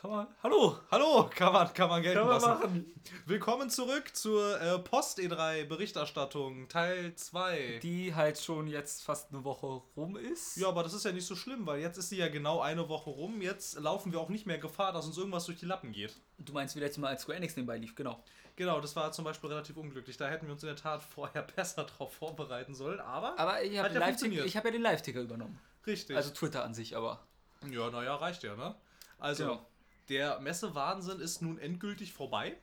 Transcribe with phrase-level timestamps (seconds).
[0.00, 0.28] Kann man.
[0.44, 0.78] Hallo!
[0.92, 2.48] Hallo, kann man, kann man gelten Kann man lassen.
[2.50, 3.02] machen.
[3.26, 7.80] Willkommen zurück zur äh, Post-E3-Berichterstattung, Teil 2.
[7.82, 9.66] Die halt schon jetzt fast eine Woche
[9.96, 10.56] rum ist.
[10.56, 12.88] Ja, aber das ist ja nicht so schlimm, weil jetzt ist sie ja genau eine
[12.88, 13.42] Woche rum.
[13.42, 16.14] Jetzt laufen wir auch nicht mehr Gefahr, dass uns irgendwas durch die Lappen geht.
[16.38, 18.22] Du meinst, wie letztes Mal als Square Enix nebenbei lief, genau.
[18.54, 20.16] Genau, das war zum Beispiel relativ unglücklich.
[20.16, 23.76] Da hätten wir uns in der Tat vorher besser drauf vorbereiten sollen, aber, Aber ich
[23.76, 25.58] habe ja hab ja den Live-Ticker übernommen.
[25.88, 26.16] richtig.
[26.16, 27.26] Also Twitter an sich, aber.
[27.68, 28.76] ja, naja, reicht ja, ne?
[29.18, 29.66] Also, Genau.
[30.08, 32.56] Der Messewahnsinn ist nun endgültig vorbei.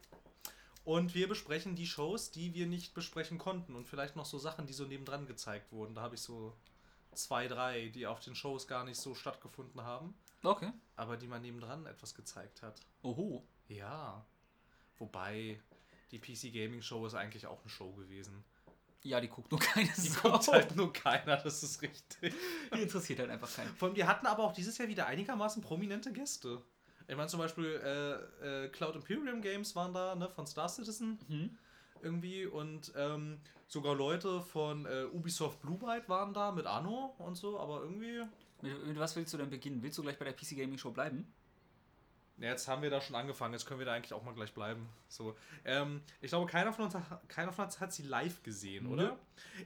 [0.84, 3.76] Und wir besprechen die Shows, die wir nicht besprechen konnten.
[3.76, 5.96] Und vielleicht noch so Sachen, die so nebendran gezeigt wurden.
[5.96, 6.56] Da habe ich so
[7.16, 10.14] zwei, drei, die auf den Shows gar nicht so stattgefunden haben.
[10.44, 10.72] Okay.
[10.96, 12.80] Aber die man nebendran etwas gezeigt hat.
[13.02, 13.44] Oho.
[13.68, 14.24] Ja.
[15.00, 15.60] Wobei,
[16.12, 18.44] die PC Gaming Show ist eigentlich auch eine Show gewesen.
[19.02, 20.32] Ja, die guckt nur keine Die Sau.
[20.32, 22.34] guckt halt nur keiner, das ist richtig.
[22.74, 23.76] Die interessiert halt einfach keinen.
[23.76, 26.62] Von wir hatten aber auch dieses Jahr wieder einigermaßen prominente Gäste.
[27.08, 27.66] Ich meine zum Beispiel
[28.44, 31.58] äh, äh, Cloud Imperium Games waren da, ne, von Star Citizen Mhm.
[32.02, 37.36] irgendwie und ähm, sogar Leute von äh, Ubisoft Blue Byte waren da mit Anno und
[37.36, 38.24] so, aber irgendwie.
[38.62, 39.84] Mit, mit was willst du denn beginnen?
[39.84, 41.32] Willst du gleich bei der PC Gaming Show bleiben?
[42.38, 44.54] Ja, jetzt haben wir da schon angefangen, jetzt können wir da eigentlich auch mal gleich
[44.54, 44.90] bleiben.
[45.08, 46.96] So, ähm, ich glaube, keiner von uns,
[47.30, 49.18] keiner von uns hat sie live gesehen, oder?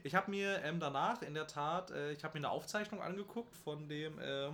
[0.04, 3.56] Ich habe mir ähm, danach in der Tat, äh, ich habe mir eine Aufzeichnung angeguckt
[3.56, 4.50] von dem, äh,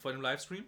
[0.00, 0.64] von dem Livestream.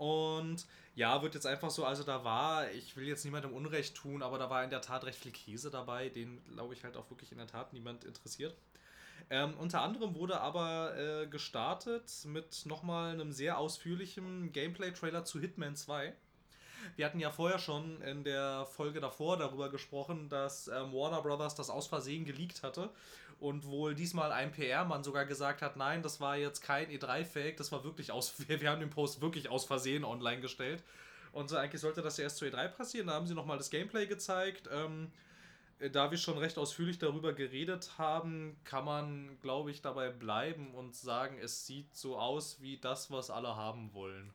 [0.00, 4.22] Und ja, wird jetzt einfach so, also da war, ich will jetzt niemandem Unrecht tun,
[4.22, 7.10] aber da war in der Tat recht viel Käse dabei, den glaube ich halt auch
[7.10, 8.56] wirklich in der Tat niemand interessiert.
[9.28, 15.76] Ähm, unter anderem wurde aber äh, gestartet mit nochmal einem sehr ausführlichen Gameplay-Trailer zu Hitman
[15.76, 16.14] 2.
[16.96, 21.56] Wir hatten ja vorher schon in der Folge davor darüber gesprochen, dass ähm, Warner Brothers
[21.56, 22.88] das aus Versehen geleakt hatte
[23.40, 27.72] und wohl diesmal ein PR-Mann sogar gesagt hat, nein, das war jetzt kein E3-Fake, das
[27.72, 30.84] war wirklich aus, wir, wir haben den Post wirklich aus Versehen online gestellt.
[31.32, 33.06] Und so eigentlich sollte das ja erst zu E3 passieren.
[33.06, 34.68] Da haben sie nochmal das Gameplay gezeigt.
[34.72, 35.12] Ähm,
[35.78, 40.74] äh, da wir schon recht ausführlich darüber geredet haben, kann man, glaube ich, dabei bleiben
[40.74, 44.32] und sagen, es sieht so aus wie das, was alle haben wollen.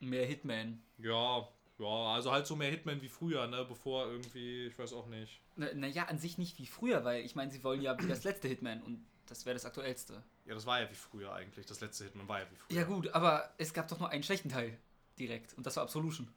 [0.00, 0.82] Mehr Hitman.
[0.98, 1.48] Ja,
[1.80, 3.64] ja, also halt so mehr Hitman wie früher, ne?
[3.64, 5.40] Bevor irgendwie, ich weiß auch nicht.
[5.56, 8.06] Naja, na ja, an sich nicht wie früher, weil ich meine, sie wollen ja wie
[8.06, 10.22] das letzte Hitman und das wäre das aktuellste.
[10.44, 11.66] Ja, das war ja wie früher eigentlich.
[11.66, 12.76] Das letzte Hitman war ja wie früher.
[12.76, 14.76] Ja, gut, aber es gab doch nur einen schlechten Teil
[15.18, 16.28] direkt und das war Absolution.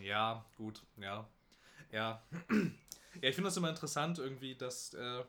[0.00, 1.28] Ja, gut, ja.
[1.90, 2.22] Ja.
[3.20, 4.94] Ja, ich finde das immer interessant irgendwie, dass.
[4.94, 5.22] Äh,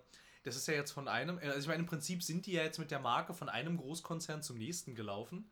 [0.43, 1.37] das ist ja jetzt von einem.
[1.39, 4.41] Also, ich meine, im Prinzip sind die ja jetzt mit der Marke von einem Großkonzern
[4.41, 5.49] zum nächsten gelaufen.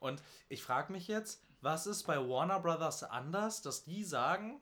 [0.00, 4.60] Und ich frage mich jetzt, was ist bei Warner Brothers anders, dass die sagen,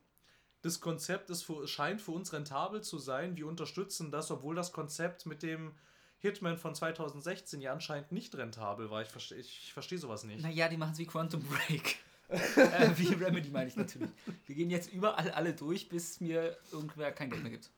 [0.62, 4.72] das Konzept ist für, scheint für uns rentabel zu sein, wir unterstützen das, obwohl das
[4.72, 5.74] Konzept mit dem
[6.20, 9.02] Hitman von 2016 ja anscheinend nicht rentabel war.
[9.02, 10.42] Ich verstehe ich versteh sowas nicht.
[10.42, 11.98] Naja, die machen es wie Quantum Break.
[12.28, 14.10] äh, wie Remedy meine ich natürlich.
[14.46, 17.70] Wir gehen jetzt überall alle durch, bis mir irgendwer kein Geld mehr gibt.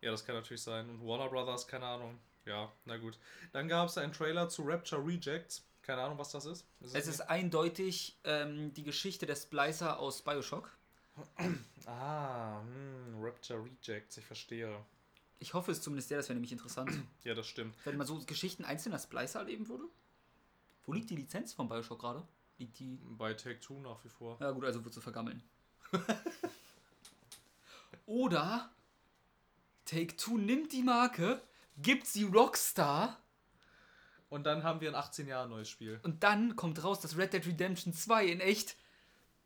[0.00, 0.90] Ja, das kann natürlich sein.
[0.90, 2.18] Und Warner Brothers, keine Ahnung.
[2.44, 3.16] Ja, na gut.
[3.52, 5.64] Dann gab es einen Trailer zu Rapture Rejects.
[5.84, 6.66] Keine Ahnung, was das ist.
[6.80, 10.76] Es ist eindeutig ähm, die Geschichte der Splicer aus Bioshock.
[11.86, 14.74] Ah, hm, Rapture Rejects, ich verstehe.
[15.38, 16.90] Ich hoffe es zumindest sehr, das wäre nämlich interessant.
[17.24, 17.76] Ja, das stimmt.
[17.84, 19.84] Wenn man so Geschichten einzelner Splicer erleben würde.
[20.86, 22.26] Wo liegt die Lizenz von Bioshock gerade?
[22.56, 22.98] Liegt die.
[23.18, 24.38] Bei Take Two nach wie vor.
[24.40, 25.42] Ja, gut, also wird sie vergammeln.
[28.06, 28.70] Oder
[29.84, 31.42] Take Two nimmt die Marke,
[31.76, 33.20] gibt sie Rockstar
[34.34, 36.00] Und dann haben wir ein 18 Jahre neues Spiel.
[36.02, 38.74] und dann kommt raus, dass Red Dead Redemption 2 in echt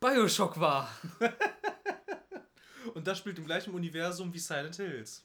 [0.00, 0.90] Bioshock war.
[2.94, 5.24] Und das spielt im gleichen Universum wie Silent Hills.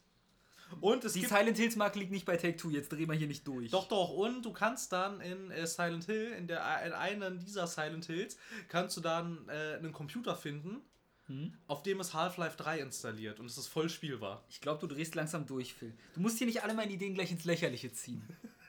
[0.82, 1.26] Und es Die.
[1.26, 3.72] Silent Hills Marke liegt nicht bei Take Two, jetzt drehen wir hier nicht durch.
[3.72, 7.66] Doch, doch, und du kannst dann in äh, Silent Hill, in, der, in einem dieser
[7.68, 8.38] Silent Hills,
[8.68, 10.82] kannst du dann äh, einen Computer finden,
[11.28, 11.54] Hm?
[11.68, 14.44] auf dem ist Half-Life 3 installiert und es ist voll spielbar.
[14.50, 15.96] Ich glaube, du drehst langsam durch, Phil.
[16.16, 18.28] Du musst hier nicht alle meine Ideen gleich ins Lächerliche ziehen.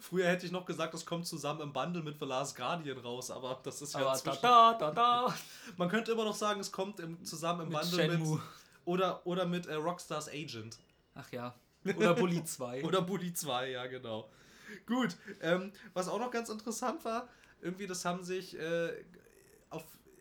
[0.00, 3.30] Früher hätte ich noch gesagt, das kommt zusammen im Bundle mit The Last Guardian raus,
[3.30, 4.38] aber das ist ja inzwischen...
[4.42, 5.34] da, da, da.
[5.76, 8.34] Man könnte immer noch sagen, es kommt im, zusammen im Mit Bundle Shenmue.
[8.36, 8.42] mit...
[8.84, 10.78] Oder, oder mit äh, Rockstars Agent.
[11.14, 11.54] Ach ja.
[11.84, 12.84] Oder Bully 2.
[12.84, 14.28] Oder Bully 2, ja genau.
[14.86, 17.28] Gut, ähm, was auch noch ganz interessant war,
[17.60, 18.92] irgendwie das haben sich äh,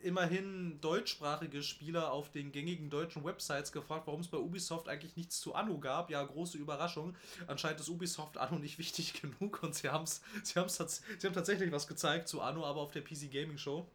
[0.05, 5.39] immerhin deutschsprachige Spieler auf den gängigen deutschen Websites gefragt, warum es bei Ubisoft eigentlich nichts
[5.39, 6.11] zu Anno gab.
[6.11, 7.15] Ja, große Überraschung.
[7.47, 11.71] Anscheinend ist Ubisoft Anno nicht wichtig genug und sie, haben's, sie, haben's, sie haben tatsächlich
[11.71, 13.87] was gezeigt zu Anno, aber auf der PC Gaming Show.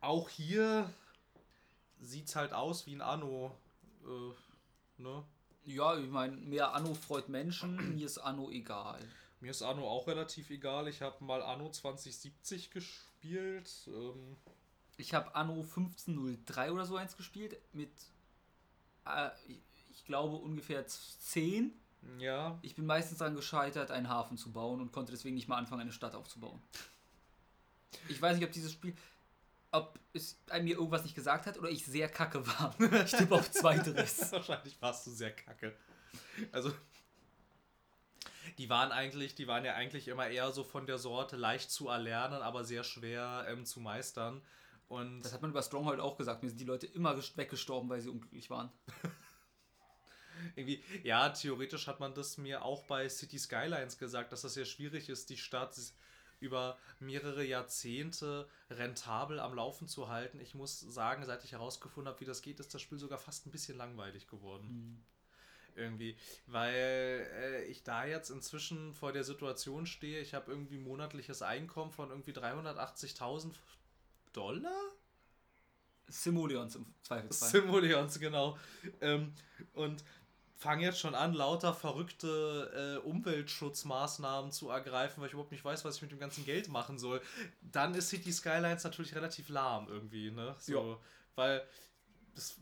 [0.00, 0.90] Auch hier
[2.00, 3.54] sieht es halt aus wie ein Anno.
[4.04, 5.24] Äh, ne?
[5.66, 8.98] Ja, ich meine, mehr Anno freut Menschen, mir ist Anno egal.
[9.40, 10.88] Mir ist Anno auch relativ egal.
[10.88, 13.13] Ich habe mal Anno 2070 gespielt.
[13.24, 14.36] Ähm,
[14.96, 17.90] Ich habe Anno 1503 oder so eins gespielt mit,
[19.06, 19.30] äh,
[19.90, 21.72] ich glaube, ungefähr 10.
[22.18, 25.56] ja, Ich bin meistens daran gescheitert, einen Hafen zu bauen und konnte deswegen nicht mal
[25.56, 26.60] anfangen, eine Stadt aufzubauen.
[28.08, 28.94] Ich weiß nicht, ob dieses Spiel,
[29.72, 32.74] ob es mir irgendwas nicht gesagt hat oder ich sehr kacke war.
[33.04, 34.30] Ich tippe auf Zweiteres.
[34.32, 35.74] wahrscheinlich warst du sehr kacke.
[36.52, 36.72] Also,
[38.58, 41.88] die waren eigentlich, die waren ja eigentlich immer eher so von der Sorte leicht zu
[41.88, 44.42] erlernen, aber sehr schwer ähm, zu meistern.
[44.88, 46.42] Und Das hat man über Stronghold auch gesagt.
[46.42, 48.70] Mir sind die Leute immer gest- weggestorben, weil sie unglücklich waren.
[50.56, 54.64] irgendwie, ja, theoretisch hat man das mir auch bei City Skylines gesagt, dass das sehr
[54.64, 55.74] schwierig ist, die Stadt
[56.40, 60.40] über mehrere Jahrzehnte rentabel am Laufen zu halten.
[60.40, 63.46] Ich muss sagen, seit ich herausgefunden habe, wie das geht, ist das Spiel sogar fast
[63.46, 65.04] ein bisschen langweilig geworden.
[65.76, 66.16] Irgendwie,
[66.46, 71.90] weil äh, ich da jetzt inzwischen vor der Situation stehe, ich habe irgendwie monatliches Einkommen
[71.90, 73.54] von irgendwie 380.000
[74.32, 74.72] Dollar?
[76.06, 77.48] Simoleons im Zweifelsfall.
[77.48, 78.58] Simoleons, genau.
[79.00, 79.32] Ähm,
[79.72, 80.04] und
[80.56, 85.84] fange jetzt schon an, lauter verrückte äh, Umweltschutzmaßnahmen zu ergreifen, weil ich überhaupt nicht weiß,
[85.84, 87.20] was ich mit dem ganzen Geld machen soll.
[87.60, 90.54] Dann ist City Skylines natürlich relativ lahm irgendwie, ne?
[90.58, 90.98] So, Ja.
[91.36, 91.66] Weil
[92.34, 92.56] das,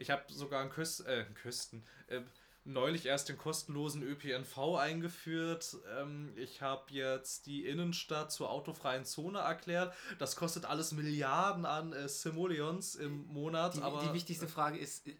[0.00, 2.20] ich habe sogar einen Küsten, äh, einen Küsten, äh,
[2.64, 5.76] neulich erst den kostenlosen ÖPNV eingeführt.
[5.98, 9.94] Ähm, ich habe jetzt die Innenstadt zur autofreien Zone erklärt.
[10.18, 15.06] Das kostet alles Milliarden an äh, Simoleons im Monat, Die, aber die wichtigste Frage ist,
[15.06, 15.16] äh,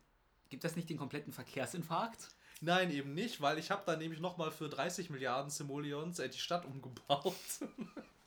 [0.48, 2.28] gibt das nicht den kompletten Verkehrsinfarkt?
[2.62, 6.38] nein, eben nicht, weil ich habe da nämlich nochmal für 30 Milliarden Simoleons äh, die
[6.38, 7.34] Stadt umgebaut.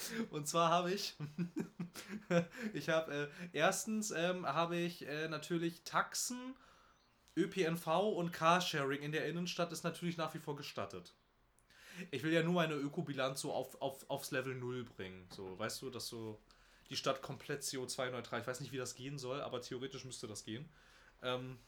[0.30, 1.16] Und zwar habe ich,
[2.72, 6.54] ich habe äh, erstens ähm, habe ich äh, natürlich Taxen,
[7.36, 7.86] ÖPNV
[8.16, 11.14] und Carsharing in der Innenstadt ist natürlich nach wie vor gestattet.
[12.10, 15.26] Ich will ja nur meine Ökobilanz so auf, auf, aufs Level 0 bringen.
[15.30, 16.40] So, weißt du, dass so
[16.90, 20.44] die Stadt komplett CO2-neutral, ich weiß nicht, wie das gehen soll, aber theoretisch müsste das
[20.44, 20.68] gehen.
[21.22, 21.58] Ähm,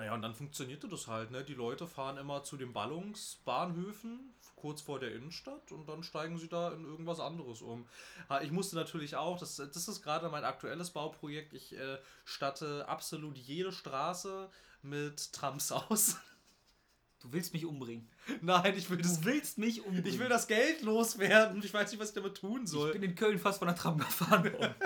[0.00, 1.44] naja, und dann funktionierte das halt, ne?
[1.44, 6.48] Die Leute fahren immer zu den Ballungsbahnhöfen kurz vor der Innenstadt und dann steigen sie
[6.48, 7.86] da in irgendwas anderes um.
[8.42, 13.36] Ich musste natürlich auch, das, das ist gerade mein aktuelles Bauprojekt, ich äh, statte absolut
[13.38, 14.50] jede Straße
[14.82, 16.16] mit Trams aus.
[17.20, 18.08] Du willst mich umbringen.
[18.40, 20.06] Nein, ich will das, Du willst mich umbringen.
[20.06, 21.62] ich will das Geld loswerden.
[21.62, 22.92] Ich weiß nicht, was ich damit tun Ich soll.
[22.92, 24.74] bin in Köln fast von der Tram gefahren worden.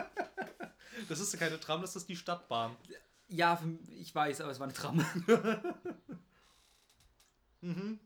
[1.09, 2.75] Das ist keine Tram, das ist die Stadtbahn.
[3.29, 3.61] Ja,
[3.99, 5.05] ich weiß, aber es war eine Tram.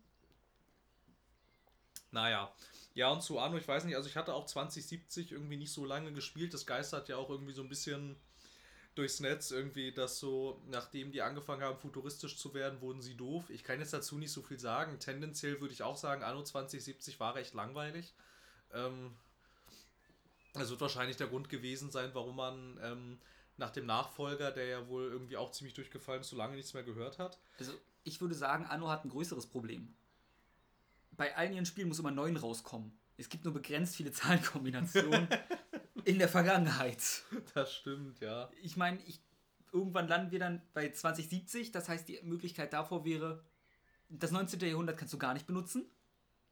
[2.11, 2.53] Naja.
[2.95, 5.85] Ja, und zu Anno, ich weiß nicht, also ich hatte auch 2070 irgendwie nicht so
[5.85, 6.53] lange gespielt.
[6.55, 8.17] Das geistert ja auch irgendwie so ein bisschen
[8.97, 13.51] durchs Netz, irgendwie, dass so, nachdem die angefangen haben, futuristisch zu werden, wurden sie doof.
[13.51, 14.99] Ich kann jetzt dazu nicht so viel sagen.
[14.99, 18.15] Tendenziell würde ich auch sagen, Anno 2070 war recht langweilig.
[18.73, 19.15] Ähm,
[20.55, 23.21] das wird wahrscheinlich der Grund gewesen sein, warum man ähm,
[23.59, 26.85] nach dem Nachfolger, der ja wohl irgendwie auch ziemlich durchgefallen ist, so lange nichts mehr
[26.85, 27.39] gehört hat.
[27.59, 27.73] Also,
[28.05, 29.95] ich würde sagen, Anno hat ein größeres Problem.
[31.11, 32.97] Bei allen ihren Spielen muss immer 9 rauskommen.
[33.17, 35.29] Es gibt nur begrenzt viele Zahlenkombinationen
[36.05, 37.25] in der Vergangenheit.
[37.55, 38.49] Das stimmt, ja.
[38.63, 39.21] Ich meine, ich,
[39.73, 41.73] irgendwann landen wir dann bei 2070.
[41.73, 43.45] Das heißt, die Möglichkeit davor wäre,
[44.09, 44.61] das 19.
[44.61, 45.85] Jahrhundert kannst du gar nicht benutzen.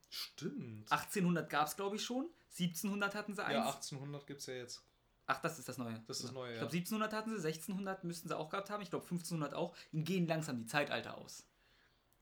[0.08, 0.90] Stimmt.
[0.90, 2.28] 1800 gab es, glaube ich, schon.
[2.50, 3.54] 1700 hatten sie eins.
[3.54, 4.82] Ja, 1800 gibt es ja jetzt.
[5.26, 6.00] Ach, das ist das Neue.
[6.06, 8.82] Das ist das Neue, Ich glaube, 1700 hatten sie, 1600 müssten sie auch gehabt haben.
[8.82, 9.74] Ich glaube, 1500 auch.
[9.92, 11.44] Ihnen gehen langsam die Zeitalter aus.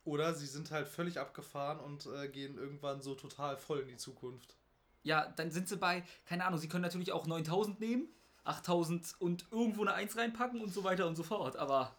[0.04, 3.96] Oder sie sind halt völlig abgefahren und äh, gehen irgendwann so total voll in die
[3.96, 4.56] Zukunft.
[5.02, 8.08] Ja, dann sind sie bei, keine Ahnung, sie können natürlich auch 9000 nehmen,
[8.44, 11.56] 8000 und irgendwo eine 1 reinpacken und so weiter und so fort.
[11.56, 11.96] Aber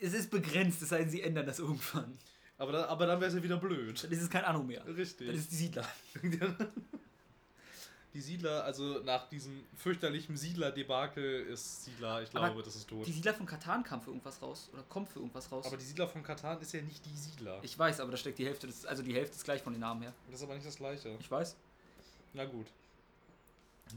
[0.00, 2.18] es ist begrenzt, es sei denn, sie ändern das irgendwann.
[2.58, 4.02] Aber, da, aber dann wäre es ja wieder blöd.
[4.02, 4.82] Dann ist es kein Anno mehr.
[4.82, 5.28] Dann Richtig.
[5.28, 5.86] ist es die Siedler.
[8.16, 13.06] Die Siedler, also nach diesem fürchterlichen Siedler-Debakel ist Siedler, ich Aber glaube, das ist tot.
[13.06, 14.70] Die Siedler von Katan kam für irgendwas raus.
[14.72, 15.66] Oder kommt für irgendwas raus.
[15.66, 17.60] Aber die Siedler von Katan ist ja nicht die Siedler.
[17.62, 19.80] ich weiß, aber da steckt die Hälfte, des, also die Hälfte ist gleich von den
[19.80, 20.14] Namen her.
[20.30, 21.14] Das ist aber nicht das gleiche.
[21.20, 21.56] Ich weiß.
[22.32, 22.68] Na gut.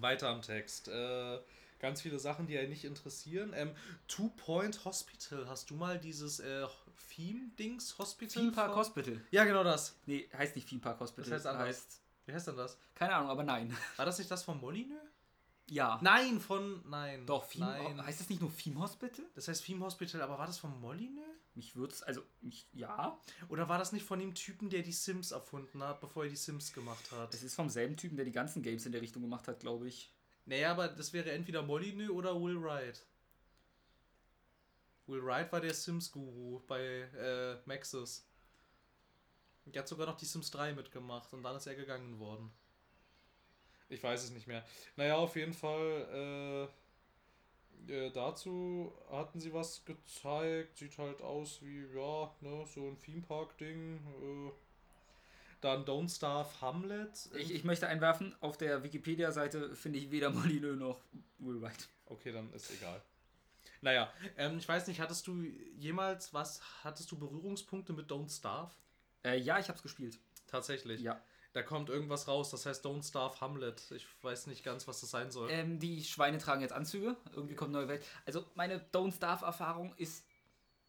[0.01, 0.89] Weiter am Text.
[0.89, 1.39] Äh,
[1.79, 3.53] ganz viele Sachen, die ja nicht interessieren.
[3.55, 3.71] Ähm,
[4.09, 5.47] Two Point Hospital.
[5.47, 6.67] Hast du mal dieses äh,
[7.15, 8.41] Theme-Dings Hospital?
[8.41, 9.21] Theme Park Hospital.
[9.31, 9.95] Ja, genau das.
[10.07, 11.23] Nee, heißt nicht Theme Park Hospital.
[11.23, 11.67] Das heißt anders.
[11.69, 12.77] heißt, Wie heißt denn das?
[12.93, 13.75] keine Ahnung, aber nein.
[13.97, 15.01] War das nicht das von Molyneux?
[15.67, 15.99] Ja.
[16.01, 16.81] Nein, von.
[16.87, 17.25] Nein.
[17.25, 18.03] Doch, Nein.
[18.05, 19.25] heißt das nicht nur Theme Hospital?
[19.35, 21.25] Das heißt Theme Hospital, aber war das von Molyneux?
[21.55, 23.19] Mich würd's, also, mich, ja.
[23.49, 26.35] Oder war das nicht von dem Typen, der die Sims erfunden hat, bevor er die
[26.35, 27.33] Sims gemacht hat?
[27.33, 29.87] Es ist vom selben Typen, der die ganzen Games in der Richtung gemacht hat, glaube
[29.87, 30.11] ich.
[30.45, 33.03] Naja, aber das wäre entweder Molyneux oder Will Wright.
[35.07, 38.28] Will Wright war der Sims-Guru bei äh, Maxis.
[39.71, 42.51] Der hat sogar noch die Sims 3 mitgemacht und dann ist er gegangen worden.
[43.89, 44.63] Ich weiß es nicht mehr.
[44.95, 46.69] Naja, auf jeden Fall,
[47.87, 50.77] äh, äh, dazu hatten sie was gezeigt.
[50.77, 53.97] Sieht halt aus wie, ja, ne, so ein Theme-Park-Ding.
[53.97, 54.51] Äh,
[55.61, 57.29] dann Don't Starve Hamlet.
[57.35, 61.01] Ich, ich möchte einwerfen, auf der Wikipedia-Seite finde ich weder Molyneux noch
[61.39, 61.85] Woolwhite.
[62.05, 63.01] Okay, dann ist egal.
[63.81, 65.41] Naja, ähm, ich weiß nicht, hattest du
[65.77, 68.71] jemals was, hattest du Berührungspunkte mit Don't Starve?
[69.23, 70.19] Äh, ja, ich habe es gespielt.
[70.47, 71.01] Tatsächlich.
[71.01, 71.21] Ja.
[71.53, 73.89] Da kommt irgendwas raus, das heißt Don't Starve Hamlet.
[73.91, 75.49] Ich weiß nicht ganz, was das sein soll.
[75.51, 77.15] Ähm, die Schweine tragen jetzt Anzüge.
[77.33, 78.05] Irgendwie kommt neue Welt.
[78.25, 80.25] Also meine Don't Starve-Erfahrung ist,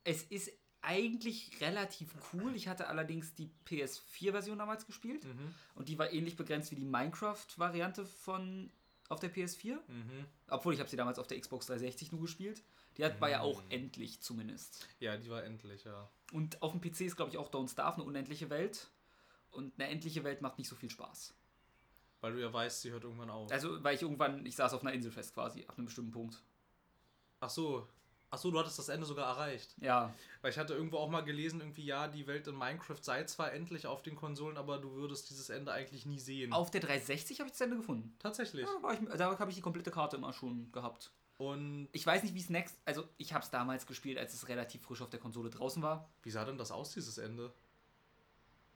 [0.05, 0.51] es ist
[0.83, 2.55] eigentlich relativ cool.
[2.55, 5.55] Ich hatte allerdings die PS4-Version damals gespielt Mhm.
[5.75, 8.71] und die war ähnlich begrenzt wie die Minecraft-Variante von
[9.09, 9.75] auf der PS4.
[9.89, 10.25] Mhm.
[10.49, 12.63] Obwohl ich habe sie damals auf der Xbox 360 nur gespielt.
[12.97, 13.71] Die hat, war ja auch Mhm.
[13.71, 14.87] endlich zumindest.
[14.99, 16.09] Ja, die war endlich, ja.
[16.33, 18.89] Und auf dem PC ist, glaube ich, auch Don't Starve eine unendliche Welt.
[19.53, 21.35] Und eine endliche Welt macht nicht so viel Spaß.
[22.21, 23.51] Weil du ja weißt, sie hört irgendwann auf.
[23.51, 26.43] Also, weil ich irgendwann, ich saß auf einer Insel fest quasi, ab einem bestimmten Punkt.
[27.41, 27.89] Ach so.
[28.33, 29.75] Ach so, du hattest das Ende sogar erreicht.
[29.81, 33.25] Ja, Weil ich hatte irgendwo auch mal gelesen, irgendwie, ja, die Welt in Minecraft sei
[33.25, 36.53] zwar endlich auf den Konsolen, aber du würdest dieses Ende eigentlich nie sehen.
[36.53, 38.15] auf der 360 habe ich das Ende gefunden.
[38.21, 38.67] Tatsächlich.
[38.69, 41.11] Ja, da habe ich die komplette Karte immer schon gehabt.
[41.41, 42.77] Und Ich weiß nicht, wie es next.
[42.85, 46.11] Also, ich habe es damals gespielt, als es relativ frisch auf der Konsole draußen war.
[46.23, 47.51] wie sah denn das aus, dieses Ende?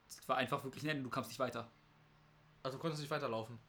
[0.07, 1.69] Es war einfach wirklich ein Ende, du kamst nicht weiter.
[2.63, 3.59] Also du konntest nicht weiterlaufen.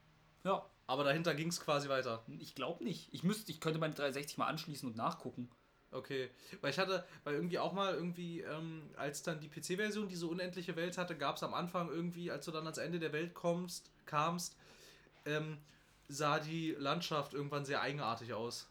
[0.45, 2.25] Ja, Aber dahinter ging es quasi weiter.
[2.39, 3.13] ich glaube nicht.
[3.13, 5.51] Ich müsste, ich könnte meine 360 mal anschließen und nachgucken.
[5.91, 6.31] Okay.
[6.63, 10.75] Weil ich hatte, weil irgendwie auch mal irgendwie, ähm, als dann die PC-Version diese unendliche
[10.75, 13.91] Welt hatte, gab es am Anfang irgendwie, als du dann ans Ende der Welt kommst,
[14.07, 14.57] kamst,
[15.27, 15.59] ähm,
[16.09, 18.71] sah die Landschaft irgendwann sehr eigenartig aus.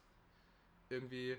[0.89, 1.37] Irgendwie,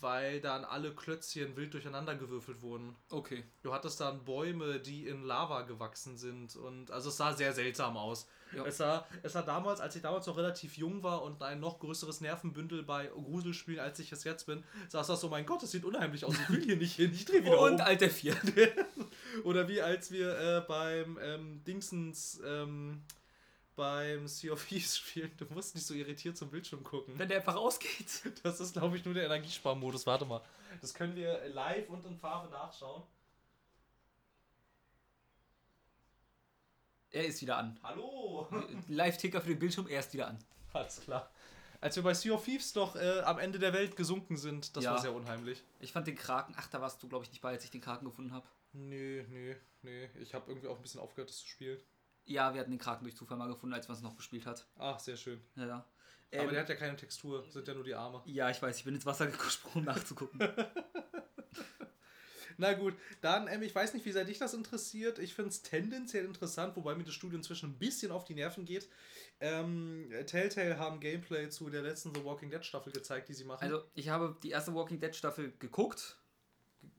[0.00, 2.96] weil dann alle Klötzchen wild durcheinander gewürfelt wurden.
[3.10, 3.44] Okay.
[3.62, 7.96] Du hattest dann Bäume, die in Lava gewachsen sind und also es sah sehr seltsam
[7.96, 8.26] aus.
[8.54, 8.66] Ja.
[8.66, 11.78] Es sah, es sah damals, als ich damals noch relativ jung war und ein noch
[11.78, 15.62] größeres Nervenbündel bei Gruselspielen, als ich es jetzt bin, sah es das so, mein Gott,
[15.62, 17.80] das sieht unheimlich aus, ich will hier nicht hin, ich drehe wieder Und um.
[17.80, 18.36] Alter 4.
[19.44, 23.02] Oder wie als wir äh, beim ähm, Dingsens, ähm,
[23.76, 27.18] beim Sea of Thieves spielen, du musst nicht so irritiert zum Bildschirm gucken.
[27.18, 28.32] Wenn der einfach ausgeht.
[28.42, 30.06] Das ist, glaube ich, nur der Energiesparmodus.
[30.06, 30.42] Warte mal.
[30.80, 33.02] Das können wir live und in Farbe nachschauen.
[37.10, 37.78] Er ist wieder an.
[37.82, 38.48] Hallo!
[38.88, 40.38] Live-Ticker für den Bildschirm, er ist wieder an.
[40.72, 41.30] Alles klar.
[41.80, 44.84] Als wir bei Sea of Thieves doch äh, am Ende der Welt gesunken sind, das
[44.84, 44.92] Ja.
[44.92, 45.62] war sehr unheimlich.
[45.80, 47.80] Ich fand den Kraken, ach, da warst du, glaube ich, nicht bei, als ich den
[47.82, 48.46] Kraken gefunden habe.
[48.72, 50.08] Nee, nee, nee.
[50.20, 51.78] Ich habe irgendwie auch ein bisschen aufgehört, das zu spielen.
[52.24, 54.66] Ja, wir hatten den Kraken durch Zufall mal gefunden, als man es noch gespielt hat.
[54.78, 55.40] Ach, sehr schön.
[55.56, 55.74] Ja, ja.
[56.34, 58.22] Aber Ähm, der hat ja keine Textur, sind ja nur die Arme.
[58.26, 60.40] ja, ich weiß, ich bin ins Wasser gesprungen, um nachzugucken.
[62.58, 65.18] Na gut, dann, ähm, ich weiß nicht, wie sehr dich das interessiert.
[65.18, 68.64] Ich finde es tendenziell interessant, wobei mir das Studio inzwischen ein bisschen auf die Nerven
[68.64, 68.88] geht.
[69.40, 73.64] Ähm, Telltale haben Gameplay zu der letzten The Walking Dead Staffel gezeigt, die sie machen.
[73.64, 76.18] Also, ich habe die erste Walking Dead Staffel geguckt,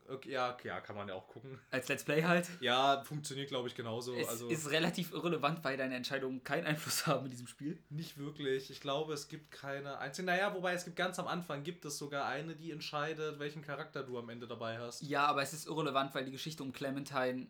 [0.09, 1.59] okay, ja, ja, kann man ja auch gucken.
[1.71, 2.49] als Let's Play halt.
[2.59, 4.13] Ja, funktioniert, glaube ich, genauso.
[4.15, 7.81] es also ist relativ irrelevant, weil deine Entscheidungen keinen Einfluss haben in diesem Spiel.
[7.89, 8.69] nicht wirklich.
[8.69, 10.25] Ich glaube, es gibt keine einzige.
[10.25, 14.03] Naja, wobei es gibt ganz am Anfang gibt es sogar eine, die entscheidet, welchen Charakter
[14.03, 15.01] du am Ende dabei hast.
[15.01, 17.47] Ja, aber es ist irrelevant, weil die Geschichte um Clementine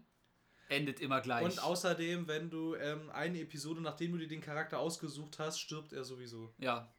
[0.69, 1.43] endet immer gleich.
[1.43, 5.93] Und außerdem, wenn du ähm, eine Episode, nachdem du dir den Charakter ausgesucht hast, stirbt
[5.93, 6.53] er sowieso.
[6.57, 6.91] ja.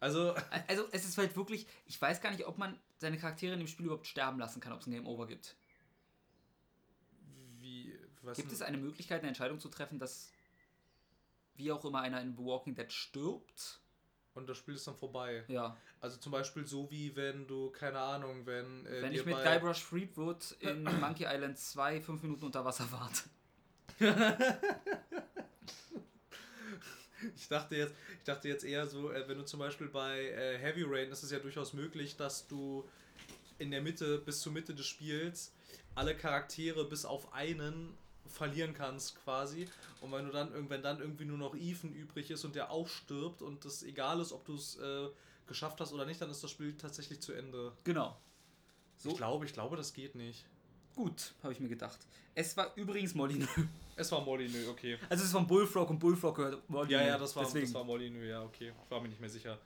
[0.00, 0.32] Also,
[0.68, 3.68] Also, es ist halt wirklich, ich weiß gar nicht, ob man seine Charaktere in dem
[3.68, 5.56] Spiel überhaupt sterben lassen kann, ob es ein Game Over gibt.
[7.58, 7.98] wie.
[8.22, 10.32] Was Gibt es eine Möglichkeit, eine Entscheidung zu treffen, dass
[11.54, 13.80] wie auch immer einer in The Walking Dead stirbt?
[14.34, 15.44] Und das Spiel ist dann vorbei.
[15.48, 15.76] Ja.
[16.00, 18.86] Also zum Beispiel so wie wenn du, keine Ahnung, wenn.
[18.86, 23.22] Äh, Wenn ich mit Guybrush Threepwood in Monkey Island 2 fünf Minuten unter Wasser warte.
[27.36, 30.58] Ich dachte jetzt, ich dachte jetzt eher so, äh, wenn du zum Beispiel bei äh,
[30.58, 32.88] Heavy Rain ist es ja durchaus möglich, dass du
[33.58, 35.52] in der Mitte, bis zur Mitte des Spiels,
[35.94, 37.96] alle Charaktere bis auf einen
[38.26, 39.68] verlieren kannst quasi.
[40.00, 42.88] Und wenn du dann irgendwann dann irgendwie nur noch Ethan übrig ist und der auch
[42.88, 45.08] stirbt und es egal ist, ob du es äh,
[45.46, 47.72] geschafft hast oder nicht, dann ist das Spiel tatsächlich zu Ende.
[47.84, 48.16] Genau.
[48.98, 50.44] So Ich glaube, ich glaube, das geht nicht.
[50.98, 52.00] Gut, habe ich mir gedacht.
[52.34, 53.48] Es war übrigens Molyneux.
[54.00, 54.96] Es war Molyneux, okay.
[55.08, 57.00] Also es ist von Bullfrog und Bullfrog gehört Molyneux.
[57.00, 57.66] Ja, ja, das war, Deswegen.
[57.66, 58.72] das war Molyneux, ja, okay.
[58.84, 59.58] Ich war mir nicht mehr sicher.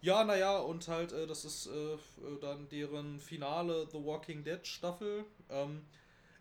[0.00, 1.98] Ja, naja, und halt, äh, das ist äh, äh,
[2.40, 5.26] dann deren finale The Walking Dead Staffel.
[5.50, 5.84] Ähm,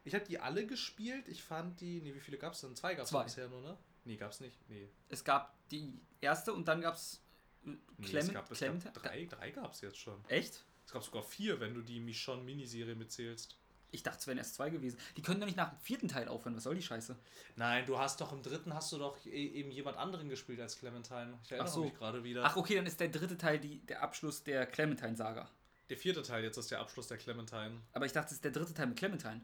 [0.05, 1.27] ich habe die alle gespielt.
[1.27, 1.99] Ich fand die.
[1.99, 2.77] Nee, wie viele gab es denn?
[2.77, 3.77] Zwei gab es bisher nur, ne?
[4.05, 4.57] Nee, gab's nicht.
[4.69, 4.87] Nee.
[5.09, 7.21] Es gab die erste und dann gab es
[7.63, 8.29] nee Clement.
[8.29, 10.23] es gab, es Clement gab drei, drei gab es jetzt schon.
[10.29, 10.63] Echt?
[10.85, 13.57] Es gab sogar vier, wenn du die Michonne Miniserie mitzählst.
[13.93, 14.97] Ich dachte, es wären erst zwei gewesen.
[15.15, 16.55] Die können doch nicht nach dem vierten Teil aufhören.
[16.55, 17.15] Was soll die Scheiße?
[17.55, 20.77] Nein, du hast doch im dritten hast du doch e- eben jemand anderen gespielt als
[20.79, 21.37] Clementine.
[21.43, 21.83] Ich erinnere Ach so.
[21.83, 22.43] mich gerade wieder.
[22.43, 25.47] Ach, okay, dann ist der dritte Teil die, der Abschluss der Clementine-Saga.
[25.89, 27.79] Der vierte Teil jetzt ist der Abschluss der Clementine.
[27.93, 29.41] Aber ich dachte, es ist der dritte Teil mit Clementine.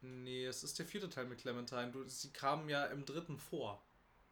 [0.00, 1.90] Nee, es ist der vierte Teil mit Clementine.
[1.92, 3.82] Du, sie kam ja im dritten vor.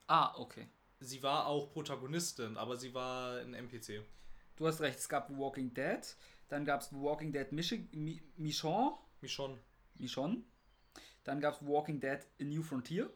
[0.06, 0.66] Ah, okay.
[1.00, 4.02] Sie war auch Protagonistin, aber sie war ein NPC.
[4.56, 6.00] Du hast recht, es gab The Walking Dead.
[6.48, 8.96] Dann gab es The Walking Dead Michi Mi Michonne.
[9.20, 9.58] Michonne.
[9.96, 10.42] Michonne.
[11.24, 13.10] Dann gab es The Walking Dead A New Frontier.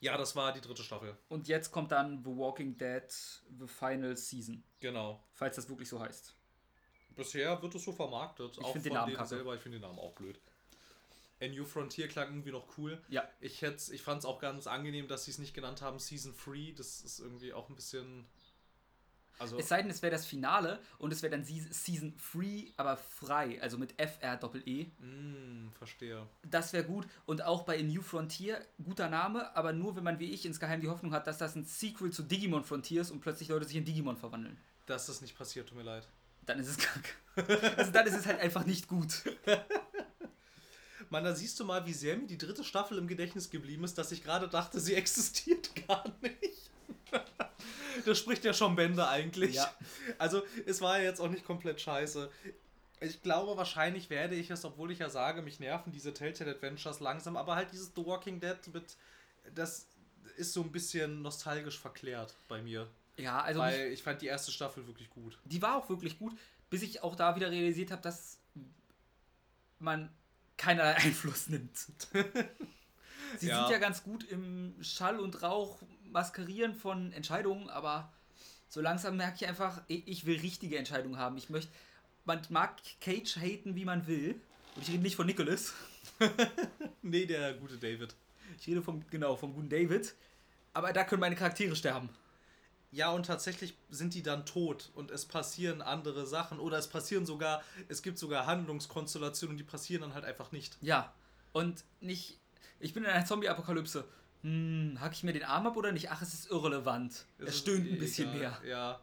[0.00, 1.16] Ja, das war die dritte Staffel.
[1.28, 4.64] Und jetzt kommt dann The Walking Dead The Final Season.
[4.80, 5.22] Genau.
[5.32, 6.34] Falls das wirklich so heißt.
[7.14, 8.56] Bisher wird es so vermarktet.
[8.58, 9.28] Ich auch find den Namen kacke.
[9.28, 9.54] selber.
[9.54, 10.40] Ich finde den Namen auch blöd.
[11.40, 13.02] A New Frontier klang irgendwie noch cool.
[13.08, 13.28] Ja.
[13.40, 16.74] Ich, ich fand es auch ganz angenehm, dass sie es nicht genannt haben Season 3.
[16.76, 18.26] Das ist irgendwie auch ein bisschen.
[19.38, 22.66] Also, Es sei denn, es wäre das Finale und es wäre dann Se- Season Free,
[22.76, 24.84] aber frei, also mit F-R-Doppel-E.
[25.00, 26.26] mm, verstehe.
[26.48, 27.06] Das wäre gut.
[27.26, 30.80] Und auch bei A New Frontier, guter Name, aber nur wenn man wie ich insgeheim
[30.80, 33.84] die Hoffnung hat, dass das ein Sequel zu Digimon Frontiers und plötzlich Leute sich in
[33.84, 34.56] Digimon verwandeln.
[34.86, 36.06] Dass das nicht passiert, tut mir leid.
[36.46, 37.10] Dann ist es kacke.
[37.76, 39.22] also dann ist es halt einfach nicht gut.
[41.10, 43.98] Mann, da siehst du mal, wie sehr mir die dritte Staffel im Gedächtnis geblieben ist,
[43.98, 46.70] dass ich gerade dachte, sie existiert gar nicht.
[48.06, 49.54] Das spricht ja schon Bände eigentlich.
[49.56, 49.74] Ja.
[50.18, 52.30] Also, es war ja jetzt auch nicht komplett scheiße.
[53.00, 57.00] Ich glaube, wahrscheinlich werde ich es, obwohl ich ja sage, mich nerven diese Telltale Adventures
[57.00, 58.96] langsam, aber halt dieses The Walking Dead mit,
[59.54, 59.86] das
[60.36, 62.88] ist so ein bisschen nostalgisch verklärt bei mir.
[63.16, 65.38] Ja, also weil ich fand die erste Staffel wirklich gut.
[65.44, 66.32] die war auch wirklich gut,
[66.70, 68.38] bis ich auch da wieder realisiert habe, dass
[69.78, 70.08] man
[70.56, 71.76] keinerlei Einfluss nimmt.
[73.38, 73.62] Sie Ja.
[73.62, 78.12] sind ja ganz gut im Schall und Rauch maskerieren von Entscheidungen, aber
[78.68, 81.36] so langsam merke ich einfach, ich will richtige Entscheidungen haben.
[81.36, 81.70] Ich möchte,
[82.24, 84.40] man mag Cage haten, wie man will.
[84.74, 85.74] Und ich rede nicht von Nicholas.
[87.04, 88.14] Nee, der gute David.
[88.60, 90.14] Ich rede vom, genau, vom guten David.
[90.72, 92.08] Aber da können meine Charaktere sterben.
[92.92, 97.26] Ja, und tatsächlich sind die dann tot und es passieren andere Sachen oder es passieren
[97.26, 100.76] sogar, es gibt sogar Handlungskonstellationen, die passieren dann halt einfach nicht.
[100.80, 101.12] Ja.
[101.52, 102.38] Und nicht,
[102.80, 104.04] ich bin in einer Zombie-Apokalypse.
[104.42, 106.10] Hm, hack ich mir den Arm ab oder nicht?
[106.10, 107.26] Ach, es ist irrelevant.
[107.38, 108.70] Es, ist stöhnt eh ein bisschen egal, mehr.
[108.70, 109.00] Ja.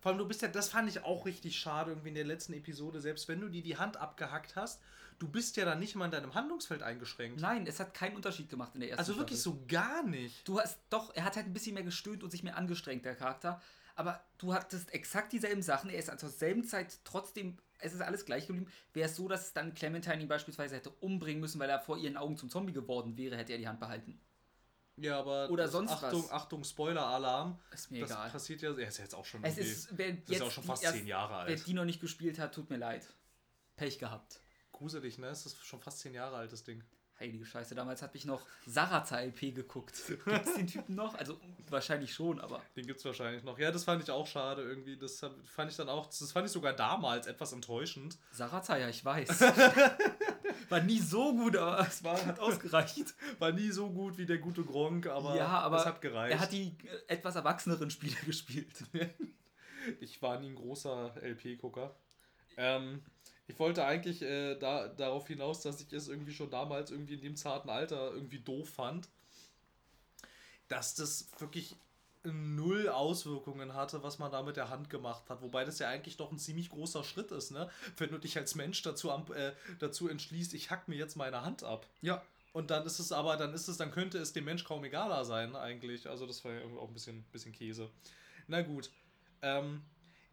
[0.00, 2.52] Vor allem, du bist ja, das fand ich auch richtig schade irgendwie in der letzten
[2.52, 4.82] Episode, selbst wenn du dir die Hand abgehackt hast,
[5.18, 7.40] du bist ja dann nicht mal in deinem Handlungsfeld eingeschränkt.
[7.40, 9.60] Nein, es hat keinen Unterschied gemacht in der ersten also wirklich Staffel.
[9.60, 10.46] so gar nicht.
[10.46, 13.14] Du hast doch, er hat halt ein bisschen mehr gestöhnt und sich mehr angestrengt, der
[13.14, 13.62] Charakter.
[13.96, 15.90] Aber du hattest exakt dieselben Sachen.
[15.90, 18.70] Er ist also zur selben Zeit trotzdem, es ist alles gleich geblieben.
[18.92, 22.16] Wäre es so, dass dann Clementine ihn beispielsweise hätte umbringen müssen, weil er vor ihren
[22.16, 24.20] Augen zum Zombie geworden wäre, hätte er die Hand behalten.
[24.96, 26.30] Ja, aber Oder sonst Achtung, was.
[26.30, 27.58] Achtung, Spoiler-Alarm.
[27.72, 28.30] Ist mir Das egal.
[28.30, 30.50] passiert ja, er ist jetzt auch schon Es ist, wer das ist jetzt ja auch
[30.52, 31.66] schon fast erst- zehn Jahre Wer alt.
[31.66, 33.12] die noch nicht gespielt hat, tut mir leid.
[33.76, 34.40] Pech gehabt.
[34.70, 35.26] Gruselig, ne?
[35.28, 36.82] Es ist schon fast zehn Jahre alt, das Ding.
[37.24, 39.94] Heilige Scheiße, damals habe ich noch Saraza LP geguckt.
[40.06, 41.14] Gibt es den Typen noch?
[41.14, 43.58] Also wahrscheinlich schon, aber Den gibt's wahrscheinlich noch.
[43.58, 44.98] Ja, das fand ich auch schade irgendwie.
[44.98, 48.18] Das fand ich dann auch, das fand ich sogar damals etwas enttäuschend.
[48.30, 49.40] Saraza, ja, ich weiß.
[50.68, 53.14] War nie so gut, aber es war, hat ausgereicht.
[53.38, 56.34] War nie so gut wie der gute Gronk, aber, ja, aber es hat gereicht.
[56.34, 56.76] er hat die
[57.08, 58.84] äh, etwas erwachseneren Spiele gespielt.
[60.00, 61.94] ich war nie ein großer LP-Gucker.
[62.56, 63.02] Ähm,
[63.46, 67.20] ich wollte eigentlich äh, da, darauf hinaus, dass ich es irgendwie schon damals irgendwie in
[67.20, 69.08] dem zarten Alter irgendwie doof fand,
[70.68, 71.76] dass das wirklich
[72.24, 75.42] null Auswirkungen hatte, was man da mit der Hand gemacht hat.
[75.42, 77.70] Wobei das ja eigentlich doch ein ziemlich großer Schritt ist, ne?
[77.98, 81.64] Wenn du dich als Mensch dazu, äh, dazu entschließt, ich hack mir jetzt meine Hand
[81.64, 81.86] ab.
[82.00, 82.22] Ja.
[82.54, 85.24] Und dann ist es aber, dann ist es, dann könnte es dem Mensch kaum egaler
[85.24, 86.08] sein, eigentlich.
[86.08, 87.90] Also das war ja irgendwie auch ein bisschen, bisschen Käse.
[88.46, 88.90] Na gut.
[89.42, 89.82] Ähm,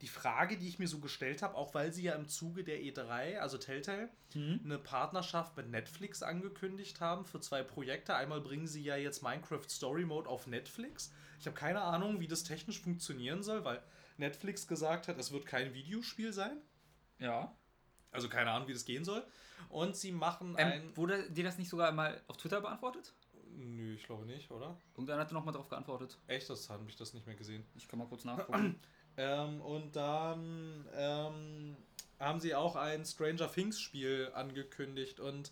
[0.02, 2.80] die Frage, die ich mir so gestellt habe, auch weil sie ja im Zuge der
[2.82, 8.16] E3, also Telltale, eine Partnerschaft mit Netflix angekündigt haben für zwei Projekte.
[8.16, 11.14] Einmal bringen sie ja jetzt Minecraft Story Mode auf Netflix.
[11.40, 13.82] Ich habe keine Ahnung, wie das technisch funktionieren soll, weil
[14.18, 16.58] Netflix gesagt hat, es wird kein Videospiel sein.
[17.20, 17.56] Ja.
[18.12, 19.24] Also keine Ahnung, wie das gehen soll.
[19.70, 20.98] Und sie machen Ähm, ein.
[20.98, 23.14] wurde dir das nicht sogar mal auf Twitter beantwortet?
[23.54, 24.78] Nö, ich glaube nicht, oder?
[24.94, 26.18] Irgendeiner hatte nochmal drauf geantwortet.
[26.28, 27.66] Echt, das habe ich das nicht mehr gesehen.
[27.76, 28.80] Ich kann mal kurz nachgucken.
[29.18, 31.76] Ähm, und dann ähm,
[32.20, 35.52] haben sie auch ein Stranger Things Spiel angekündigt und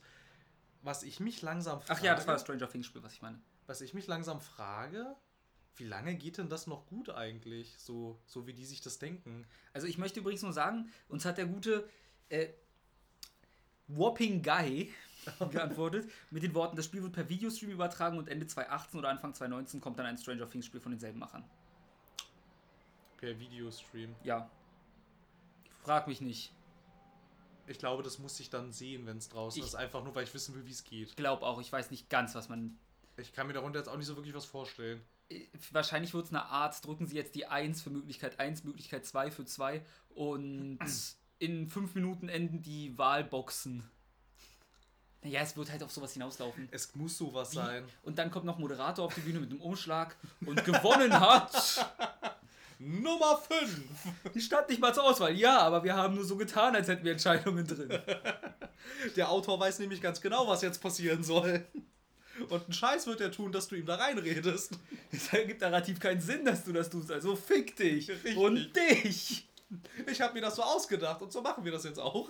[0.81, 3.21] was ich mich langsam frage, Ach ja, das war das Stranger Things Spiel, was ich
[3.21, 3.39] meine.
[3.67, 5.15] was ich mich langsam frage,
[5.75, 9.45] wie lange geht denn das noch gut eigentlich, so, so wie die sich das denken?
[9.73, 11.87] Also ich möchte übrigens nur sagen, uns hat der gute
[12.29, 12.49] äh,
[13.87, 14.93] Whopping Guy
[15.51, 19.33] geantwortet mit den Worten, das Spiel wird per Videostream übertragen und Ende 2018 oder Anfang
[19.33, 21.43] 2019 kommt dann ein Stranger Things Spiel von denselben Machern.
[23.19, 24.15] Per Videostream.
[24.23, 24.49] Ja.
[25.83, 26.53] Frag mich nicht.
[27.67, 29.75] Ich glaube, das muss ich dann sehen, wenn es draußen Ich- ist.
[29.75, 31.15] Einfach nur, weil ich wissen will, wie es geht.
[31.17, 32.77] Glaub auch, ich weiß nicht ganz, was man.
[33.17, 35.01] Ich kann mir darunter jetzt auch nicht so wirklich was vorstellen.
[35.29, 39.05] äh, Wahrscheinlich wird es eine Art, drücken sie jetzt die 1 für Möglichkeit 1, Möglichkeit
[39.05, 40.79] 2 für 2 und
[41.39, 43.83] in 5 Minuten enden die Wahlboxen.
[45.21, 46.69] Naja, es wird halt auf sowas hinauslaufen.
[46.71, 47.55] Es muss sowas Wie?
[47.57, 47.85] sein.
[48.03, 51.85] Und dann kommt noch Moderator auf die Bühne mit einem Umschlag und gewonnen hat.
[52.81, 54.33] Nummer 5!
[54.33, 55.35] Die stand nicht mal zur Auswahl.
[55.35, 57.89] Ja, aber wir haben nur so getan, als hätten wir Entscheidungen drin.
[59.17, 61.65] Der Autor weiß nämlich ganz genau, was jetzt passieren soll.
[62.47, 64.79] Und einen Scheiß wird er tun, dass du ihm da reinredest.
[65.11, 67.11] Es ergibt narrativ keinen Sinn, dass du das tust.
[67.11, 68.37] Also fick dich Richtig.
[68.37, 69.45] und dich.
[70.07, 72.29] Ich habe mir das so ausgedacht und so machen wir das jetzt auch.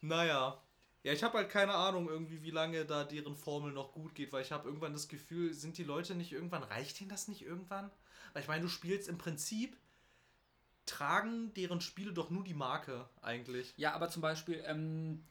[0.00, 0.58] Naja.
[1.04, 4.32] Ja, ich habe halt keine Ahnung irgendwie, wie lange da deren Formel noch gut geht,
[4.32, 7.42] weil ich habe irgendwann das Gefühl, sind die Leute nicht irgendwann, reicht ihnen das nicht
[7.42, 7.90] irgendwann?
[8.32, 9.76] Weil ich meine, du spielst im Prinzip,
[10.86, 13.72] tragen deren Spiele doch nur die Marke eigentlich.
[13.76, 15.24] Ja, aber zum Beispiel ähm,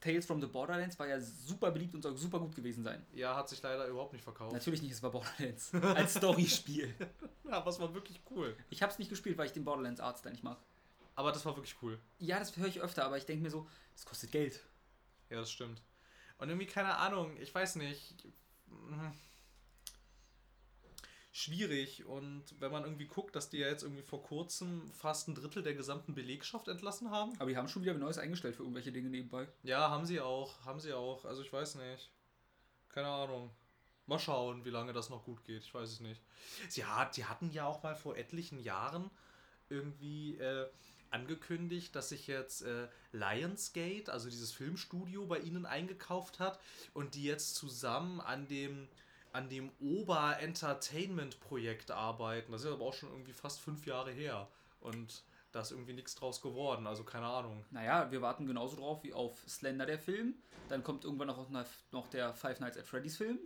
[0.00, 3.04] Tales from the Borderlands war ja super beliebt und soll super gut gewesen sein.
[3.12, 4.52] Ja, hat sich leider überhaupt nicht verkauft.
[4.52, 5.72] Natürlich nicht, es war Borderlands.
[5.74, 6.94] Als Storyspiel.
[7.44, 8.54] Ja, aber es war wirklich cool.
[8.68, 10.58] Ich habe es nicht gespielt, weil ich den Borderlands Artstyle nicht mag.
[11.14, 11.98] Aber das war wirklich cool.
[12.18, 14.60] Ja, das höre ich öfter, aber ich denke mir so, das kostet Geld.
[15.30, 15.80] Ja, das stimmt.
[16.36, 18.28] Und irgendwie, keine Ahnung, ich weiß nicht.
[21.38, 22.04] Schwierig.
[22.04, 25.62] Und wenn man irgendwie guckt, dass die ja jetzt irgendwie vor kurzem fast ein Drittel
[25.62, 27.32] der gesamten Belegschaft entlassen haben.
[27.38, 29.46] Aber die haben schon wieder Neues eingestellt für irgendwelche Dinge nebenbei.
[29.62, 30.64] Ja, haben sie auch.
[30.64, 31.24] Haben sie auch.
[31.24, 32.10] Also ich weiß nicht.
[32.88, 33.52] Keine Ahnung.
[34.06, 35.62] Mal schauen, wie lange das noch gut geht.
[35.62, 36.20] Ich weiß es nicht.
[36.68, 39.08] Sie hat, die hatten ja auch mal vor etlichen Jahren
[39.68, 40.66] irgendwie äh,
[41.10, 46.58] angekündigt, dass sich jetzt äh, Lionsgate, also dieses Filmstudio, bei ihnen eingekauft hat
[46.94, 48.88] und die jetzt zusammen an dem
[49.38, 52.50] an dem Ober-Entertainment-Projekt arbeiten.
[52.52, 54.48] Das ist aber auch schon irgendwie fast fünf Jahre her.
[54.80, 55.22] Und
[55.52, 56.86] da ist irgendwie nichts draus geworden.
[56.88, 57.64] Also keine Ahnung.
[57.70, 60.34] Naja, wir warten genauso drauf wie auf Slender, der Film.
[60.68, 61.46] Dann kommt irgendwann noch,
[61.92, 63.38] noch der Five Nights at Freddy's Film.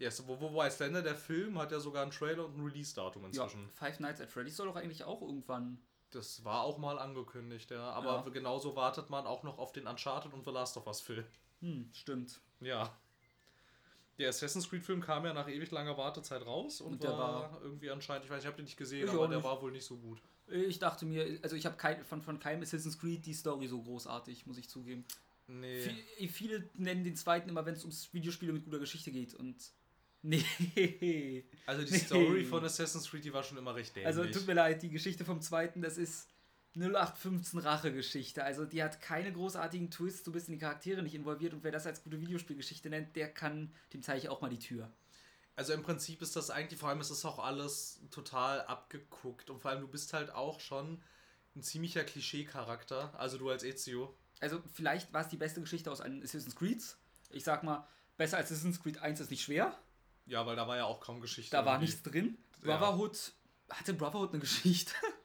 [0.00, 3.62] Yes, wo, wobei Slender, der Film, hat ja sogar einen Trailer und ein Release-Datum inzwischen.
[3.62, 5.78] Ja, Five Nights at Freddy's soll doch eigentlich auch irgendwann.
[6.10, 7.90] Das war auch mal angekündigt, ja.
[7.92, 8.28] Aber Ja.
[8.30, 11.24] genauso wartet man auch noch auf den Uncharted und The Last of Us-Film.
[11.60, 12.40] Hm, stimmt.
[12.60, 12.96] Ja.
[14.18, 17.62] Der Assassin's Creed-Film kam ja nach ewig langer Wartezeit raus und, Und der war, war-
[17.62, 19.44] irgendwie anscheinend, ich weiß, ich habe den nicht gesehen, Ich aber der nicht.
[19.44, 20.20] war wohl nicht so gut.
[20.48, 23.80] Ich dachte mir, also ich habe kein, von, von keinem Assassin's Creed die Story so
[23.82, 25.04] großartig, muss ich zugeben.
[25.46, 25.86] Nee.
[26.18, 29.56] Vi- Viele nennen den zweiten immer, wenn es ums Videospiele mit guter Geschichte geht und.
[30.22, 31.44] Nee.
[31.64, 31.98] Also die Nee.
[31.98, 34.06] Story von Assassin's Creed, die war schon immer recht dämlich.
[34.08, 36.28] Also tut mir leid, die Geschichte vom zweiten, das ist
[36.80, 38.44] 0815 Rache-Geschichte.
[38.44, 41.72] Also die hat keine großartigen Twists, du bist in die Charaktere nicht involviert und wer
[41.72, 44.90] das als gute Videospielgeschichte nennt, der kann, dem zeige ich auch mal die Tür.
[45.56, 49.60] Also im Prinzip ist das eigentlich, vor allem ist es auch alles total abgeguckt und
[49.60, 51.02] vor allem du bist halt auch schon
[51.56, 54.16] ein ziemlicher Klischee-Charakter, also du als Ezio.
[54.40, 56.82] Also vielleicht war es die beste Geschichte aus einem Assassin's Creed.
[57.30, 59.76] Ich sag mal, besser als Assassin's Creed 1 ist nicht schwer.
[60.26, 61.50] Ja, weil da war ja auch kaum Geschichte.
[61.50, 61.86] Da war irgendwie.
[61.86, 62.38] nichts drin.
[62.62, 62.76] Ja.
[62.76, 63.32] Brotherhood,
[63.70, 64.92] hatte Brotherhood eine Geschichte?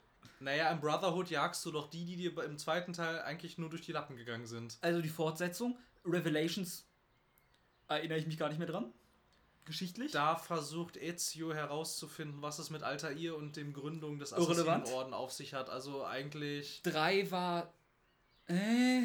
[0.43, 3.81] Naja, im Brotherhood jagst du doch die, die dir im zweiten Teil eigentlich nur durch
[3.81, 4.77] die Lappen gegangen sind.
[4.81, 6.85] Also die Fortsetzung, Revelations,
[7.87, 8.93] erinnere ich mich gar nicht mehr dran.
[9.65, 10.11] Geschichtlich.
[10.11, 14.33] Da versucht Ezio herauszufinden, was es mit Altair und dem Gründung des.
[14.33, 15.69] Assassinenorden auf sich hat.
[15.69, 16.81] Also eigentlich.
[16.83, 17.73] Drei war.
[18.47, 19.03] Äh.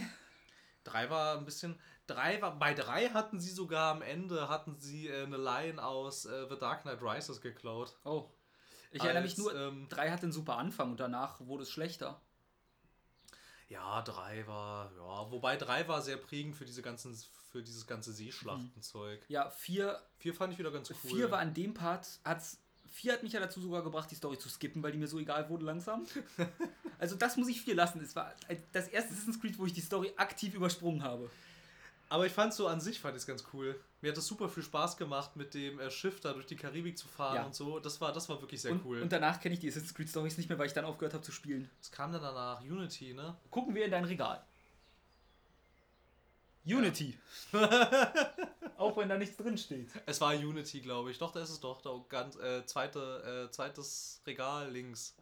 [0.82, 1.78] Drei war ein bisschen.
[2.08, 2.58] Drei war.
[2.58, 6.58] Bei drei hatten sie sogar am Ende hatten sie äh, eine Line aus äh, The
[6.58, 7.96] Dark Knight Rises geklaut.
[8.04, 8.28] Oh.
[8.90, 12.20] Ich erinnere mich nur, ähm, drei hatte einen super Anfang und danach wurde es schlechter.
[13.68, 14.90] Ja, drei war.
[14.96, 17.14] Ja, wobei drei war sehr prägend für diese ganzen.
[17.50, 19.24] für dieses ganze Seeschlachtenzeug.
[19.28, 20.96] Ja, vier, Vier fand ich wieder ganz cool.
[21.10, 22.58] vier war an dem Part, hat's,
[22.90, 25.18] vier hat mich ja dazu sogar gebracht, die Story zu skippen, weil die mir so
[25.18, 26.06] egal wurde langsam.
[26.98, 28.00] also das muss ich vier lassen.
[28.02, 28.34] Es war
[28.72, 31.30] das erste Assassin's Creed, wo ich die Story aktiv übersprungen habe.
[32.08, 33.78] Aber ich fand so an sich fand ich es ganz cool.
[34.00, 36.96] Mir hat es super viel Spaß gemacht, mit dem äh, Schiff da durch die Karibik
[36.96, 37.44] zu fahren Ja.
[37.46, 37.80] und so.
[37.80, 39.02] Das war, das war wirklich sehr und, cool.
[39.02, 41.24] und danach kenne ich die Assassin's Creed Stories nicht mehr, weil ich dann aufgehört habe
[41.24, 41.68] zu spielen.
[41.80, 42.60] Was kam denn danach?
[42.60, 43.36] Unity, ne?
[43.50, 44.40] Gucken wir in dein Regal.
[46.64, 47.18] Unity.
[48.76, 49.88] Auch wenn da nichts drin steht.
[50.06, 51.18] Es war Unity, glaube ich.
[51.18, 51.80] Doch, da ist es doch.
[51.80, 55.14] Da ganz, äh, zweite, äh, zweites Regal links.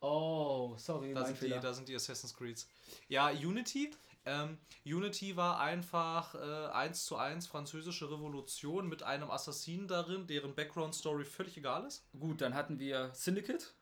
[0.00, 2.66] Oh, sorry, Da mein sind, die, da sind die Assassin's Creeds.
[3.08, 3.90] Ja, Unity.
[4.26, 10.54] Ähm, Unity war einfach äh, 1 zu 1 französische Revolution mit einem Assassinen darin, deren
[10.54, 12.06] Background-Story völlig egal ist.
[12.18, 13.74] Gut, dann hatten wir Syndicate.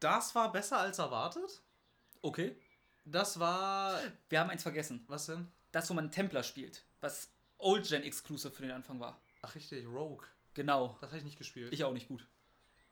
[0.00, 1.62] Das war besser als erwartet.
[2.22, 2.56] Okay.
[3.04, 3.98] Das war.
[4.28, 5.04] Wir haben eins vergessen.
[5.08, 5.50] Was denn?
[5.72, 6.84] Das, wo man Templar spielt.
[7.00, 9.20] Was Old Gen Exclusive für den Anfang war.
[9.42, 10.26] Ach, richtig, Rogue.
[10.54, 10.96] Genau.
[11.00, 11.72] Das habe ich nicht gespielt.
[11.72, 12.26] Ich auch nicht gut.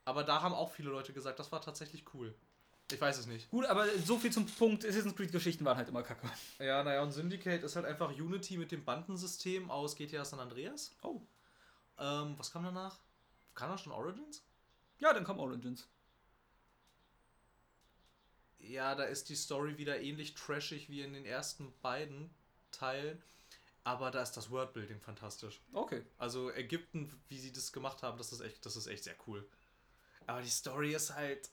[0.05, 2.35] Aber da haben auch viele Leute gesagt, das war tatsächlich cool.
[2.93, 3.51] Ich weiß es nicht.
[3.51, 6.31] Gut, aber so viel zum Punkt, Assassin's Creed-Geschichten waren halt immer kacke.
[6.61, 10.95] Ja, naja, und Syndicate ist halt einfach Unity mit dem Bandensystem aus GTA San Andreas.
[11.03, 11.21] Oh.
[11.99, 13.01] Ähm, was kam danach?
[13.55, 14.43] Kam da schon Origins?
[14.99, 15.89] Ja, dann kam Origins.
[18.59, 22.31] Ja, da ist die Story wieder ähnlich trashig wie in den ersten beiden
[22.71, 23.23] Teilen.
[23.85, 25.61] Aber da ist das Worldbuilding fantastisch.
[25.73, 26.03] Okay.
[26.19, 29.49] Also Ägypten, wie sie das gemacht haben, das ist echt, das ist echt sehr cool.
[30.27, 31.51] Aber die Story ist halt.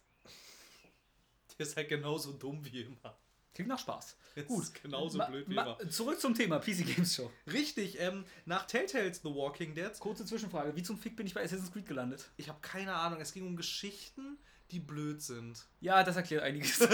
[1.57, 3.17] Die ist halt genauso dumm wie immer.
[3.53, 4.17] Klingt nach Spaß.
[4.35, 4.63] Jetzt Gut.
[4.63, 5.89] ist genauso Ma- blöd wie ma- immer.
[5.89, 7.29] Zurück zum Thema PC Games Show.
[7.51, 10.75] Richtig, ähm, nach Telltales The Walking Dead, Kurze Zwischenfrage.
[10.75, 12.31] Wie zum Fick bin ich bei Assassin's Creed gelandet?
[12.37, 14.39] ich habe keine Ahnung, es ging um Geschichten,
[14.71, 15.67] die blöd sind.
[15.81, 16.79] Ja, das erklärt einiges.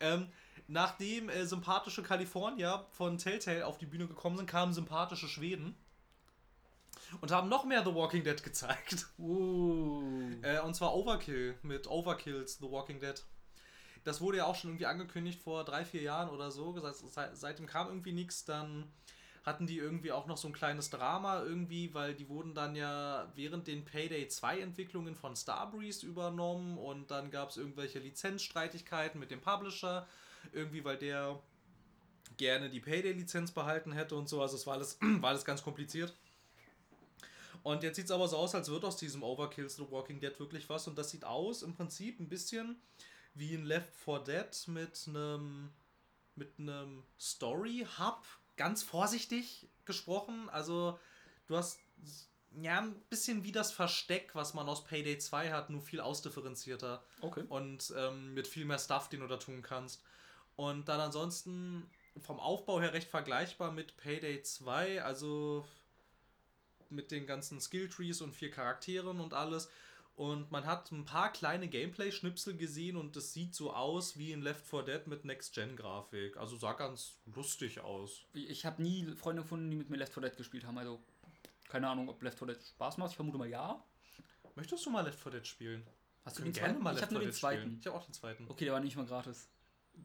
[0.00, 0.28] Ähm,
[0.66, 5.76] nachdem äh, sympathische Kalifornier von Telltale auf die Bühne gekommen sind, kamen sympathische Schweden
[7.20, 9.06] und haben noch mehr The Walking Dead gezeigt.
[9.18, 10.02] uh.
[10.42, 13.22] Äh, und zwar Overkill mit Overkills The Walking Dead.
[14.04, 16.78] Das wurde ja auch schon irgendwie angekündigt vor drei, vier Jahren oder so.
[16.78, 18.44] Seit, seitdem kam irgendwie nichts.
[18.44, 18.92] Dann
[19.46, 23.30] hatten die irgendwie auch noch so ein kleines Drama irgendwie, weil die wurden dann ja
[23.34, 29.30] während den Payday 2 Entwicklungen von Starbreeze übernommen und dann gab es irgendwelche Lizenzstreitigkeiten mit
[29.30, 30.06] dem Publisher.
[30.52, 31.40] Irgendwie, weil der
[32.36, 34.42] gerne die Payday-Lizenz behalten hätte und so.
[34.42, 36.14] Also es war alles, war alles ganz kompliziert.
[37.66, 40.38] Und jetzt sieht es aber so aus, als wird aus diesem Overkills The Walking Dead
[40.38, 40.86] wirklich was.
[40.86, 42.80] Und das sieht aus im Prinzip ein bisschen
[43.34, 45.72] wie ein Left 4 Dead mit einem
[46.36, 48.24] mit einem Story Hub.
[48.56, 50.48] Ganz vorsichtig gesprochen.
[50.50, 50.96] Also
[51.48, 51.80] du hast
[52.62, 57.02] ja ein bisschen wie das Versteck, was man aus Payday 2 hat, nur viel ausdifferenzierter
[57.20, 57.42] Okay.
[57.48, 60.04] und ähm, mit viel mehr Stuff, den du da tun kannst.
[60.54, 65.66] Und dann ansonsten vom Aufbau her recht vergleichbar mit Payday 2, also
[66.90, 69.68] mit den ganzen Skilltrees und vier Charakteren und alles.
[70.14, 74.40] Und man hat ein paar kleine Gameplay-Schnipsel gesehen und es sieht so aus wie in
[74.40, 76.38] Left 4 Dead mit Next-Gen-Grafik.
[76.38, 78.22] Also sah ganz lustig aus.
[78.32, 80.78] Ich, ich habe nie Freunde gefunden, die mit mir Left 4 Dead gespielt haben.
[80.78, 81.02] Also
[81.68, 83.10] keine Ahnung, ob Left 4 Dead Spaß macht.
[83.10, 83.84] Ich vermute mal ja.
[84.54, 85.86] Möchtest du mal Left 4 Dead spielen?
[86.24, 86.80] Hast du den zweiten?
[86.96, 87.60] ich habe nur den zweiten.
[87.62, 87.78] spielen.
[87.80, 88.46] Ich habe auch den zweiten.
[88.48, 89.50] Okay, der war nicht mal gratis.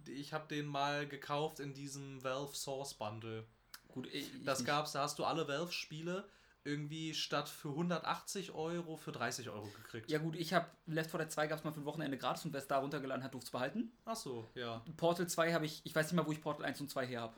[0.08, 3.46] Ich habe den mal gekauft in diesem Valve Source Bundle.
[3.88, 4.68] Gut, ich, ich Das nicht.
[4.68, 6.28] gab's, da hast du alle Valve-Spiele
[6.64, 10.10] irgendwie statt für 180 Euro für 30 Euro gekriegt.
[10.12, 12.46] Ja gut, ich habe Left 4 Dead 2 gab es mal für ein Wochenende gratis
[12.46, 13.92] und wer es da runtergeladen hat, durfte es behalten.
[14.06, 14.84] Ach so, ja.
[14.98, 17.22] Portal 2 habe ich, ich weiß nicht mal, wo ich Portal 1 und 2 her
[17.22, 17.36] habe.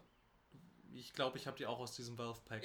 [0.94, 2.64] Ich glaube, ich habe die auch aus diesem Valve-Pack.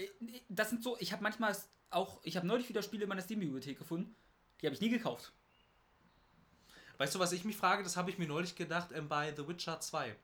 [0.48, 1.56] Das sind so, ich habe manchmal
[1.90, 4.14] auch, ich habe neulich wieder Spiele in meiner Steam-Bibliothek gefunden,
[4.60, 5.32] die habe ich nie gekauft.
[6.98, 7.84] Weißt du, was ich mich frage?
[7.84, 10.16] Das habe ich mir neulich gedacht ähm, bei The Witcher 2.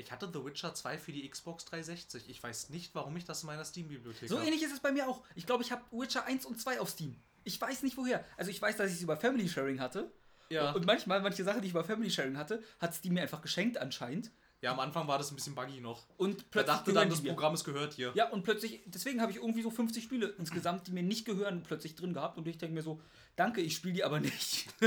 [0.00, 2.28] Ich hatte The Witcher 2 für die Xbox 360.
[2.28, 4.46] Ich weiß nicht, warum ich das in meiner Steam-Bibliothek So habe.
[4.46, 5.22] ähnlich ist es bei mir auch.
[5.34, 7.16] Ich glaube, ich habe Witcher 1 und 2 auf Steam.
[7.44, 8.24] Ich weiß nicht woher.
[8.36, 10.10] Also ich weiß, dass ich es über Family Sharing hatte.
[10.50, 10.72] Ja.
[10.72, 13.78] Und manchmal, manche Sachen, die ich über Family Sharing hatte, hat Steam mir einfach geschenkt
[13.78, 14.30] anscheinend.
[14.62, 16.06] Ja, am Anfang war das ein bisschen buggy noch.
[16.16, 17.22] Und Er plötzlich dachte gehören dann, das.
[17.26, 18.12] Programm ist gehört hier.
[18.14, 21.62] Ja, und plötzlich, deswegen habe ich irgendwie so 50 Spiele insgesamt, die mir nicht gehören,
[21.62, 22.36] plötzlich drin gehabt.
[22.36, 23.00] Und ich denke mir so,
[23.36, 24.66] danke, ich spiele die aber nicht.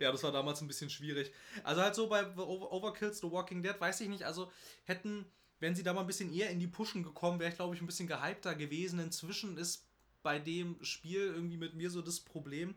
[0.00, 1.30] Ja, das war damals ein bisschen schwierig.
[1.62, 4.50] Also halt so bei Over Overkills The Walking Dead, weiß ich nicht, also
[4.84, 5.26] hätten,
[5.60, 7.82] wenn sie da mal ein bisschen eher in die Pushen gekommen, wäre ich glaube ich
[7.82, 8.98] ein bisschen gehypter gewesen.
[8.98, 9.86] Inzwischen ist
[10.22, 12.74] bei dem Spiel irgendwie mit mir so das Problem,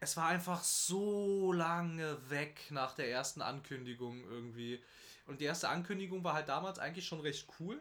[0.00, 4.82] es war einfach so lange weg nach der ersten Ankündigung irgendwie.
[5.26, 7.80] Und die erste Ankündigung war halt damals eigentlich schon recht cool.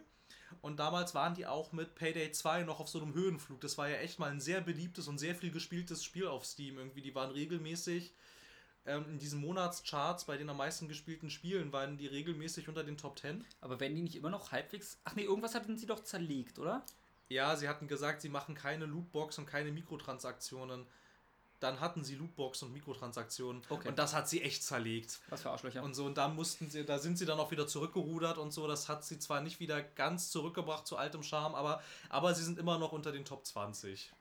[0.62, 3.62] Und damals waren die auch mit Payday 2 noch auf so einem Höhenflug.
[3.62, 6.78] Das war ja echt mal ein sehr beliebtes und sehr viel gespieltes Spiel auf Steam.
[6.78, 8.14] Irgendwie, die waren regelmäßig
[8.86, 12.98] ähm, in diesen Monatscharts bei den am meisten gespielten Spielen, waren die regelmäßig unter den
[12.98, 13.46] Top 10.
[13.62, 15.00] Aber werden die nicht immer noch halbwegs.
[15.06, 16.86] Ach nee, irgendwas hatten sie doch zerlegt, oder?
[17.30, 20.86] Ja, sie hatten gesagt, sie machen keine Lootbox und keine Mikrotransaktionen.
[21.60, 23.62] Dann hatten sie Lootbox und Mikrotransaktionen.
[23.70, 23.90] Okay.
[23.90, 25.20] Und das hat sie echt zerlegt.
[25.30, 25.84] Was für Arschlöcher.
[25.84, 28.66] Und so, und da mussten sie, da sind sie dann auch wieder zurückgerudert und so.
[28.68, 32.58] Das hat sie zwar nicht wieder ganz zurückgebracht zu altem Charme, aber, aber sie sind
[32.60, 34.12] immer noch unter den Top 20.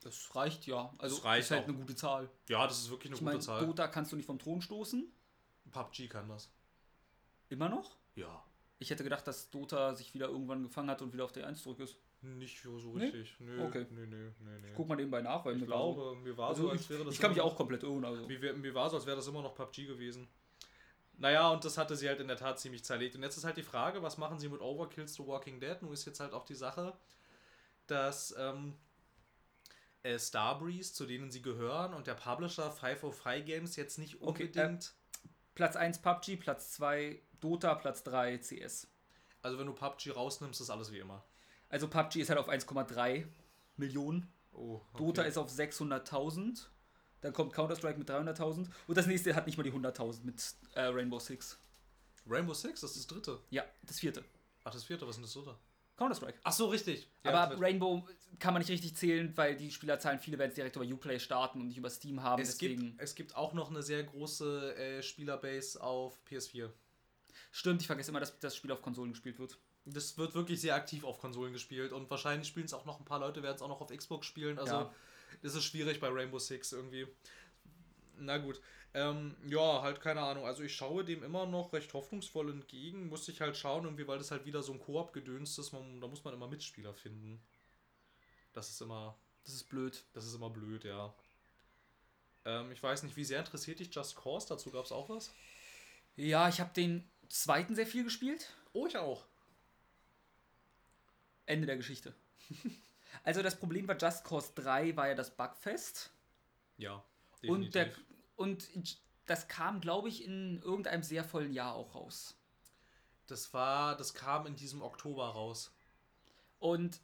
[0.00, 0.92] das reicht ja.
[0.98, 1.68] Also Das reicht ist halt auch.
[1.68, 2.28] eine gute Zahl.
[2.48, 3.64] Ja, das ist wirklich eine Ich gute meine, Zahl.
[3.64, 5.06] Dota kannst du nicht vom Thron stoßen.
[5.70, 6.48] PUBG kann das.
[7.48, 7.96] Immer noch?
[8.16, 8.42] Ja.
[8.78, 11.62] Ich hätte gedacht, dass Dota sich wieder irgendwann gefangen hat und wieder auf der 1
[11.62, 11.96] zurück ist.
[12.22, 13.04] Nicht so so Nee?
[13.04, 13.36] richtig.
[13.40, 13.86] Nö, Okay.
[13.90, 14.68] nö, nö, nö, nö.
[14.74, 16.80] Guck mal nebenbei nach, weil ich mir war so- glaube, mir war Also so, als
[16.80, 18.04] ich, wäre das ich kann mich auch komplett irren.
[18.04, 18.26] Also.
[18.26, 20.26] mir, mir war so, als wäre das immer noch PUBG gewesen.
[21.18, 23.14] Naja, und das hatte sie halt in der Tat ziemlich zerlegt.
[23.16, 25.80] Und jetzt ist halt die Frage, was machen sie mit Overkills The Walking Dead?
[25.82, 26.94] Nun ist jetzt halt auch die Sache,
[27.86, 28.74] dass ähm,
[30.02, 34.46] äh, Starbreeze, zu denen sie gehören, und der Publisher 505 Games jetzt nicht Okay, äh,
[34.46, 34.92] unbedingt.
[35.54, 38.88] Platz 1 PUBG, Platz 2 Dota, Platz 3 CS.
[39.42, 41.24] also wenn du PUBG rausnimmst, ist alles wie immer.
[41.76, 43.26] Also PUBG ist halt auf 1,3
[43.76, 44.32] Millionen.
[44.54, 44.96] Oh, okay.
[44.96, 46.68] Dota ist auf 600.000.
[47.20, 50.84] Dann kommt Counter-Strike mit 300.000 und das nächste hat nicht mal die 100.000 mit äh,
[50.84, 51.58] Rainbow Six.
[52.26, 53.40] Rainbow Six, das ist das dritte.
[53.50, 54.24] Ja, das vierte.
[54.64, 55.54] Ach, das vierte, was ist denn das dritte?
[55.98, 56.38] Counter-Strike.
[56.44, 57.10] Ach so, richtig.
[57.24, 58.08] Aber Ja, Rainbow
[58.38, 61.60] kann man nicht richtig zählen, weil die Spielerzahlen, viele werden es direkt über Uplay starten
[61.60, 62.40] und nicht über Steam haben.
[62.40, 66.70] es, deswegen gibt, es gibt auch noch eine sehr große äh, Spielerbase auf PS4.
[67.50, 69.58] stimmt, ich vergesse immer, dass das Spiel auf Konsolen gespielt wird.
[69.88, 73.04] Das wird wirklich sehr aktiv auf Konsolen gespielt und wahrscheinlich spielen es auch noch ein
[73.04, 74.58] paar Leute, werden es auch noch auf Xbox spielen.
[74.58, 74.94] Also Ja.
[75.42, 77.06] das ist schwierig bei Rainbow Six irgendwie.
[78.18, 78.60] Na gut.
[78.94, 80.44] Ähm, ja, halt keine Ahnung.
[80.46, 83.08] Also ich schaue dem immer noch recht hoffnungsvoll entgegen.
[83.08, 85.72] Muss ich halt schauen, irgendwie, weil das halt wieder so ein Koop-Gedöns ist.
[85.72, 87.40] Man, da muss man immer Mitspieler finden.
[88.54, 90.02] Das ist immer, Das ist blöd.
[90.14, 91.14] das ist immer blöd, ja.
[92.46, 94.46] Ähm, ich weiß nicht, wie sehr interessiert dich Just Cause?
[94.48, 95.32] Dazu gab es auch was?
[96.16, 98.50] Ja, ich habe den zweiten sehr viel gespielt.
[98.72, 99.26] Oh, ich auch.
[101.46, 102.14] Ende der Geschichte.
[103.24, 106.10] also das Problem bei Just Cause 3 war ja das Bugfest.
[106.76, 107.02] Ja.
[107.46, 107.92] Und, der,
[108.36, 108.68] und
[109.26, 112.36] das kam, glaube ich, in irgendeinem sehr vollen Jahr auch raus.
[113.26, 115.72] Das war, das kam in diesem Oktober raus.
[116.58, 117.00] Und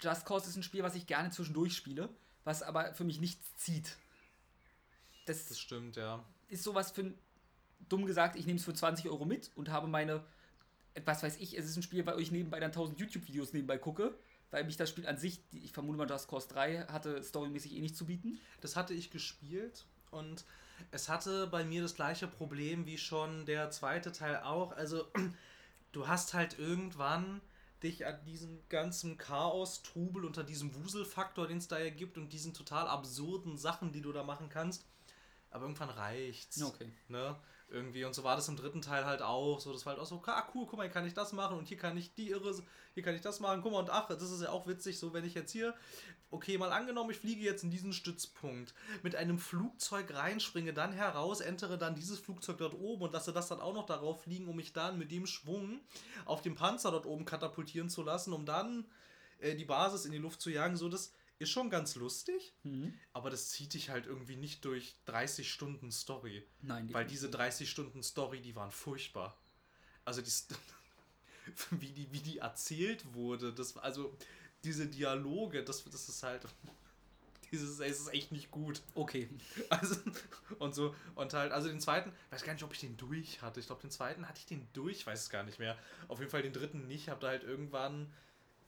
[0.00, 2.08] Just Cause ist ein Spiel, was ich gerne zwischendurch spiele,
[2.44, 3.96] was aber für mich nichts zieht.
[5.26, 6.24] Das, Das stimmt, ja.
[6.48, 7.12] ist sowas für,
[7.88, 10.24] dumm gesagt, ich nehme es für 20 Euro mit und habe meine,
[11.04, 14.14] was weiß ich, es ist ein Spiel, weil ich nebenbei dann 1000 YouTube-Videos nebenbei gucke,
[14.50, 17.80] weil mich das Spiel an sich, ich vermute mal, Just Cause 3 hatte storymäßig eh
[17.80, 18.40] nicht zu bieten.
[18.60, 20.44] Das hatte ich gespielt und
[20.90, 24.72] es hatte bei mir das gleiche Problem wie schon der zweite Teil auch.
[24.72, 25.06] Also
[25.92, 27.40] du hast halt irgendwann
[27.82, 32.32] dich an diesem ganzen Chaos, Trubel, unter diesem Wuselfaktor, den es da ja gibt und
[32.32, 34.84] diesen total absurden Sachen, die du da machen kannst.
[35.50, 36.62] Aber irgendwann reicht's.
[36.62, 36.92] Okay.
[37.08, 37.36] Ne?
[37.70, 38.04] Irgendwie.
[38.04, 39.60] Und so war das im dritten Teil halt auch.
[39.60, 41.56] So, das war halt auch so, ah, cool, guck mal, hier kann ich das machen
[41.56, 42.52] und hier kann ich die irre,
[42.94, 43.62] hier kann ich das machen.
[43.62, 45.74] Guck mal, und ach, das ist ja auch witzig, so wenn ich jetzt hier,
[46.32, 51.40] okay, mal angenommen, ich fliege jetzt in diesen Stützpunkt, mit einem Flugzeug reinspringe, dann heraus,
[51.40, 54.56] entere dann dieses Flugzeug dort oben und lasse das dann auch noch darauf fliegen, um
[54.56, 55.80] mich dann mit dem Schwung
[56.24, 58.84] auf dem Panzer dort oben katapultieren zu lassen, um dann
[59.38, 60.76] äh, die Basis in die Luft zu jagen.
[60.76, 62.94] So, das ist schon ganz lustig, Mhm.
[63.12, 66.46] aber das zieht dich halt irgendwie nicht durch 30 Stunden Story.
[66.60, 69.36] Nein, Weil definitiv diese 30 Stunden Story, die waren furchtbar.
[70.04, 70.30] Also die,
[71.70, 74.16] wie die, wie die erzählt wurde, das also
[74.64, 76.42] diese Dialoge, das, das ist halt,
[77.50, 78.82] dieses, es ist echt nicht gut.
[78.94, 79.28] Okay.
[79.70, 79.96] Also
[80.58, 83.60] und so und halt, also den zweiten, weiß gar nicht, ob ich den durch hatte.
[83.60, 85.78] Ich glaube, den zweiten hatte ich den durch, weiß es gar nicht mehr.
[86.08, 87.08] Auf jeden Fall den dritten nicht.
[87.08, 88.12] Hab da halt irgendwann,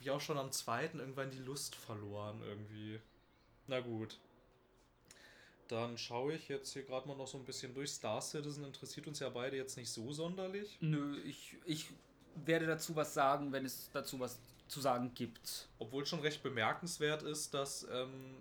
[0.03, 3.01] wie auch schon am zweiten, irgendwann die Lust verloren irgendwie.
[3.67, 4.19] Na gut.
[5.69, 7.91] Dann schaue ich jetzt hier gerade mal noch so ein bisschen durch.
[7.91, 10.77] Star Citizen interessiert uns ja beide jetzt nicht so sonderlich.
[10.81, 11.89] Nö, ich, ich
[12.45, 14.39] werde dazu was sagen, wenn es dazu was
[14.69, 15.69] zu sagen gibt.
[15.79, 18.35] Obwohl schon recht bemerkenswert ist, dass, ähm,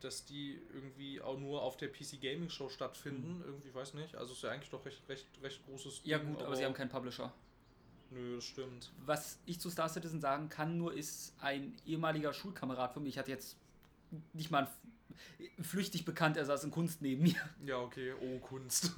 [0.00, 3.42] dass die irgendwie auch nur auf der PC Gaming Show stattfinden.
[3.44, 4.14] Irgendwie, weiß nicht.
[4.14, 6.74] Also ist ja eigentlich doch recht, recht, recht großes Ja Ding, gut, aber sie haben
[6.74, 7.32] keinen Publisher.
[8.10, 8.90] Nö, das stimmt.
[9.04, 13.08] Was ich zu Star Citizen sagen kann, nur ist ein ehemaliger Schulkamerad von mir.
[13.10, 13.56] Ich hatte jetzt
[14.32, 14.68] nicht mal
[15.60, 17.40] flüchtig bekannt, er saß in Kunst neben mir.
[17.64, 18.14] Ja, okay.
[18.20, 18.92] Oh, Kunst.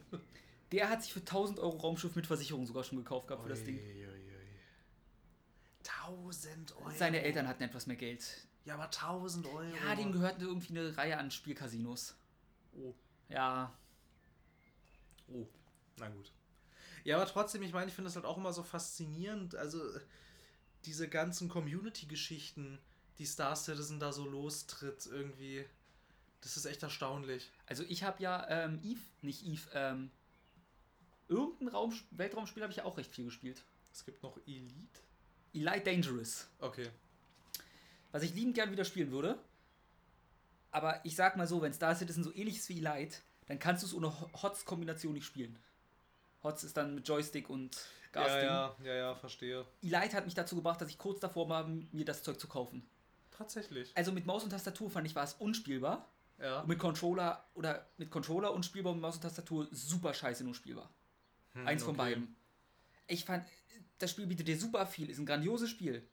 [0.72, 3.62] Der hat sich für 1000 Euro Raumschiff mit Versicherung sogar schon gekauft gehabt für das
[3.62, 3.78] Ding.
[3.78, 4.22] Uiuiui.
[6.06, 6.90] 1000 Euro.
[6.90, 8.46] Seine Eltern hatten etwas mehr Geld.
[8.64, 9.62] Ja, aber 1000 Euro.
[9.62, 12.16] Ja, dem gehörten irgendwie eine Reihe an Spielcasinos.
[12.74, 12.94] Oh,
[13.28, 13.72] Ja,
[15.28, 15.46] oh.
[15.98, 16.32] Na gut.
[17.04, 19.54] Ja, aber trotzdem, ich meine, ich finde das halt auch immer so faszinierend.
[19.56, 19.82] Also,
[20.84, 22.78] diese ganzen Community-Geschichten,
[23.18, 25.64] die Star Citizen da so lostritt, irgendwie.
[26.40, 27.50] Das ist echt erstaunlich.
[27.66, 30.10] also ich habe ja ähm, Eve, nicht Eve, ähm,
[31.28, 33.62] irgendein Raum, Weltraumspiel habe ich ja auch recht viel gespielt.
[33.92, 35.00] Es gibt noch Elite.
[35.54, 36.48] Elite Dangerous.
[36.58, 36.88] Okay.
[38.10, 39.38] Was ich liebend gern wieder spielen würde.
[40.72, 43.82] Aber ich sag mal so, wenn Star Citizen so ähnlich ist wie Elite, dann kannst
[43.82, 45.56] du es ohne Ho- HOTS-Kombination nicht spielen.
[46.42, 47.74] HOTS ist dann mit Joystick und
[48.14, 48.48] Ja, Gasding.
[48.48, 49.64] ja, ja, ja, verstehe.
[49.82, 52.86] Elite hat mich dazu gebracht, dass ich kurz davor war, mir das Zeug zu kaufen.
[53.30, 53.90] Tatsächlich.
[53.94, 56.08] Also mit Maus und Tastatur fand ich war es unspielbar.
[56.38, 56.60] Ja.
[56.60, 60.90] Und mit Controller oder mit Controller unspielbar und Maus und Tastatur super scheiße nur spielbar.
[61.52, 61.98] Hm, Eins von okay.
[61.98, 62.36] beiden.
[63.06, 63.46] Ich fand,
[63.98, 66.06] das Spiel bietet dir super viel, ist ein grandioses Spiel.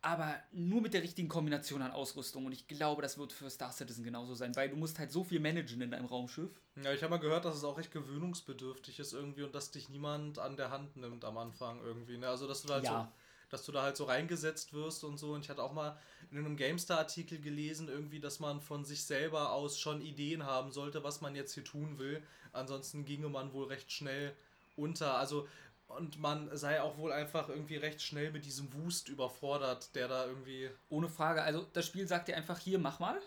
[0.00, 2.46] Aber nur mit der richtigen Kombination an Ausrüstung.
[2.46, 5.24] Und ich glaube, das wird für Star Citizen genauso sein, weil du musst halt so
[5.24, 6.50] viel managen in deinem Raumschiff.
[6.82, 9.88] Ja, ich habe mal gehört, dass es auch echt gewöhnungsbedürftig ist irgendwie und dass dich
[9.88, 12.16] niemand an der Hand nimmt am Anfang irgendwie.
[12.16, 12.28] Ne?
[12.28, 13.12] Also, dass du da halt Ja.
[13.12, 13.12] so,
[13.50, 15.32] dass du da halt so reingesetzt wirst und so.
[15.32, 15.98] Und ich hatte auch mal
[16.30, 21.02] in einem GameStar-Artikel gelesen, irgendwie, dass man von sich selber aus schon Ideen haben sollte,
[21.02, 22.22] was man jetzt hier tun will.
[22.52, 24.32] Ansonsten ginge man wohl recht schnell
[24.76, 25.18] unter.
[25.18, 25.48] Also,
[25.88, 30.26] und man sei auch wohl einfach irgendwie recht schnell mit diesem Wust überfordert, der da
[30.26, 30.70] irgendwie.
[30.90, 31.42] Ohne Frage.
[31.42, 33.18] Also das Spiel sagt dir einfach, hier, mach mal.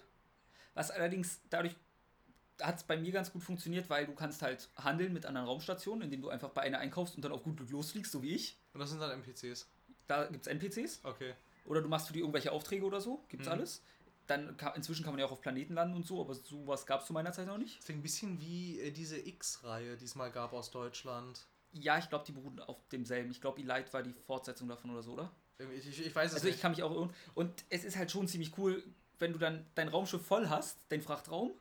[0.73, 1.75] Was allerdings dadurch
[2.61, 6.03] hat es bei mir ganz gut funktioniert, weil du kannst halt handeln mit anderen Raumstationen,
[6.03, 8.57] indem du einfach bei einer einkaufst und dann auf gut Glück losfliegst, so wie ich.
[8.73, 9.67] Und das sind dann NPCs.
[10.07, 11.01] Da gibt es NPCs.
[11.03, 11.33] Okay.
[11.65, 13.23] Oder du machst für die irgendwelche Aufträge oder so.
[13.29, 13.53] Gibt's Mhm.
[13.53, 13.81] alles.
[14.27, 17.01] Dann kann, inzwischen kann man ja auch auf Planeten landen und so, aber sowas gab
[17.01, 17.79] es zu meiner Zeit noch nicht.
[17.79, 21.47] Das klingt ein bisschen wie äh, diese X-Reihe, die es mal gab aus Deutschland.
[21.73, 23.31] Ja, ich glaube, die beruhen auf demselben.
[23.31, 25.31] Ich glaube, Elite war die Fortsetzung davon oder so, oder?
[25.77, 26.61] Ich, ich, ich weiß es Also ich nicht.
[26.61, 27.13] kann mich auch irren.
[27.33, 28.83] Und es ist halt schon ziemlich cool,
[29.19, 31.51] wenn du dann dein Raumschiff voll hast, dein Frachtraum,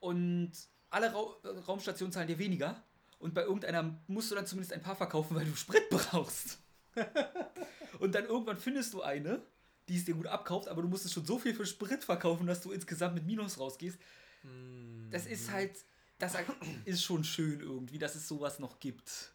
[0.00, 0.52] und
[0.90, 1.24] alle Ra
[1.66, 2.82] Raumstationen zahlen dir weniger.
[3.18, 6.58] Und bei irgendeiner musst du dann zumindest ein paar verkaufen, weil du Sprit brauchst.
[7.98, 9.40] und dann irgendwann findest du eine,
[9.88, 12.60] die es dir gut abkauft, aber du musstest schon so viel für Sprit verkaufen, dass
[12.60, 13.98] du insgesamt mit Minus rausgehst.
[14.42, 15.72] Hm, Das ist halt,
[16.18, 16.34] das
[16.84, 19.32] ist schon schön irgendwie, dass es sowas noch gibt.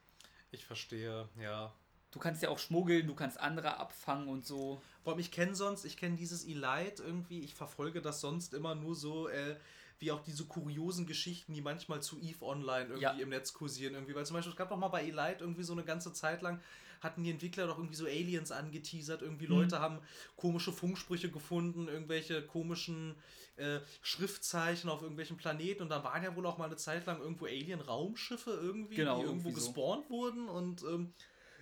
[0.52, 1.74] Ich verstehe, ja.
[2.12, 4.82] Du kannst ja auch schmuggeln, du kannst andere abfangen und so.
[5.06, 8.96] Allem, ich kenne sonst, ich kenne dieses Elite irgendwie, ich verfolge das sonst immer nur
[8.96, 9.56] so, äh,
[10.00, 13.12] wie auch diese kuriosen Geschichten, die manchmal zu EVE Online irgendwie Ja.
[13.14, 13.94] im Netz kursieren.
[13.94, 16.42] Irgendwie, weil zum Beispiel, es gab doch mal bei Elite irgendwie so eine ganze Zeit
[16.42, 16.60] lang,
[17.02, 19.22] hatten die Entwickler doch irgendwie so Aliens angeteasert.
[19.22, 19.52] Irgendwie Mhm.
[19.56, 20.00] Leute haben
[20.38, 23.16] komische Funksprüche gefunden, irgendwelche komischen
[23.58, 25.84] äh, Schriftzeichen auf irgendwelchen Planeten.
[25.84, 29.26] Und dann waren ja wohl auch mal eine Zeit lang irgendwo Alien-Raumschiffe irgendwie, Genau, die
[29.26, 29.68] irgendwo irgendwie so.
[29.72, 30.48] gespawnt wurden.
[30.48, 31.14] Und ähm,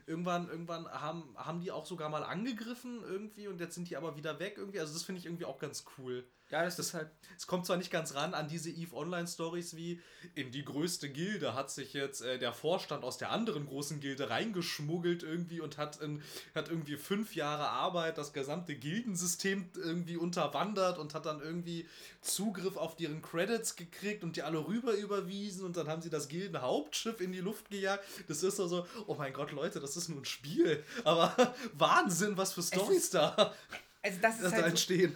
[0.05, 4.15] irgendwann, irgendwann haben, haben die auch sogar mal angegriffen irgendwie und jetzt sind die aber
[4.17, 4.79] wieder weg irgendwie.
[4.79, 6.27] Also das finde ich irgendwie auch ganz cool.
[6.51, 7.09] Ja, das, Das- ist halt.
[7.37, 10.01] Es kommt zwar nicht ganz ran an diese EVE Online Stories wie
[10.35, 14.29] in die größte Gilde hat sich jetzt äh, der Vorstand aus der anderen großen Gilde
[14.29, 16.21] reingeschmuggelt irgendwie und hat, in,
[16.53, 21.87] hat irgendwie fünf Jahre Arbeit das gesamte Gildensystem irgendwie unterwandert und hat dann irgendwie
[22.21, 26.27] Zugriff auf deren Credits gekriegt und die alle rüber überwiesen und dann haben sie das
[26.27, 28.03] Gildenhauptschiff in die Luft gejagt.
[28.27, 30.83] Das ist so so, oh mein Gott, Leute, das ist nur ein Spiel.
[31.05, 33.53] Aber Wahnsinn, was für Stories da,
[34.01, 35.09] Also das ist halt so,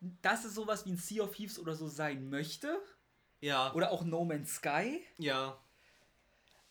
[0.00, 0.18] entstehen.
[0.22, 2.80] das ist sowas wie ein Sea of Thieves oder so sein möchte.
[3.40, 5.02] Ja, Oder auch No Man's Sky.
[5.18, 5.58] ja.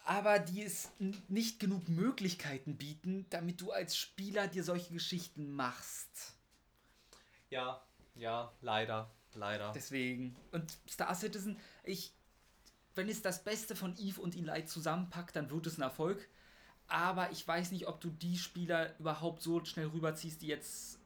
[0.03, 0.89] Aber die es
[1.27, 6.37] nicht genug Möglichkeiten bieten, damit du als Spieler dir solche Geschichten machst.
[7.49, 7.81] Ja,
[8.15, 9.73] ja, leider, leider.
[9.73, 10.33] Deswegen.
[10.53, 12.13] Und Star Citizen, ich.
[12.95, 16.25] Wenn es das Beste von Eve und Elite zusammenpackt, dann wird es ein Erfolg.
[16.87, 20.96] Aber ich weiß nicht, ob du die Spieler überhaupt so schnell rüberziehst, die jetzt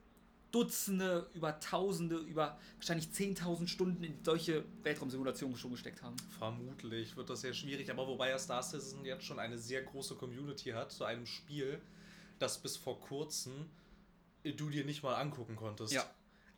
[0.51, 6.15] Dutzende, über Tausende, über wahrscheinlich 10.000 Stunden in solche Weltraumsimulationen schon gesteckt haben.
[6.37, 10.15] Vermutlich wird das sehr schwierig, aber wobei ja Star Citizen jetzt schon eine sehr große
[10.15, 11.81] Community hat zu einem Spiel,
[12.39, 13.69] das bis vor kurzem
[14.43, 15.93] äh, du dir nicht mal angucken konntest.
[15.93, 16.09] Ja.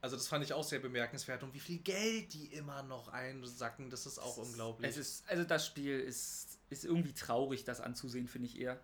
[0.02, 3.90] Also das fand ich auch sehr bemerkenswert und wie viel Geld die immer noch einsacken,
[3.90, 4.90] das ist auch unglaublich.
[4.90, 8.82] Es ist, also das Spiel ist, ist irgendwie traurig, das anzusehen, finde ich eher.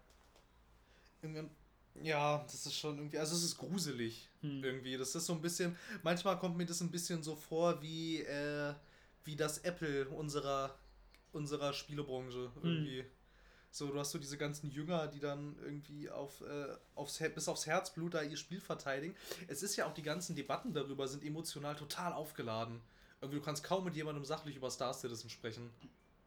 [1.21, 1.49] Irgendwann-
[2.03, 4.63] Ja, das ist schon irgendwie, also es ist gruselig Hm.
[4.63, 4.97] irgendwie.
[4.97, 8.73] Das ist so ein bisschen, manchmal kommt mir das ein bisschen so vor wie, äh,
[9.25, 10.75] wie das Apple unserer,
[11.33, 13.05] unserer Spielebranche irgendwie.
[13.71, 17.67] So, du hast so diese ganzen Jünger, die dann irgendwie auf, äh, aufs, bis aufs
[17.67, 19.15] Herzblut da ihr Spiel verteidigen.
[19.47, 22.81] Es ist ja auch die ganzen Debatten darüber sind emotional total aufgeladen.
[23.21, 25.69] Irgendwie, du kannst kaum mit jemandem sachlich über Star Citizen sprechen.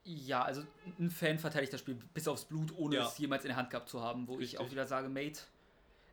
[0.04, 0.62] Ja, also
[0.98, 3.08] ein Fan verteidigt das Spiel bis aufs Blut, ohne Ja.
[3.08, 4.58] es jemals in der Hand gehabt zu haben, wo ich Richtig.
[4.60, 5.40] auch wieder sage, Mate,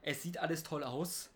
[0.10, 1.30] es sieht alles toll aus.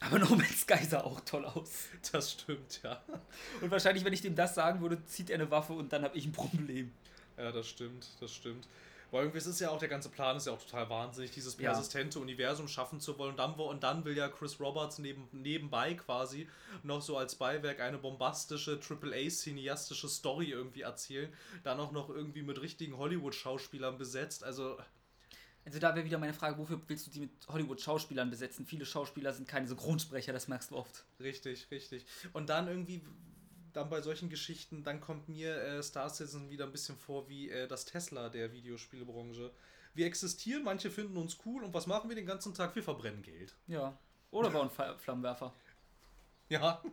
[0.00, 1.86] Aber No Man's Sky sah auch toll aus.
[2.12, 3.02] Das stimmt, ja.
[3.60, 6.16] Und wahrscheinlich, wenn ich dem das sagen würde, zieht er eine Waffe und dann habe
[6.16, 6.92] ich ein Problem.
[7.36, 8.66] Ja, das stimmt, das stimmt.
[9.12, 11.56] Weil irgendwie es ist ja auch, der ganze Plan ist ja auch total wahnsinnig, dieses
[11.58, 11.70] Ja.
[11.70, 13.30] persistente Universum schaffen zu wollen.
[13.32, 16.48] Und dann, und dann will ja Chris Roberts neben, nebenbei quasi
[16.82, 21.32] noch so als Beiwerk eine bombastische AAA-cineastische Story irgendwie erzählen.
[21.62, 24.42] Dann auch noch irgendwie mit richtigen Hollywood-Schauspielern besetzt.
[24.42, 24.76] Also,
[25.66, 28.64] Also da wäre wieder meine Frage, wofür willst du die mit Hollywood-Schauspielern besetzen?
[28.64, 31.04] Viele Schauspieler sind keine Synchronsprecher, das merkst du oft.
[31.20, 32.06] richtig, richtig.
[32.32, 33.02] Und dann irgendwie,
[33.72, 37.50] dann bei solchen Geschichten, dann kommt mir äh, Star Citizen wieder ein bisschen vor wie
[37.50, 39.50] äh, das Tesla der Videospielebranche.
[39.94, 42.74] Wir existieren, manche finden uns cool und was machen wir den ganzen Tag?
[42.76, 43.54] Wir verbrennen Geld.
[43.66, 43.98] Ja.
[44.30, 45.52] Oder bauen Fe- Flammenwerfer.
[46.48, 46.80] Ja.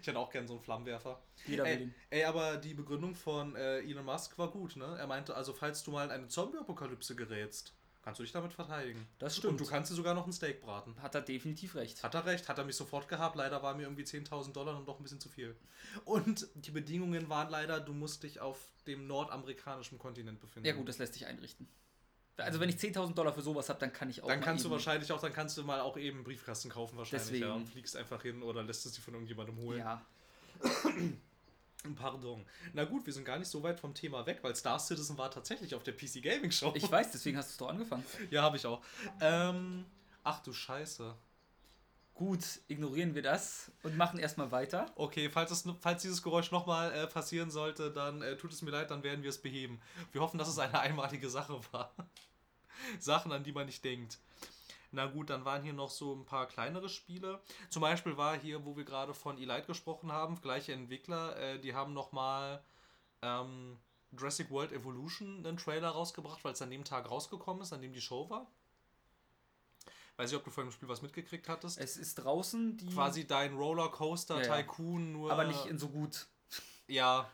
[0.00, 1.20] Ich hätte auch gern so einen Flammenwerfer.
[1.44, 1.94] Jeder will Ey, den.
[2.10, 4.96] ey, aber die Begründung von äh, Elon Musk war gut, ne?
[4.96, 9.06] Er meinte, also falls du mal in eine Zombie-Apokalypse gerätst, kannst du dich damit verteidigen.
[9.18, 9.60] Das Und stimmt.
[9.60, 11.00] du kannst dir sogar noch ein Steak braten.
[11.00, 12.02] Hat er definitiv recht.
[12.02, 13.36] Hat er recht, hat er mich sofort gehabt.
[13.36, 15.56] Leider war mir irgendwie 10.000 Dollar und doch ein bisschen zu viel.
[16.04, 20.66] Und die Bedingungen waren leider, du musst dich auf dem nordamerikanischen Kontinent befinden.
[20.66, 21.68] Ja gut, das lässt sich einrichten.
[22.38, 24.70] Also wenn ich 10.000 Dollar für sowas habe, dann kann ich auch Dann kannst du
[24.70, 27.28] wahrscheinlich auch, dann kannst du mal auch eben einen Briefkasten kaufen wahrscheinlich.
[27.28, 27.44] Deswegen.
[27.44, 29.78] Ja, und fliegst einfach hin oder lässt es dir von irgendjemandem holen.
[29.80, 30.04] Ja,
[31.96, 32.44] Pardon.
[32.72, 35.30] Na gut, wir sind gar nicht so weit vom Thema weg, weil Star Citizen war
[35.30, 36.72] tatsächlich auf der PC Gaming Show.
[36.76, 38.04] ich weiß, deswegen hast du es doch angefangen.
[38.30, 38.82] ja, habe ich auch.
[39.20, 39.84] Ähm,
[40.22, 41.14] ach du Scheiße.
[42.14, 44.86] Gut, ignorieren wir das und machen erstmal weiter.
[44.96, 48.70] Okay, falls, es, falls dieses Geräusch nochmal äh, passieren sollte, dann äh, tut es mir
[48.70, 49.80] leid, dann werden wir es beheben.
[50.12, 51.92] Wir hoffen, dass es eine einmalige Sache war.
[53.00, 54.18] Sachen, an die man nicht denkt.
[54.92, 57.40] Na gut, dann waren hier noch so ein paar kleinere Spiele.
[57.70, 61.74] Zum Beispiel war hier, wo wir gerade von Elite gesprochen haben, gleiche Entwickler, äh, die
[61.74, 62.62] haben nochmal
[63.22, 63.78] ähm,
[64.12, 67.94] Jurassic World Evolution einen Trailer rausgebracht, weil es an dem Tag rausgekommen ist, an dem
[67.94, 68.46] die Show war.
[70.16, 71.78] Weiß nicht, ob du vor dem Spiel was mitgekriegt hattest.
[71.78, 72.86] Es ist draußen die.
[72.92, 74.62] Quasi dein Rollercoaster Ja, ja.
[74.62, 75.32] Tycoon, nur.
[75.32, 76.26] aber nicht in so gut.
[76.86, 77.30] Ja.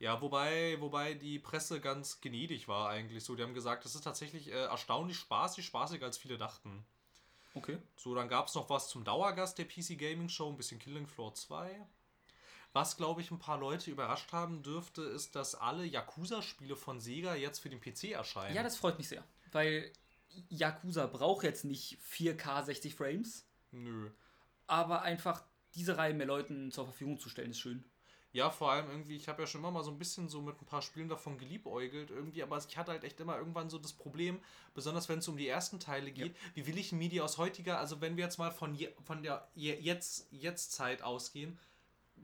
[0.00, 3.34] Ja, wobei, wobei die Presse ganz gnädig war eigentlich so.
[3.34, 6.84] Die haben gesagt, das ist tatsächlich äh, erstaunlich spaßig, spaßiger als viele dachten.
[7.54, 7.78] Okay.
[7.96, 11.06] So, dann gab es noch was zum Dauergast der PC Gaming Show, ein bisschen Killing
[11.06, 11.84] Floor 2.
[12.72, 17.34] Was, glaube ich, ein paar Leute überrascht haben dürfte, ist, dass alle Yakuza-Spiele von Sega
[17.34, 18.54] jetzt für den PC erscheinen.
[18.54, 19.24] Ja, das freut mich sehr.
[19.50, 19.90] Weil
[20.48, 24.10] Yakuza braucht jetzt nicht 4K 60 Frames, Nö.
[24.66, 25.42] aber einfach
[25.74, 27.84] diese Reihe mehr Leuten zur Verfügung zu stellen, ist schön.
[28.38, 30.62] Ja, vor allem irgendwie, ich habe ja schon immer mal so ein bisschen so mit
[30.62, 33.92] ein paar Spielen davon geliebäugelt irgendwie, aber ich hatte halt echt immer irgendwann so das
[33.92, 34.38] Problem,
[34.74, 37.80] besonders wenn es um die ersten Teile geht, wie will ich ein Media aus heutiger,
[37.80, 41.58] also wenn wir jetzt mal von, je, von der je, jetzt, jetzt Zeit ausgehen,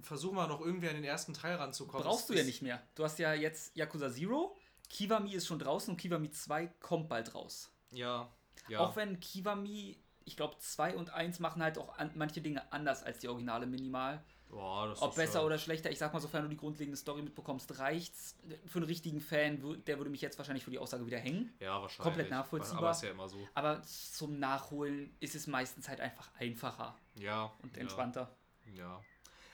[0.03, 2.07] versuchen wir noch irgendwie an den ersten Teil ranzukommen.
[2.07, 2.81] Brauchst du ja nicht mehr.
[2.95, 4.57] Du hast ja jetzt Yakuza Zero,
[4.91, 7.71] Kiwami ist schon draußen und Kiwami 2 kommt bald raus.
[7.91, 8.31] Ja,
[8.69, 8.79] ja.
[8.79, 13.03] Auch wenn Kiwami, ich glaube 2 und 1 machen halt auch an, manche Dinge anders
[13.03, 14.23] als die originale Minimal.
[14.55, 17.77] Boah, Ob besser ja, oder schlechter, ich sag mal, sofern du die grundlegende Story mitbekommst,
[17.81, 18.37] reicht's.
[18.67, 21.53] Für einen richtigen Fan, der würde mich jetzt wahrscheinlich für die Aussage wieder hängen.
[21.59, 22.05] Ja, wahrscheinlich.
[22.05, 22.79] komplett nachvollziehbar.
[22.79, 23.49] Aber ist ja immer so.
[23.55, 27.53] Aber zum Nachholen ist es meistens halt einfach einfacher Ja.
[27.63, 27.83] und ja.
[27.83, 28.31] entspannter.
[28.77, 29.03] Ja.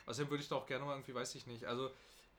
[0.05, 1.89] Außerdem würde ich da auch gerne mal irgendwie, weiß ich nicht, also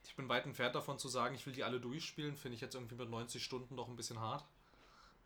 [0.05, 2.77] ich bin weit entfernt davon zu sagen, ich will die alle durchspielen, finde ich jetzt
[2.77, 4.45] irgendwie mit 90 Stunden doch ein bisschen hart.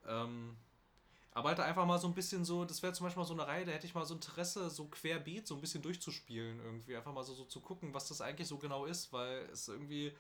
[0.07, 0.57] Ähm,
[1.37, 3.47] aber halt einfach mal so ein bisschen so, das wäre zum Beispiel mal so eine
[3.47, 7.13] Reihe, da hätte ich mal so Interesse, so querbeet so ein bisschen durchzuspielen irgendwie, einfach
[7.13, 10.17] mal so, so zu gucken, was das eigentlich so genau ist, weil es irgendwie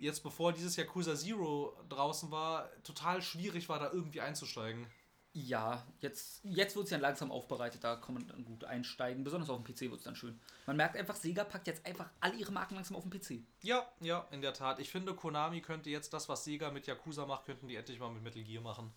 [0.00, 4.88] jetzt bevor dieses Yakuza Zero draußen war, total schwierig war, da irgendwie einzusteigen.
[5.32, 9.22] Ja, jetzt, jetzt wird es ja langsam aufbereitet, da kann man dann gut einsteigen.
[9.22, 10.40] Besonders auf dem PC wird es dann schön.
[10.66, 13.44] Man merkt einfach, Sega packt jetzt einfach alle ihre Marken langsam auf den PC.
[13.62, 14.80] Ja, ja, in der Tat.
[14.80, 18.10] Ich finde, Konami könnte jetzt das, was Sega mit Yakuza macht, könnten die endlich mal
[18.10, 18.92] mit Metal Gear machen.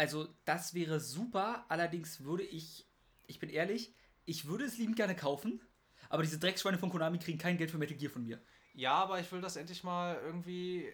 [0.00, 1.66] Also, das wäre super.
[1.68, 2.86] Allerdings würde ich,
[3.26, 3.94] ich bin ehrlich,
[4.24, 5.60] ich würde es liebend gerne kaufen.
[6.08, 8.40] Aber diese Dreckschweine von Konami kriegen kein Geld für Metal Gear von mir.
[8.72, 10.90] Ja, aber ich will das endlich mal irgendwie.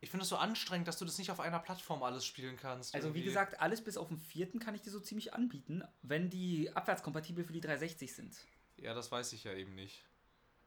[0.00, 2.96] Ich finde es so anstrengend, dass du das nicht auf einer Plattform alles spielen kannst.
[2.96, 3.28] Also, wie irgendwie.
[3.28, 7.44] gesagt, alles bis auf den vierten kann ich dir so ziemlich anbieten, wenn die abwärtskompatibel
[7.44, 8.36] für die 360 sind.
[8.76, 10.04] Ja, das weiß ich ja eben nicht.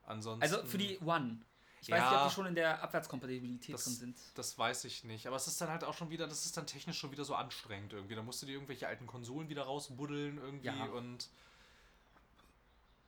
[0.03, 0.43] Ansonsten.
[0.43, 1.41] Also für die One.
[1.81, 2.09] Ich weiß Ja.
[2.11, 4.17] nicht, ob die schon in der Abwärtskompatibilität Das- drin sind.
[4.35, 5.27] Das weiß ich nicht.
[5.27, 7.35] Aber es ist dann halt auch schon wieder, das ist dann technisch schon wieder so
[7.35, 8.15] anstrengend irgendwie.
[8.15, 10.85] Da musst du dir irgendwelche alten Konsolen wieder rausbuddeln irgendwie Ja.
[10.85, 11.29] und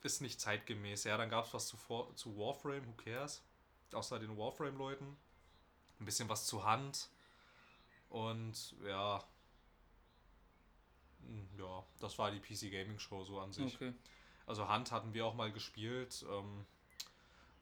[0.03, 1.03] ist nicht zeitgemäß.
[1.03, 1.77] Ja, dann gab es was zu,
[2.15, 3.43] zu Warframe, who cares?
[3.91, 5.17] Außer den Warframe-Leuten.
[5.99, 7.09] Ein bisschen was zu Hand.
[8.09, 9.23] Und ja.
[11.25, 13.75] Hm, Ja, das war die PC Gaming Show so an sich.
[13.75, 13.93] Okay.
[14.47, 16.25] Also Hand hatten wir auch mal gespielt.
[16.29, 16.65] Ähm,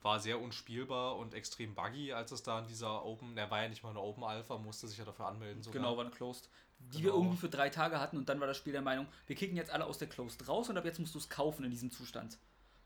[0.01, 3.67] war sehr unspielbar und extrem buggy, als es da in dieser Open, der war ja
[3.69, 5.61] nicht mal eine Open Alpha, musste sich ja dafür anmelden.
[5.61, 5.81] Sogar.
[5.81, 6.49] Genau, war eine Closed.
[6.79, 7.03] Die Genau.
[7.03, 9.57] wir irgendwie für drei Tage hatten und dann war das Spiel der Meinung, wir kicken
[9.57, 11.91] jetzt alle aus der Closed raus und ab jetzt musst du es kaufen in diesem
[11.91, 12.37] Zustand.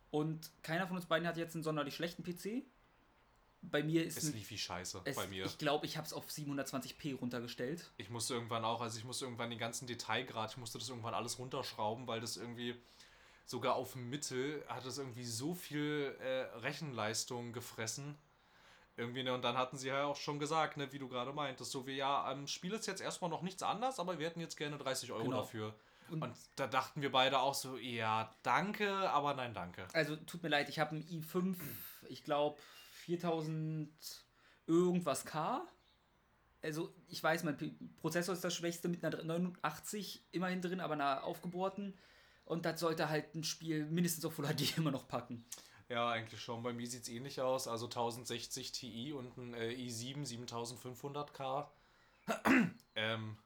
[0.09, 2.63] Und keiner von uns beiden hat jetzt einen sonderlich schlechten PC.
[3.61, 5.45] Bei mir ist Es ein, lief wie Scheiße es, bei mir.
[5.45, 7.89] ich glaube, ich habe es auf 720p runtergestellt.
[7.97, 11.13] Ich musste irgendwann auch, also ich musste irgendwann den ganzen Detailgrad, ich musste das irgendwann
[11.13, 12.75] alles runterschrauben, weil das irgendwie
[13.45, 18.17] sogar auf Mittel hat es irgendwie so viel äh, Rechenleistung gefressen.
[18.95, 21.71] Irgendwie, ne, und dann hatten sie ja auch schon gesagt, ne, wie du gerade meintest,
[21.71, 24.55] so wie ja, am Spiel ist jetzt erstmal noch nichts anders, aber wir hätten jetzt
[24.55, 25.37] gerne 30 Euro Genau.
[25.37, 25.73] dafür.
[26.09, 29.87] Und- Und, da dachten wir beide auch so, ja, danke, aber nein, danke.
[29.93, 31.55] Also tut mir leid, ich habe einen i5,
[32.09, 32.59] ich glaube
[33.05, 33.89] 4000
[34.67, 35.65] irgendwas K.
[36.61, 37.57] Also ich weiß, mein
[37.99, 41.97] Prozessor ist das schwächste mit einer 89 immerhin drin, aber einer aufgebohrten.
[42.45, 45.45] Und das sollte halt ein Spiel mindestens auf Full HD immer noch packen.
[45.89, 46.63] Ja, eigentlich schon.
[46.63, 47.67] Bei mir sieht es ähnlich aus.
[47.67, 51.67] Also 1060 Ti und ein äh, i7 7500K.
[52.95, 53.37] ähm,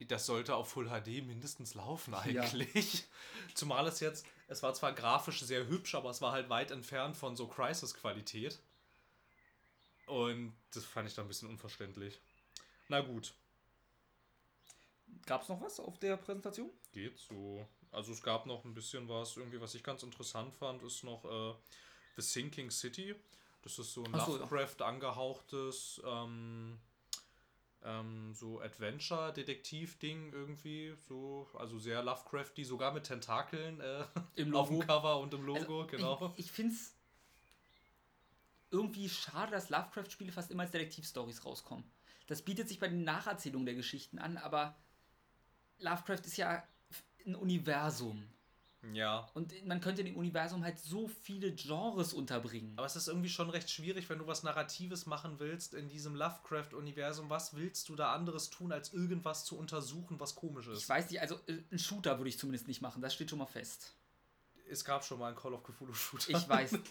[0.00, 2.20] das sollte auf Full HD mindestens laufen Ja.
[2.20, 3.04] eigentlich.
[3.54, 7.16] Zumal es jetzt, es war zwar grafisch sehr hübsch, aber es war halt weit entfernt
[7.16, 8.58] von so Crisis-Qualität.
[10.06, 12.20] Und das fand ich dann ein bisschen unverständlich.
[12.88, 13.34] Na gut,
[15.26, 16.70] Gab es noch was auf der Präsentation?
[16.92, 17.66] geht so.
[17.92, 21.24] Also es gab noch ein bisschen was, irgendwie, was ich ganz interessant fand, ist noch
[21.24, 21.54] äh,
[22.16, 23.14] The Sinking City.
[23.62, 24.42] Das ist so ein Ach so, ja.
[24.42, 26.78] Lovecraft angehauchtes ähm,
[27.82, 34.04] ähm, so Adventure-Detektiv-Ding irgendwie, so, also sehr Lovecrafty, sogar mit Tentakeln äh,
[34.36, 34.80] Im auf dem.
[34.80, 36.32] Cover und im Logo, Also, genau.
[36.36, 36.94] Ich, ich finde es
[38.70, 41.84] irgendwie schade, dass Lovecraft-Spiele fast immer als Detektivstories rauskommen.
[42.28, 44.76] Das bietet sich bei den Nacherzählungen der Geschichten an, aber
[45.80, 46.62] Lovecraft ist ja
[47.26, 48.22] ein Universum.
[48.94, 49.28] Ja.
[49.34, 52.72] Und man könnte in dem Universum halt so viele Genres unterbringen.
[52.76, 56.14] Aber es ist irgendwie schon recht schwierig, wenn du was Narratives machen willst in diesem
[56.16, 57.28] Lovecraft-Universum.
[57.28, 60.88] Was willst du da anderes tun, als irgendwas zu untersuchen, was komisch Ich ist?
[60.88, 63.46] weiß nicht, also äh, einen Shooter würde ich zumindest nicht machen, das steht schon mal
[63.46, 63.92] fest.
[64.70, 66.30] Es gab schon mal einen Call of Cthulhu-Shooter.
[66.30, 66.72] Ich weiß.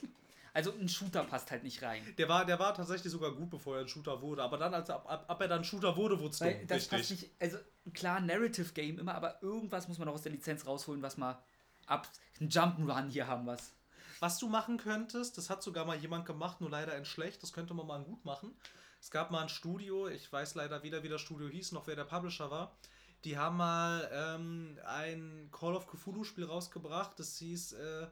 [0.60, 2.04] Also ein Shooter passt halt nicht rein.
[2.18, 4.44] Der war, der war tatsächlich sogar gut, bevor er ein Shooter wurde.
[4.44, 6.68] Aber dann, als er, ab, ab, ab er dann Shooter wurde, wurde es dumm.
[6.68, 7.22] Das passt Richtig.
[7.22, 7.60] nicht, also
[7.94, 11.42] klar, Narrative Game immer, aber irgendwas muss man noch aus der Lizenz rausholen, was mal
[11.86, 12.10] ab.
[12.42, 13.72] Ein Jump'n'Run hier haben was.
[14.20, 17.54] Was du machen könntest, das hat sogar mal jemand gemacht, nur leider in schlecht, das
[17.54, 18.54] könnte man mal gut machen.
[19.00, 21.96] Es gab mal ein Studio, ich weiß leider weder, wie das Studio hieß, noch wer
[21.96, 22.76] der Publisher war.
[23.24, 28.08] Die haben mal ähm, ein Call of Cthulhu-Spiel rausgebracht, das hieß, äh,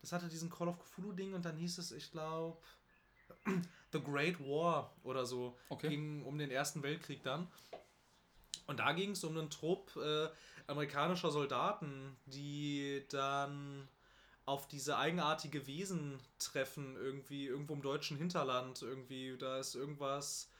[0.00, 2.58] das hatte diesen Call of Cthulhu-Ding und dann hieß es, ich glaube,
[3.92, 5.56] The Great War oder so.
[5.68, 5.88] Okay.
[5.88, 7.48] Ging um den Ersten Weltkrieg dann.
[8.66, 10.28] Und da ging es um einen Trupp äh,
[10.66, 13.88] amerikanischer Soldaten, die dann
[14.44, 20.50] auf diese eigenartige Wesen treffen, irgendwie irgendwo im deutschen Hinterland, irgendwie, da ist irgendwas,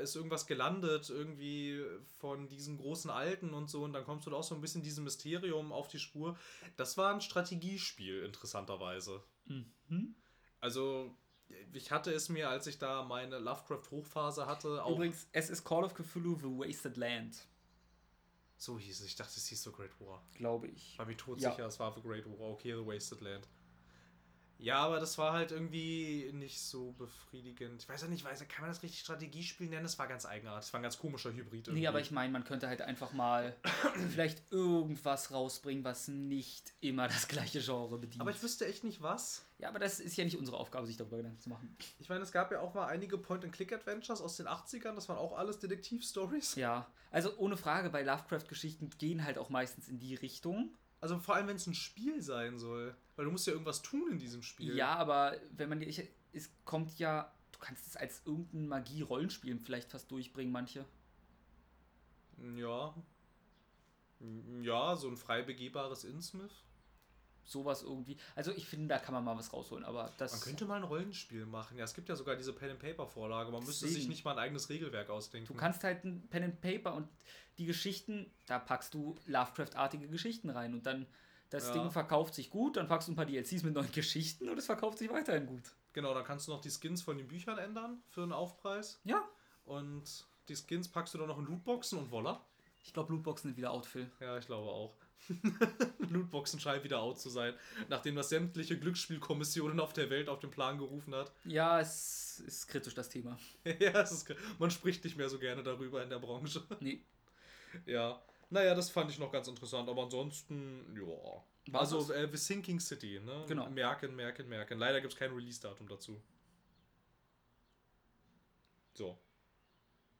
[0.00, 1.82] ist irgendwas gelandet, irgendwie
[2.18, 4.82] von diesen großen Alten und so, und dann kommst du da auch so ein bisschen
[4.82, 6.38] diesem Mysterium auf die Spur.
[6.76, 9.22] Das war ein Strategiespiel, interessanterweise.
[9.46, 10.14] Mhm.
[10.60, 11.16] Also,
[11.72, 15.84] ich hatte es mir, als ich da meine Lovecraft-Hochphase hatte, auch Übrigens, es ist Call
[15.84, 17.46] of Cthulhu The Wasted Land,
[18.56, 19.06] so hieß es.
[19.06, 20.24] Ich dachte, es hieß The Great War.
[20.34, 20.98] glaube ich.
[20.98, 22.52] War mir todsicher, es war The Great War.
[22.52, 23.48] Okay, The Wasted Land.
[24.58, 27.82] Ja, aber das war halt irgendwie nicht so befriedigend.
[27.82, 29.84] Ich weiß ja nicht, weiß, kann man das richtig Strategiespiel nennen?
[29.84, 30.68] Es war ganz eigenartig.
[30.68, 31.68] Es war ein ganz komischer Hybrid.
[31.72, 33.56] Nee, aber ich meine, man könnte halt einfach mal
[34.10, 38.20] vielleicht irgendwas rausbringen, was nicht immer das gleiche Genre bedient.
[38.20, 39.44] aber ich wüsste echt nicht was.
[39.58, 41.76] ja, aber das ist ja nicht unsere Aufgabe, sich darüber Gedanken zu machen.
[41.98, 44.94] Ich meine, es gab ja auch mal einige Point-and-Click-Adventures aus den 80ern.
[44.94, 46.54] Das waren auch alles Detektiv-Stories.
[46.56, 50.74] Ja, also ohne Frage, bei Lovecraft-Geschichten gehen halt auch meistens in die Richtung.
[51.04, 52.96] Also vor allem, wenn es ein Spiel sein soll.
[53.14, 54.74] Weil du musst ja irgendwas tun in diesem Spiel.
[54.74, 56.02] Ja, aber wenn man ich,
[56.32, 60.86] es kommt ja, du kannst es als irgendein Magie-Rollenspiel vielleicht fast durchbringen, manche.
[62.56, 62.94] Ja.
[64.62, 66.63] Ja, so ein frei begehbares Innsmouth.
[67.44, 68.16] Sowas irgendwie.
[68.34, 70.32] Also ich finde, da kann man mal was rausholen, aber das.
[70.32, 71.76] Man könnte mal ein Rollenspiel machen.
[71.76, 73.50] Ja, es gibt ja sogar diese Pen-and-Paper-Vorlage.
[73.52, 75.48] Man müsste sich nicht mal ein eigenes Regelwerk ausdenken.
[75.48, 77.08] Du kannst halt ein Pen and Paper und
[77.58, 81.06] die Geschichten, da packst du Lovecraft-artige Geschichten rein und dann
[81.50, 81.74] das Ja.
[81.74, 84.66] Ding verkauft sich gut, dann packst du ein paar DLCs mit neuen Geschichten und es
[84.66, 85.62] verkauft sich weiterhin gut.
[85.92, 89.00] Genau, dann kannst du noch die Skins von den Büchern ändern für einen Aufpreis.
[89.04, 89.22] Ja.
[89.64, 92.44] Und die Skins packst du dann noch in Lootboxen und voila.
[92.82, 94.10] Ich glaube, Lootboxen sind wieder out, Phil.
[94.20, 94.96] Ja, ich glaube auch.
[96.10, 97.54] Lootboxen scheinen wieder out zu sein,
[97.88, 101.32] nachdem das sämtliche Glücksspielkommissionen auf der Welt auf den Plan gerufen hat.
[101.44, 103.38] Ja, es ist kritisch, das Thema.
[103.80, 106.62] ja, es ist, man spricht nicht mehr so gerne darüber in der Branche.
[106.80, 107.02] Nee.
[107.86, 108.22] Ja.
[108.50, 111.42] Naja, das fand ich noch ganz interessant, aber ansonsten, ja.
[111.72, 113.44] War's also, äh, The Sinking City, ne?
[113.48, 113.68] Genau.
[113.70, 114.78] Merken, merken, merken.
[114.78, 116.20] Leider gibt es kein Release-Datum dazu.
[118.92, 119.18] So.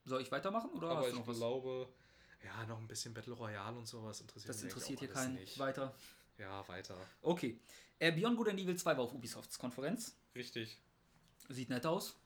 [0.04, 1.36] Soll ich weitermachen oder aber hast ich du noch was?
[1.36, 1.88] glaube,
[2.44, 5.34] ja, noch ein bisschen Battle Royale und sowas interessiert Das mich interessiert hier keinen.
[5.34, 5.58] nicht.
[5.58, 5.94] Weiter.
[6.38, 6.96] Ja, weiter.
[7.22, 7.58] Okay.
[7.98, 10.16] Äh, Beyond Good and Evil 2 war auf Ubisofts Konferenz.
[10.34, 10.78] Richtig.
[11.48, 12.16] Sieht nett aus.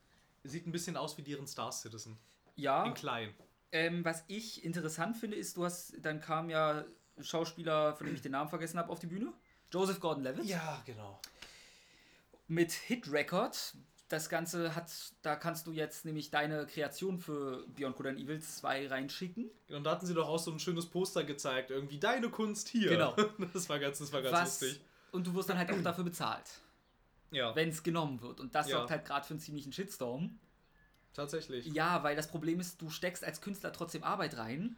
[0.44, 2.18] Sieht ein bisschen aus wie deren Star Citizen.
[2.56, 2.84] Ja.
[2.86, 3.34] In klein.
[3.70, 6.84] Ähm, was ich interessant finde, ist, du hast, dann kam ja
[7.16, 9.32] ein Schauspieler, von dem ich den Namen vergessen habe, auf die Bühne.
[9.70, 10.46] Joseph Gordon-Levitt.
[10.46, 11.20] Ja, genau.
[12.46, 13.74] Mit Hit Record.
[14.08, 14.90] Das Ganze hat,
[15.20, 19.50] da kannst du jetzt nämlich deine Kreation für Beyond Good and Evil 2 reinschicken.
[19.68, 22.88] Und da hatten sie doch auch so ein schönes Poster gezeigt, irgendwie deine Kunst hier.
[22.88, 23.14] Genau.
[23.52, 24.80] Das war ganz, das war ganz Was, lustig.
[25.12, 26.48] und du wirst dann halt auch dafür bezahlt,
[27.30, 28.40] Ja, wenn es genommen wird.
[28.40, 28.78] Und das Ja.
[28.78, 30.38] sorgt halt gerade für einen ziemlichen Shitstorm.
[31.12, 31.66] tatsächlich.
[31.66, 34.76] Ja, weil das Problem ist, du steckst als Künstler trotzdem Arbeit rein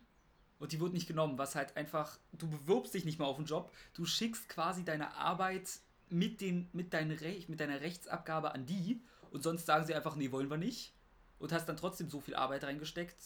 [0.58, 3.44] und die wird nicht genommen, was halt einfach, du bewirbst dich nicht mal auf den
[3.46, 5.68] Job, du schickst quasi deine Arbeit
[6.08, 9.00] mit, den, mit, dein Rech, mit deiner Rechtsabgabe an die
[9.30, 10.92] und sonst sagen sie einfach, nee, wollen wir nicht
[11.38, 13.16] und hast dann trotzdem so viel Arbeit reingesteckt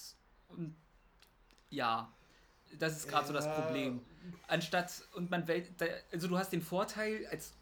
[0.49, 0.77] und
[1.71, 2.13] ja,
[2.79, 3.55] das ist gerade so das Ja.
[3.55, 4.01] Problem.
[4.49, 5.47] Anstatt, und man,
[6.13, 7.55] also du hast den Vorteil, als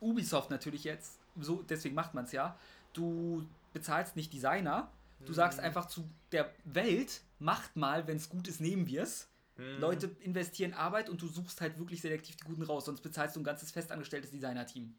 [0.00, 2.58] Ubisoft natürlich jetzt, so, deswegen macht man es ja,
[2.92, 4.90] du bezahlst nicht Designer,
[5.24, 5.64] du sagst Mhm.
[5.64, 9.28] einfach zu der Welt, macht mal, wenn es gut ist, nehmen wir es.
[9.56, 9.80] Hm.
[9.80, 13.40] Leute investieren Arbeit und du suchst halt wirklich selektiv die Guten raus, sonst bezahlst du
[13.40, 14.94] ein ganzes festangestelltes Designer-Team.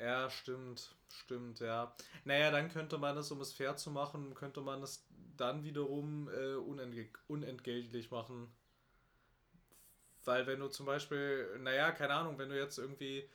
[0.00, 0.94] Ja, stimmt.
[1.08, 1.94] Stimmt, ja.
[2.24, 6.28] Naja, dann könnte man es, um es fair zu machen, könnte man es dann wiederum
[6.28, 8.50] äh, unentge unentgeltlich machen.
[10.24, 13.28] Weil wenn du zum Beispiel, naja, keine Ahnung, wenn du jetzt irgendwie,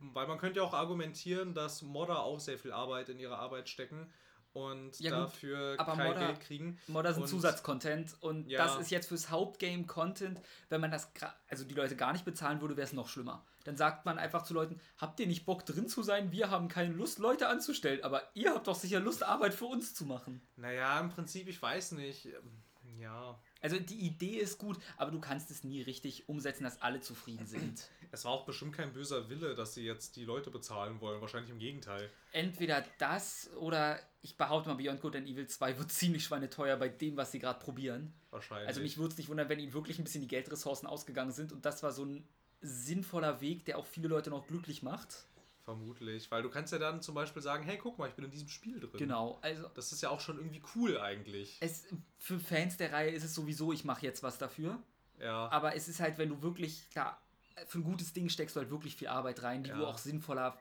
[0.00, 3.68] weil man könnte ja auch argumentieren, dass Modder auch sehr viel Arbeit in ihre Arbeit
[3.68, 4.12] stecken
[4.52, 6.78] und Ja, gut, dafür aber kein Modder- Geld kriegen.
[6.88, 8.58] Modder sind Und- Zusatzcontent und Ja.
[8.64, 10.40] das ist jetzt fürs Hauptgame Content.
[10.68, 11.10] Wenn man das,
[11.48, 13.44] also die Leute gar nicht bezahlen würde, wäre es noch schlimmer.
[13.68, 16.32] Dann sagt man einfach zu Leuten, habt ihr nicht Bock drin zu sein?
[16.32, 19.92] Wir haben keine Lust, Leute anzustellen, aber ihr habt doch sicher Lust, Arbeit für uns
[19.92, 20.40] zu machen.
[20.56, 22.24] Naja, im Prinzip, ich weiß nicht.
[22.24, 22.62] ähm,
[22.98, 27.02] Ja, Also die Idee ist gut, aber du kannst es nie richtig umsetzen, dass alle
[27.02, 27.90] zufrieden sind.
[28.10, 31.20] es war auch bestimmt kein böser Wille, dass sie jetzt die Leute bezahlen wollen.
[31.20, 32.08] Wahrscheinlich im Gegenteil.
[32.32, 36.88] Entweder das oder ich behaupte mal, Beyond Good and Evil 2 wird ziemlich schweineteuer bei
[36.88, 38.14] dem, was sie gerade probieren.
[38.30, 38.66] Wahrscheinlich.
[38.68, 41.52] Also mich würde es nicht wundern, wenn ihnen wirklich ein bisschen die Geldressourcen ausgegangen sind
[41.52, 42.26] und das war so ein
[42.60, 45.26] sinnvoller Weg, der auch viele Leute noch glücklich macht.
[45.64, 46.30] Vermutlich.
[46.30, 48.48] Weil du kannst ja dann zum Beispiel sagen, hey, guck mal, ich bin in diesem
[48.48, 48.90] Spiel drin.
[48.96, 51.58] Genau, also Das ist ja auch schon irgendwie cool eigentlich.
[51.60, 51.86] es,
[52.16, 54.82] für Fans der Reihe ist es sowieso, ich mache jetzt was dafür.
[55.20, 55.48] Ja.
[55.50, 57.20] Aber es ist halt, wenn du wirklich, klar,
[57.66, 59.86] für ein gutes Ding steckst du halt wirklich viel Arbeit rein, die du Ja.
[59.88, 60.58] auch sinnvoller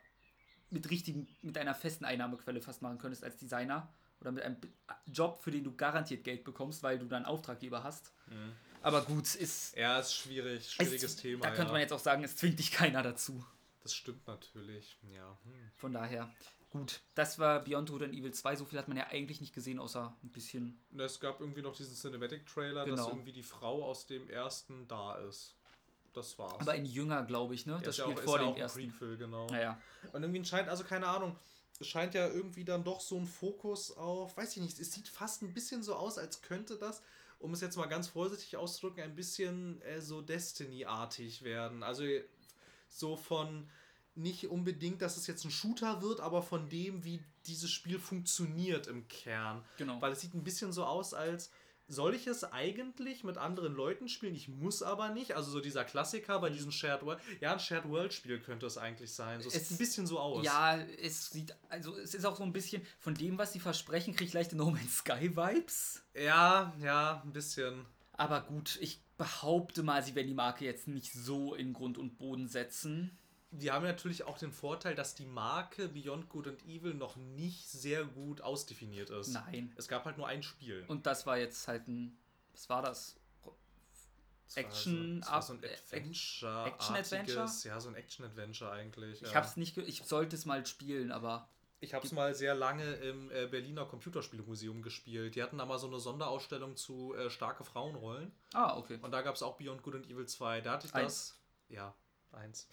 [0.69, 3.93] mit richtigen, mit einer festen Einnahmequelle fast machen könntest als Designer.
[4.19, 4.57] Oder mit einem
[5.05, 8.11] Job, für den du garantiert Geld bekommst, weil du dann Auftraggeber hast.
[8.25, 8.51] Mhm.
[8.81, 9.75] Aber gut, ist.
[9.75, 10.69] Ja, ist schwierig.
[10.71, 11.43] Schwieriges es, Thema.
[11.43, 11.71] Da könnte ja.
[11.73, 13.43] man jetzt auch sagen, es zwingt dich keiner dazu.
[13.81, 14.97] Das stimmt natürlich.
[15.13, 15.37] Ja.
[15.43, 15.71] Hm.
[15.75, 16.33] Von daher,
[16.69, 17.01] gut.
[17.15, 18.55] Das war Beyond Good and Evil 2.
[18.57, 20.79] So viel hat man ja eigentlich nicht gesehen, außer ein bisschen.
[20.97, 23.09] Es gab irgendwie noch diesen Cinematic-Trailer, dass Genau.
[23.09, 25.55] irgendwie die Frau aus dem ersten da ist.
[26.13, 26.59] Das war's.
[26.59, 27.73] Aber in Jünger, glaube ich, ne?
[27.73, 28.91] Ja, Das ist ja spielt auch, vor ist ja dem ein ersten.
[28.91, 29.47] Prequel, genau.
[29.47, 29.81] Naja.
[30.13, 31.37] Und irgendwie scheint, also keine Ahnung,
[31.79, 35.07] es scheint ja irgendwie dann doch so ein Fokus auf, weiß ich nicht, es sieht
[35.07, 37.01] fast ein bisschen so aus, als könnte das,
[37.39, 41.83] um es jetzt mal ganz vorsichtig auszudrücken, ein bisschen äh, so Destiny-artig werden.
[41.83, 42.03] Also
[42.89, 43.69] so von
[44.15, 48.87] nicht unbedingt, dass es jetzt ein Shooter wird, aber von dem, wie dieses Spiel funktioniert
[48.87, 49.63] im Kern.
[49.77, 50.01] Genau.
[50.01, 51.51] Weil es sieht ein bisschen so aus, als
[51.89, 54.35] soll ich es eigentlich mit anderen Leuten spielen?
[54.35, 55.35] Ich muss aber nicht.
[55.35, 57.19] Also so dieser Klassiker bei diesem Shared World.
[57.39, 59.41] Ja, ein Shared World Spiel könnte es eigentlich sein.
[59.41, 60.43] So, es, Es- sieht ein bisschen so aus.
[60.45, 64.13] Ja, es sieht, also es ist auch so ein bisschen von dem, was sie versprechen,
[64.15, 66.03] kriege ich leichte No Man's Sky Vibes.
[66.13, 67.85] Ja, ja, ein bisschen.
[68.13, 72.17] Aber gut, ich behaupte mal, sie werden die Marke jetzt nicht so in Grund und
[72.17, 73.17] Boden setzen.
[73.51, 77.69] Die haben natürlich auch den Vorteil, dass die Marke Beyond Good and Evil noch nicht
[77.69, 79.29] sehr gut ausdefiniert ist.
[79.29, 79.71] Nein.
[79.77, 80.83] Es gab halt nur ein Spiel.
[80.87, 82.17] Und das war jetzt halt ein,
[82.51, 83.15] was war das?
[84.47, 87.49] Es war Action- so, es war so ein Ab- Adventure.
[87.63, 89.21] Ja, so ein Action-Adventure eigentlich.
[89.21, 89.35] Ich ja.
[89.35, 93.29] hab's nicht, ich sollte es mal spielen, aber Ich habe es mal sehr lange im
[93.31, 95.35] äh, Berliner Computerspielemuseum gespielt.
[95.35, 98.31] Die hatten da mal so eine Sonderausstellung zu äh, starke Frauenrollen.
[98.53, 98.99] ah, okay.
[99.01, 100.61] Und da gab es auch Beyond Good and Evil 2.
[100.61, 101.05] Da hatte ich Eins.
[101.29, 101.39] das.
[101.69, 101.93] Ja,
[102.33, 102.67] eins.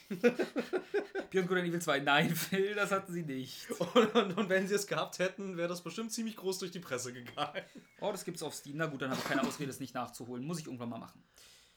[1.30, 3.70] Beyond Good and Evil 2, nein, Phil, das hatten sie nicht.
[3.70, 6.80] Und, und, und wenn sie es gehabt hätten, wäre das bestimmt ziemlich groß durch die
[6.80, 7.62] Presse gegangen.
[8.00, 8.76] Oh, das gibt's auf Steam.
[8.76, 10.44] Na gut, dann habe ich keine Ausrede, es nicht nachzuholen.
[10.44, 11.22] Muss ich irgendwann mal machen.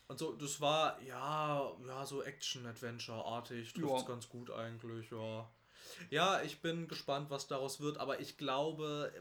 [0.07, 3.73] Und so, das war, ja, ja, so Action-Adventure-artig.
[3.73, 4.01] Trifft Ja.
[4.03, 5.49] ganz gut eigentlich, ja.
[6.09, 9.11] Ja, ich bin gespannt, was daraus wird, aber ich glaube,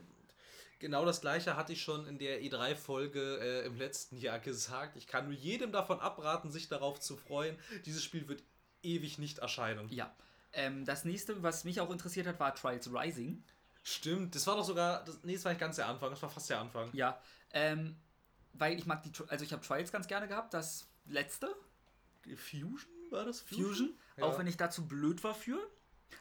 [0.79, 4.97] genau das gleiche hatte ich schon in der E3-Folge äh, im letzten Jahr gesagt.
[4.97, 7.59] Ich kann nur jedem davon abraten, sich darauf zu freuen.
[7.85, 8.43] Dieses Spiel wird
[8.83, 9.89] ewig nicht erscheinen.
[9.91, 10.15] Ja.
[10.53, 13.43] Ähm, das nächste, was mich auch interessiert hat, war Trials Rising.
[13.83, 16.31] Stimmt, das war doch sogar, das, nee, das war nicht ganz der Anfang, das war
[16.31, 16.89] fast der Anfang.
[16.93, 17.21] Ja.
[17.53, 17.97] Ähm,
[18.55, 20.55] weil ich mag die, also ich habe Trials ganz gerne gehabt.
[20.55, 21.55] Das letzte,
[22.37, 23.41] Fusion war das?
[23.43, 24.25] Fusion, Ja.
[24.25, 25.59] auch wenn ich dazu blöd war für.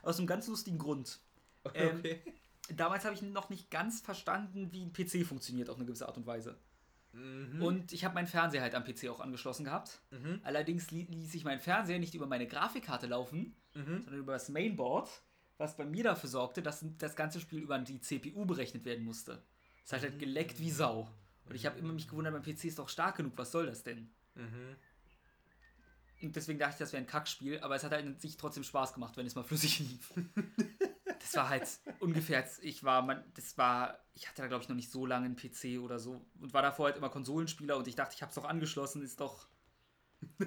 [0.03, 1.19] Aus einem ganz lustigen Grund.
[1.73, 2.21] Ähm, Okay.
[2.69, 6.17] Damals habe ich noch nicht ganz verstanden, wie ein PC funktioniert auf eine gewisse Art
[6.17, 6.57] und Weise.
[7.13, 7.61] Mhm.
[7.61, 10.01] Und ich habe meinen Fernseher halt am PC auch angeschlossen gehabt.
[10.11, 10.41] Mhm.
[10.43, 14.01] Allerdings li ließ ich meinen Fernseher nicht über meine Grafikkarte laufen, Mhm.
[14.03, 15.09] sondern über das Mainboard,
[15.57, 19.43] was bei mir dafür sorgte, dass das ganze Spiel über die CPU berechnet werden musste.
[19.85, 21.07] Es hat halt geleckt wie Sau.
[21.45, 23.83] Und ich habe immer mich gewundert, mein PC ist doch stark genug, was soll das
[23.83, 24.09] denn?
[24.33, 24.75] Mhm.
[26.21, 28.93] Und deswegen dachte ich, das wäre ein Kackspiel, aber es hat halt sich trotzdem Spaß
[28.93, 30.13] gemacht, wenn es mal flüssig lief.
[31.25, 31.67] das war halt
[31.99, 35.05] ungefähr, als ich war, man, das war, ich hatte da glaube ich noch nicht so
[35.05, 38.21] lange einen PC oder so und war davor halt immer Konsolenspieler und ich dachte, ich
[38.21, 39.47] habe es doch angeschlossen, ist doch.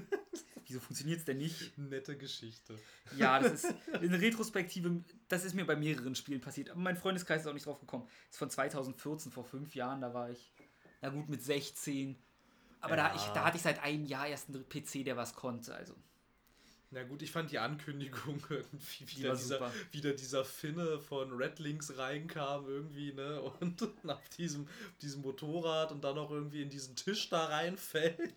[0.66, 1.76] Wieso funktioniert es denn nicht?
[1.78, 2.78] Nette Geschichte.
[3.16, 7.40] Ja, das ist eine Retrospektive, das ist mir bei mehreren Spielen passiert, aber mein Freundeskreis
[7.42, 8.04] ist auch nicht drauf gekommen.
[8.06, 10.52] Das ist von 2014, vor fünf Jahren, da war ich,
[11.00, 12.16] na gut, mit 16.
[12.80, 13.16] Aber da, Ja.
[13.16, 15.94] ich, da hatte ich seit einem Jahr erst einen PC, der was konnte, also.
[16.90, 19.72] Na gut, ich fand die Ankündigung irgendwie Die wieder dieser, super.
[19.92, 23.40] wieder dieser Finne von Red Links reinkam irgendwie, ne?
[23.42, 24.66] Und auf diesem,
[25.02, 28.34] diesem Motorrad und dann auch irgendwie in diesen Tisch da reinfällt.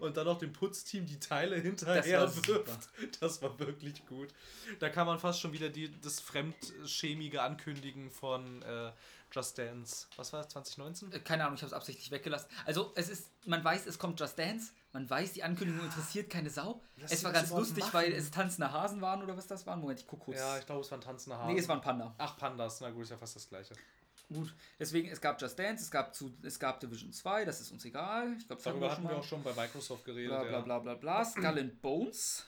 [0.00, 2.88] und dann noch dem Putzteam die Teile hinterher Das war wirft.
[3.20, 4.28] Das war wirklich gut.
[4.80, 8.92] Da kann man fast schon wieder die, das fremdschämige ankündigen von äh,
[9.32, 10.06] Just Dance.
[10.16, 11.12] Was war das, 2019?
[11.12, 12.48] Äh, Keine Ahnung, ich habe es absichtlich weggelassen.
[12.64, 16.50] Also es ist, man weiß, es kommt Just Dance, man weiß, die Ankündigung interessiert keine
[16.50, 16.82] Sau.
[16.96, 17.94] Lass es war ganz lustig, machen.
[17.94, 19.80] weil es tanzende Hasen waren oder was das waren.
[19.80, 20.38] Moment, ich guck kurz.
[20.38, 21.52] Ja, ich glaube, es waren tanzende Haare.
[21.52, 22.14] nee, es war ein Panda.
[22.18, 22.80] Ach, Pandas.
[22.80, 23.74] Na gut, ist ja fast das gleiche.
[24.32, 27.70] Gut, deswegen, es gab Just Dance, es gab, zu, es gab Division 2, das ist
[27.70, 28.34] uns egal.
[28.38, 30.30] Ich glaube, Darüber hatten wir auch schon bei Microsoft geredet.
[30.30, 30.60] Bla bla ja.
[30.60, 31.24] bla bla bla.
[31.24, 32.44] Skull and Bones.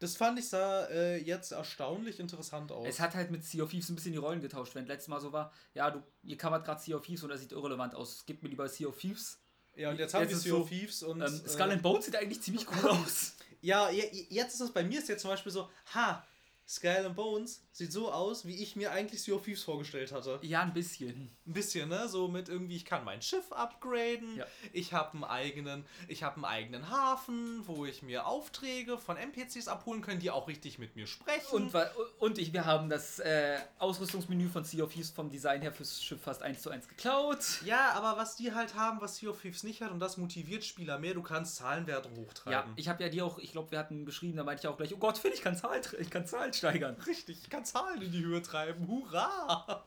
[0.00, 2.86] Das fand ich sah äh, jetzt erstaunlich interessant aus.
[2.86, 4.74] Es hat halt mit Sea of Thieves ein bisschen die Rollen getauscht.
[4.74, 7.40] Wenn letztes Mal so war, ja, du, ihr covert gerade Sea of Thieves und das
[7.40, 8.24] sieht irrelevant aus.
[8.26, 9.38] Gib mir lieber Sea of Thieves.
[9.76, 11.20] Ja, und jetzt haben wir Sea so, Thieves und.
[11.20, 13.34] Ähm, Skull äh, and Bones sieht eigentlich ziemlich cool aus.
[13.60, 16.26] ja, je- jetzt ist es bei mir ist jetzt zum Beispiel so, ha,
[16.68, 20.38] Skull and Bones sieht so aus, wie ich mir eigentlich Sea of Thieves vorgestellt hatte.
[20.42, 21.36] Ja, ein bisschen.
[21.44, 22.08] Ein bisschen, ne?
[22.08, 24.46] So mit irgendwie, ich kann mein Schiff upgraden, Ja.
[24.72, 29.66] ich habe einen eigenen, ich habe einen eigenen Hafen, wo ich mir Aufträge von NPCs
[29.66, 31.52] abholen kann, die auch richtig mit mir sprechen.
[31.52, 31.74] Und,
[32.20, 36.02] und ich, wir haben das äh, Ausrüstungsmenü von Sea of Thieves vom Design her fürs
[36.02, 37.60] Schiff fast eins zu eins geklaut.
[37.64, 40.64] ja, aber was die halt haben, was Sea of Thieves nicht hat, und das motiviert
[40.64, 42.72] Spieler mehr, du kannst Zahlenwerte Ja, hochtreiben.
[42.76, 44.94] ich habe ja dir auch, ich glaube, wir hatten geschrieben, da meinte ich auch gleich,
[44.94, 46.94] oh Gott, Phil, ich kann Zahlen, ich kann Zahlen steigern.
[47.06, 48.86] Richtig, ich kann Zahlen in die Höhe treiben.
[48.88, 49.84] Hurra!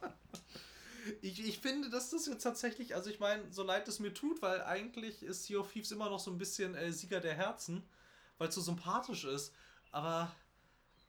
[1.22, 4.42] Ich, ich finde, dass das jetzt tatsächlich, also ich meine, so leid es mir tut,
[4.42, 7.82] weil eigentlich ist Sea of Thieves immer noch so ein bisschen äh, Sieger der Herzen,
[8.38, 9.54] weil es so sympathisch ist.
[9.92, 10.36] Aber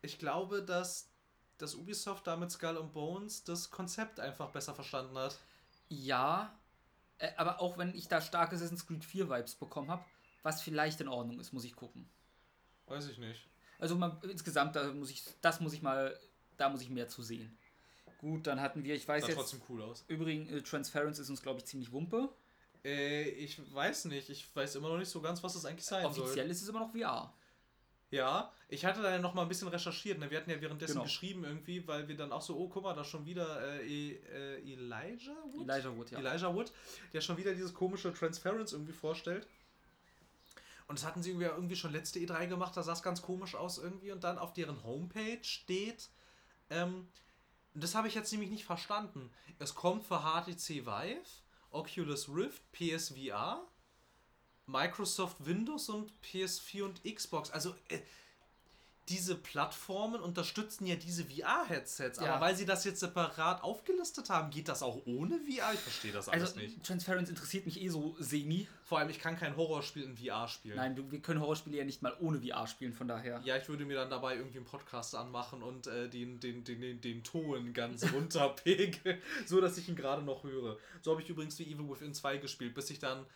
[0.01, 1.09] ich glaube, dass,
[1.59, 5.37] dass Ubisoft da mit Skull and Bones das Konzept einfach besser verstanden hat.
[5.89, 6.57] Ja,
[7.19, 10.05] äh, aber auch wenn ich da starke Assassin's Creed 4 Vibes bekommen habe,
[10.43, 12.09] was vielleicht in Ordnung ist, muss ich gucken.
[12.87, 13.49] Weiß ich nicht.
[13.79, 16.19] Also man, insgesamt, da muss ich, das muss ich mal,
[16.59, 17.57] da muss ich mehr zu sehen.
[18.19, 20.05] Gut, dann hatten wir, ich weiß Sah jetzt, trotzdem cool aus.
[20.09, 22.29] übrigens, äh, Transference ist uns, glaube ich, ziemlich Wumpe.
[22.85, 24.29] Äh, ich weiß nicht.
[24.29, 26.25] Ich weiß immer noch nicht so ganz, was das eigentlich sein soll.
[26.25, 27.33] Offiziell ist es immer noch VR.
[28.11, 30.19] Ja, ich hatte da ja noch mal ein bisschen recherchiert.
[30.19, 30.31] Ne?
[30.31, 31.05] Wir hatten ja währenddessen Genau.
[31.05, 34.17] geschrieben irgendwie, weil wir dann auch so, oh, guck mal, da schon wieder äh, E-
[34.33, 35.69] äh, Elijah Wood?
[35.69, 36.19] Elijah Wood, ja.
[36.19, 36.73] Elijah Wood,
[37.13, 39.47] der schon wieder dieses komische Transference irgendwie vorstellt.
[40.87, 43.55] Und das hatten sie irgendwie, irgendwie schon letzte E3 gemacht, da sah es ganz komisch
[43.55, 44.11] aus irgendwie.
[44.11, 46.09] Und dann auf deren Homepage steht,
[46.71, 47.09] ähm,
[47.75, 49.31] das habe ich jetzt nämlich nicht verstanden.
[49.59, 51.23] Es kommt für HTC Vive,
[51.71, 53.67] Oculus Rift, PSVR,
[54.67, 57.51] Microsoft Windows und PS4 und Xbox.
[57.51, 58.01] Also äh,
[59.09, 62.35] diese Plattformen unterstützen ja diese VR-Headsets, Ja.
[62.35, 65.73] aber weil sie das jetzt separat aufgelistet haben, geht das auch ohne VR?
[65.75, 66.85] Ich verstehe das alles Also nicht.
[66.85, 68.67] Transference interessiert mich eh so semi.
[68.85, 70.77] Vor allem, ich kann kein Horrorspiel in VR spielen.
[70.77, 73.41] Nein, du, wir können Horrorspiele ja nicht mal ohne VR spielen, von daher.
[73.45, 76.81] Ja, ich würde mir dann dabei irgendwie einen Podcast anmachen und äh, den, den, den,
[76.81, 80.79] den, den Ton ganz runterpegeln, so dass ich ihn gerade noch höre.
[81.03, 83.27] So habe ich übrigens die Evil Within 2 gespielt, bis ich dann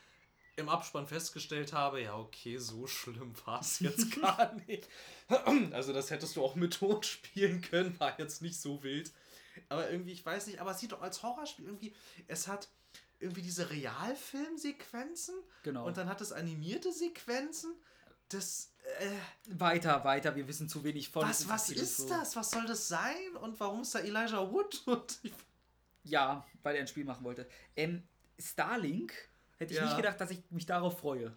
[0.57, 4.89] im Abspann festgestellt habe, ja, okay, so schlimm war es jetzt gar nicht.
[5.73, 9.11] Also das hättest du auch mit Ton spielen können, war jetzt nicht so wild.
[9.71, 11.95] Aber irgendwie, ich weiß nicht, aber es sieht doch als Horrorspiel irgendwie,
[12.29, 12.69] es hat
[13.19, 15.87] irgendwie diese Realfilmsequenzen Genau.
[15.87, 17.73] und dann hat es animierte Sequenzen.
[18.29, 19.11] Das, äh,
[19.59, 21.29] weiter, weiter, wir wissen zu wenig von.
[21.29, 22.09] was, was ist so.
[22.09, 22.35] das?
[22.37, 23.37] Was soll das sein?
[23.41, 24.83] Und warum ist da Elijah Wood?
[26.05, 27.49] Ja, weil er ein Spiel machen wollte.
[27.77, 28.03] Ähm,
[28.37, 29.15] Starlink
[29.63, 29.87] hätte ich Ja.
[29.87, 31.33] nicht gedacht, dass ich mich darauf freue.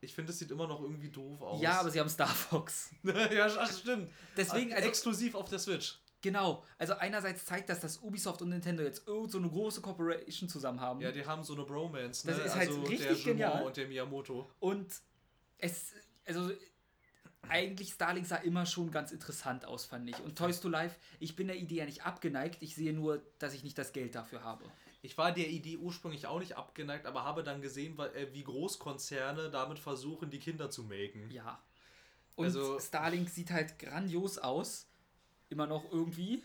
[0.00, 1.60] ich finde, es sieht immer noch irgendwie doof aus.
[1.60, 2.90] Ja, aber sie haben Star Fox.
[3.02, 4.10] ja, das stimmt.
[4.36, 5.98] Deswegen, also, exklusiv auf der Switch.
[6.20, 6.64] genau.
[6.78, 10.80] Also einerseits zeigt das, dass Ubisoft und Nintendo jetzt irgend so eine große Corporation zusammen
[10.80, 11.00] haben.
[11.00, 12.34] Ja, die haben so eine Bromance, ne?
[12.36, 13.64] Das ist halt also richtig der genial.
[13.64, 14.48] und der Miyamoto.
[14.60, 14.86] Und
[15.58, 15.92] es,
[16.26, 16.52] also
[17.48, 20.20] eigentlich Starlink sah immer schon ganz interessant aus, fand ich.
[20.20, 23.54] Und Toys to Life, ich bin der Idee ja nicht abgeneigt, ich sehe nur, dass
[23.54, 24.64] ich nicht das Geld dafür habe.
[25.00, 29.50] Ich war der Idee ursprünglich auch nicht abgeneigt, aber habe dann gesehen, äh, wie Großkonzerne
[29.50, 31.30] damit versuchen, die Kinder zu melken.
[31.30, 31.62] Ja.
[32.34, 34.86] Und Also- Starlink sieht halt grandios aus.
[35.50, 36.42] Immer noch irgendwie.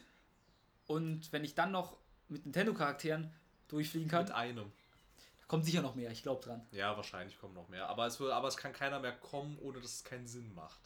[0.88, 1.97] Und wenn ich dann noch
[2.30, 3.34] mit Nintendo-Charakteren
[3.68, 4.72] durchfliegen kann, Mit einem.
[5.39, 6.66] da kommt sicher noch mehr, ich glaube dran.
[6.72, 7.89] Ja, wahrscheinlich kommen noch mehr.
[7.89, 10.80] Aber es, will, aber es kann keiner mehr kommen, ohne dass es keinen Sinn macht.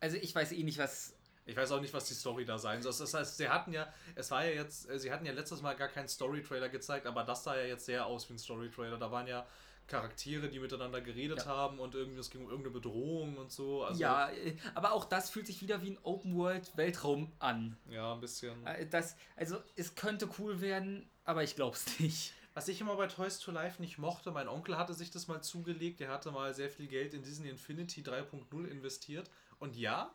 [0.00, 1.14] Also ich weiß eh nicht, was.
[1.44, 2.92] Ich weiß auch nicht, was die Story da sein soll.
[2.96, 5.74] Das heißt, sie hatten ja, es war ja jetzt, äh, sie hatten ja letztes Mal
[5.74, 8.96] gar keinen Story-Trailer gezeigt, aber das sah ja jetzt sehr aus wie ein Story-Trailer.
[8.98, 9.46] Da waren ja
[9.88, 11.46] Charaktere, die miteinander geredet Ja.
[11.46, 13.82] haben und irgendwie, es ging um irgendeine Bedrohung und so.
[13.84, 17.76] Also, ja, äh, aber auch das fühlt sich wieder wie ein Open-World-Weltraum an.
[17.90, 18.64] Ja, ein bisschen.
[18.66, 22.32] Äh, Das, also es könnte cool werden, aber ich glaube es nicht.
[22.54, 25.42] Was ich immer bei Toys to Life nicht mochte, mein Onkel hatte sich das mal
[25.42, 29.30] zugelegt, der hatte mal sehr viel Geld in Disney Infinity 3.0 investiert.
[29.58, 30.14] Und ja,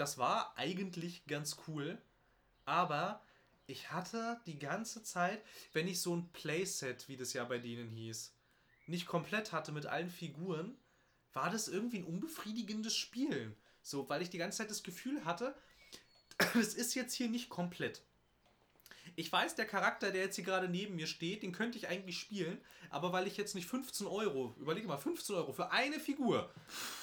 [0.00, 2.00] das war eigentlich ganz cool,
[2.64, 3.22] aber
[3.66, 5.44] ich hatte die ganze Zeit,
[5.74, 8.34] wenn ich so ein Playset, wie das ja bei denen hieß,
[8.86, 10.76] nicht komplett hatte mit allen Figuren,
[11.34, 13.54] war das irgendwie ein unbefriedigendes Spielen.
[13.82, 15.54] So, weil ich die ganze Zeit das Gefühl hatte,
[16.58, 18.02] es ist jetzt hier nicht komplett.
[19.16, 22.18] Ich weiß, der Charakter, der jetzt hier gerade neben mir steht, den könnte ich eigentlich
[22.18, 26.50] spielen, aber weil ich jetzt nicht 15 Euro, überlege mal, 15 Euro für eine Figur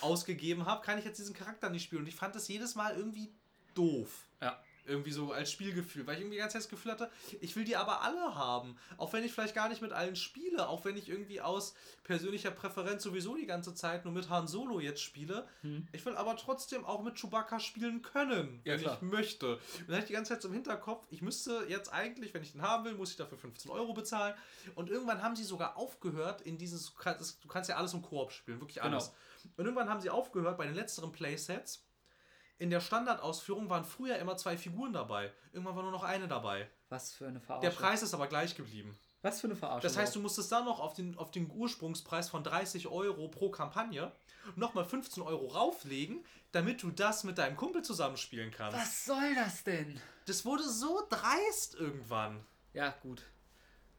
[0.01, 2.01] ausgegeben habe, kann ich jetzt diesen Charakter nicht spielen.
[2.03, 3.31] Und ich fand das jedes Mal irgendwie
[3.73, 4.27] doof.
[4.41, 4.61] Ja.
[4.88, 7.11] Irgendwie so als Spielgefühl, weil ich irgendwie die ganze Zeit das Gefühl hatte,
[7.41, 8.77] ich will die aber alle haben.
[8.97, 12.51] Auch wenn ich vielleicht gar nicht mit allen spiele, auch wenn ich irgendwie aus persönlicher
[12.51, 15.47] Präferenz sowieso die ganze Zeit nur mit Han Solo jetzt spiele.
[15.61, 15.88] Hm.
[15.91, 18.95] Ich will aber trotzdem auch mit Chewbacca spielen können, Ja, wenn klar.
[18.95, 19.55] ich möchte.
[19.55, 22.41] Und dann hatte ich die ganze Zeit so im Hinterkopf, ich müsste jetzt eigentlich, wenn
[22.43, 24.35] ich den haben will, muss ich dafür 15 Euro bezahlen.
[24.75, 28.59] Und irgendwann haben sie sogar aufgehört in dieses, du kannst, ja alles im Koop spielen,
[28.61, 28.88] wirklich Genau.
[28.95, 29.11] alles.
[29.57, 31.83] Und irgendwann haben sie aufgehört bei den letzteren Playsets.
[32.59, 35.31] In der Standardausführung waren früher immer zwei Figuren dabei.
[35.51, 36.69] Irgendwann war nur noch eine dabei.
[36.89, 37.77] Was für eine Der Verarsche.
[37.77, 38.97] Preis ist aber gleich geblieben.
[39.21, 39.87] Was für eine Verarsche.
[39.87, 43.49] Das heißt, du musstest dann noch auf den, auf den Ursprungspreis von 30 Euro pro
[43.49, 44.11] Kampagne
[44.55, 48.77] nochmal 15 Euro rauflegen, damit du das mit deinem Kumpel zusammenspielen kannst.
[48.77, 49.99] Was soll das denn?
[50.25, 52.45] Das wurde so dreist irgendwann.
[52.73, 53.23] Ja, gut.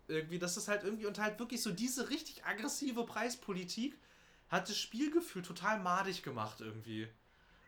[0.06, 3.98] Irgendwie, das ist halt irgendwie und halt wirklich so diese richtig aggressive Preispolitik
[4.48, 7.08] hat das Spielgefühl total madig gemacht irgendwie.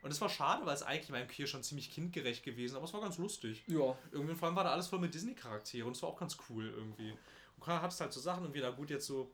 [0.03, 2.85] Und es war schade, weil es eigentlich in meinem hier schon ziemlich kindgerecht gewesen, aber
[2.85, 3.65] es war ganz lustig.
[3.67, 3.97] Ja.
[4.13, 6.69] Irgendwie, vor allem war da alles voll mit Disney-Charakteren und es war auch ganz cool
[6.69, 7.13] irgendwie.
[7.59, 9.31] Und hattest halt so Sachen irgendwie, na gut, jetzt so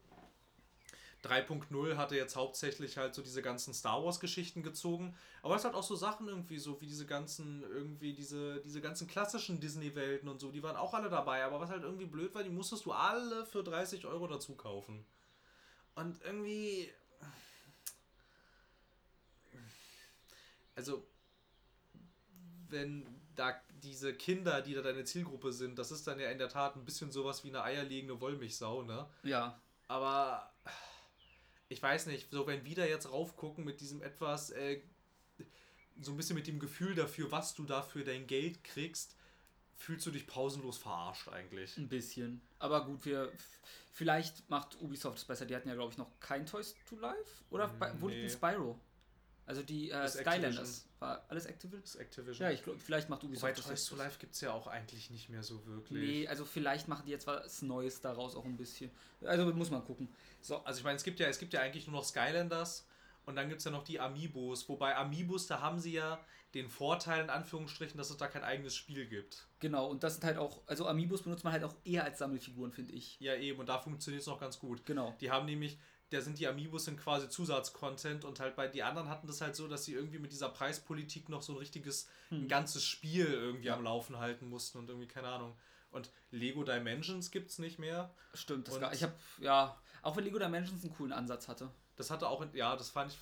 [1.22, 5.82] 3.0 hatte jetzt hauptsächlich halt so diese ganzen Star Wars-Geschichten gezogen, aber es hat auch
[5.82, 10.50] so Sachen irgendwie, so wie diese ganzen, irgendwie diese, diese ganzen klassischen Disney-Welten und so,
[10.50, 13.46] die waren auch alle dabei, aber was halt irgendwie blöd war, die musstest du alle
[13.46, 15.04] für 30 Euro dazu kaufen.
[15.96, 16.92] Und irgendwie.
[20.76, 21.04] Also,
[22.68, 26.48] wenn da diese Kinder, die da deine Zielgruppe sind, das ist dann ja in der
[26.48, 29.08] Tat ein bisschen sowas wie eine eierlegende Wollmilchsau, ne?
[29.22, 29.60] Ja.
[29.88, 30.52] Aber
[31.68, 34.80] ich weiß nicht, so wenn wieder jetzt raufgucken mit diesem etwas, äh,
[36.00, 39.16] so ein bisschen mit dem Gefühl dafür, was du da für dein Geld kriegst,
[39.76, 41.76] fühlst du dich pausenlos verarscht eigentlich.
[41.76, 42.40] Ein bisschen.
[42.58, 43.32] Aber gut, wir.
[43.92, 45.46] Vielleicht macht Ubisoft es besser.
[45.46, 47.44] Die hatten ja, glaube ich, noch kein Toys to Life.
[47.48, 48.26] Oder Mm, bei- wo liegt nee.
[48.28, 48.78] denn Spyro?
[49.46, 50.86] Also die äh, Skylanders.
[50.98, 51.82] War alles Activision?
[51.82, 52.46] Das Activision.
[52.46, 54.66] Ja, ich glaube, vielleicht macht Ubisoft Wobei das Toys to Life gibt es ja auch
[54.66, 56.02] eigentlich nicht mehr so wirklich.
[56.02, 58.90] Nee, also vielleicht machen die jetzt was Neues daraus auch ein bisschen.
[59.22, 60.08] Also muss man gucken.
[60.40, 62.86] So, Also ich meine, es gibt ja, es gibt ja eigentlich nur noch Skylanders
[63.24, 64.68] und dann gibt es ja noch die Amiibos.
[64.68, 66.18] Wobei Amiibos, da haben sie ja
[66.54, 69.46] den Vorteil in Anführungsstrichen, dass es da kein eigenes Spiel gibt.
[69.60, 69.88] genau.
[69.90, 72.94] Und das sind halt auch, also Amiibos benutzt man halt auch eher als Sammelfiguren, finde
[72.94, 73.20] ich.
[73.20, 74.86] Ja eben, und da funktioniert es noch ganz gut.
[74.86, 75.14] Genau.
[75.20, 75.78] Die haben nämlich,
[76.10, 79.56] da sind die Amiibos sind quasi Zusatzcontent und halt bei die anderen hatten das halt
[79.56, 83.66] so, dass sie irgendwie mit dieser Preispolitik noch so ein richtiges, ein ganzes Spiel irgendwie
[83.66, 83.74] Ja.
[83.74, 85.56] am Laufen halten mussten und irgendwie, keine Ahnung.
[85.90, 88.14] Und Lego Dimensions gibt es nicht mehr.
[88.34, 88.68] Stimmt.
[88.68, 91.70] Das gar, ich habe, ja, auch wenn Lego Dimensions einen coolen Ansatz hatte.
[91.96, 93.18] Das hatte auch, ja, das fand ich,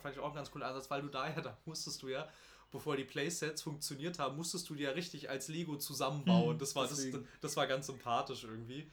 [0.00, 2.28] fand ich auch einen ganz coolen Ansatz, weil du da ja, da musstest du ja,
[2.72, 6.52] bevor die Playsets funktioniert haben, musstest du die ja richtig als Lego zusammenbauen.
[6.52, 7.06] Hm, das, war, das,
[7.40, 8.90] das war ganz sympathisch irgendwie.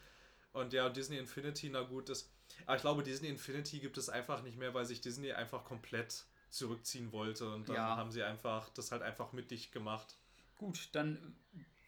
[0.53, 2.29] Und ja, Disney Infinity, na gut, das,
[2.66, 6.26] aber ich glaube, Disney Infinity gibt es einfach nicht mehr, weil sich Disney einfach komplett
[6.49, 7.95] zurückziehen wollte und dann Ja.
[7.95, 10.18] haben sie einfach das halt einfach mit dich gemacht.
[10.58, 11.36] Gut, dann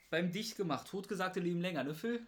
[0.09, 0.88] beim dicht gemacht.
[0.88, 2.26] Totgesagte leben länger, ne, Phil?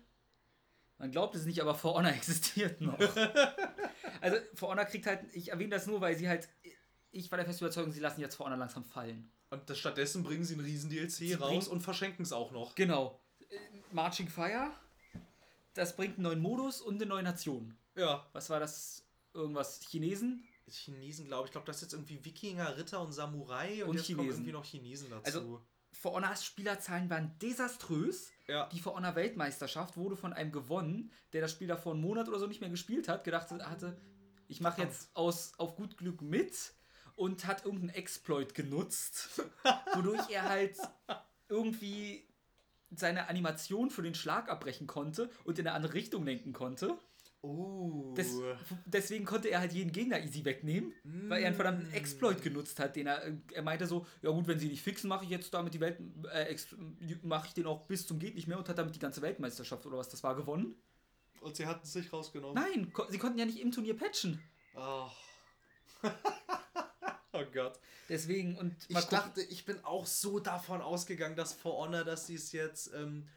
[0.97, 2.97] Man glaubt es nicht, aber For Honor existiert noch.
[4.21, 6.47] also For Honor kriegt halt, ich erwähne das nur, weil sie halt,
[7.11, 9.31] ich war der festen Überzeugung, sie lassen jetzt For Honor langsam fallen.
[9.49, 12.75] Und das, stattdessen bringen sie einen riesen DLC Sie raus und verschenken es auch noch.
[12.75, 13.21] Genau.
[13.49, 13.55] Äh,
[13.91, 14.71] Marching Fire,
[15.73, 17.77] das bringt einen neuen Modus und eine neue Nation.
[17.95, 18.25] Ja.
[18.33, 19.03] Was war das?
[19.33, 20.43] Irgendwas Chinesen?
[20.67, 21.49] Chinesen, glaube ich.
[21.49, 24.29] Ich glaube, das ist jetzt irgendwie Wikinger, Ritter und Samurai und, Und jetzt kommen Chinesen.
[24.41, 25.25] irgendwie noch Chinesen dazu.
[25.25, 28.31] Also- For Honors Spielerzahlen waren desaströs.
[28.47, 28.67] ja.
[28.67, 32.37] Die For Honor Weltmeisterschaft wurde von einem gewonnen, der das Spiel davor einen Monat oder
[32.39, 33.97] so nicht mehr gespielt hat, gedacht hatte,
[34.49, 36.73] ich mache jetzt aus, auf gut Glück mit
[37.15, 39.41] und hat irgendeinen Exploit genutzt,
[39.95, 40.77] wodurch er halt
[41.47, 42.27] irgendwie
[42.91, 46.97] seine Animation für den Schlag abbrechen konnte und in eine andere Richtung lenken konnte.
[47.45, 48.13] Oh.
[48.17, 48.41] Des,
[48.85, 52.95] deswegen konnte er halt jeden Gegner easy wegnehmen, weil er einen verdammten Exploit genutzt hat,
[52.95, 53.21] den er,
[53.53, 55.99] er meinte so, ja gut, wenn sie nicht fixen, mache ich jetzt damit die Welt,
[56.33, 56.55] äh,
[57.21, 59.85] mache ich den auch bis zum geht nicht mehr und hat damit die ganze Weltmeisterschaft
[59.85, 60.75] oder was das war gewonnen.
[61.41, 62.55] Und sie hatten es sich rausgenommen.
[62.55, 64.41] Nein, ko sie konnten ja nicht im Turnier patchen.
[64.75, 65.07] Oh.
[67.33, 67.79] oh Gott.
[68.09, 69.09] Deswegen und Ich gucken.
[69.11, 73.27] dachte, ich bin auch so davon ausgegangen, dass For Honor, dass sie es jetzt, ähm,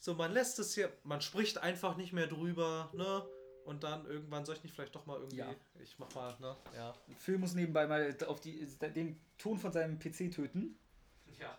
[0.00, 3.24] so man lässt es hier, man spricht einfach nicht mehr drüber, ne?
[3.66, 5.54] Und dann irgendwann soll ich nicht vielleicht doch mal irgendwie, Ja.
[5.78, 6.56] ich mach mal, ne?
[6.74, 6.94] Ja.
[7.18, 10.78] Phil muss nebenbei mal auf die, den Ton von seinem PC töten.
[11.38, 11.56] Ja.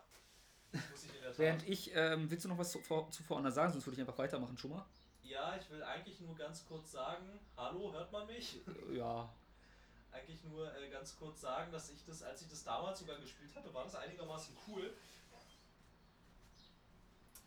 [0.73, 1.39] Muss ich in der Tat.
[1.39, 4.57] Während ich, ähm, willst du noch was zu, zu sagen, sonst würde ich einfach weitermachen
[4.57, 4.85] schon mal.
[5.21, 8.61] Ja, ich will eigentlich nur ganz kurz sagen, hallo, hört man mich?
[8.91, 9.31] Ja.
[10.11, 13.55] Eigentlich nur äh, ganz kurz sagen, dass ich das, als ich das damals sogar gespielt
[13.55, 14.93] hatte, war das einigermaßen cool.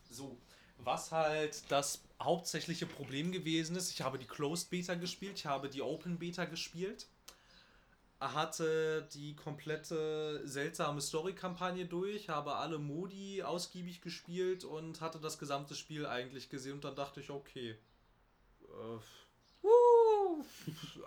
[0.08, 0.38] So,
[0.78, 5.68] was halt das hauptsächliche Problem gewesen ist, ich habe die Closed Beta gespielt, ich habe
[5.68, 7.06] die Open Beta gespielt,
[8.20, 15.74] hatte die komplette seltsame Story-Kampagne durch, habe alle Modi ausgiebig gespielt und hatte das gesamte
[15.74, 17.76] Spiel eigentlich gesehen und dann dachte ich, okay,
[18.62, 18.98] äh,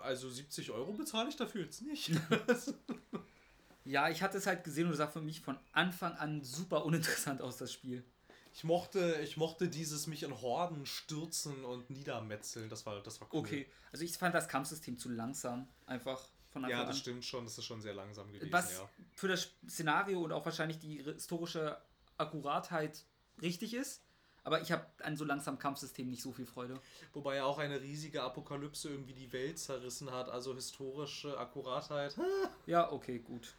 [0.02, 2.12] also 70 Euro bezahle ich dafür jetzt nicht.
[3.88, 7.40] Ja, ich hatte es halt gesehen und sah für mich von Anfang an super uninteressant
[7.40, 8.04] aus, das Spiel.
[8.58, 12.68] Ich mochte, ich mochte dieses mich in Horden stürzen und niedermetzeln.
[12.68, 13.38] Das war, das war cool.
[13.38, 15.68] Okay, also ich fand das Kampfsystem zu langsam.
[15.86, 16.88] Einfach von Anfang Ja, an.
[16.88, 17.44] das stimmt schon.
[17.44, 18.50] Das ist schon sehr langsam gewesen.
[18.52, 18.90] Was ja.
[19.14, 21.80] für das Szenario und auch wahrscheinlich die historische
[22.16, 23.04] Akkuratheit
[23.40, 24.02] richtig ist.
[24.42, 26.80] Aber ich habe an so langsamen Kampfsystem nicht so viel Freude.
[27.12, 30.28] Wobei ja auch eine riesige Apokalypse irgendwie die Welt zerrissen hat.
[30.28, 32.16] Also historische Akkuratheit.
[32.66, 33.54] Ja, okay, gut.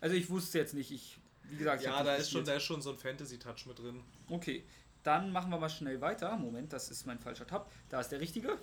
[0.00, 1.18] also ich wusste jetzt nicht, ich,
[1.50, 4.02] wie gesagt, Ja, da ist, schon, da ist schon so ein Fantasy-Touch mit drin.
[4.28, 4.64] Okay,
[5.02, 6.36] dann machen wir mal schnell weiter.
[6.36, 7.70] Moment, das ist mein falscher Tab.
[7.88, 8.58] Da ist der richtige.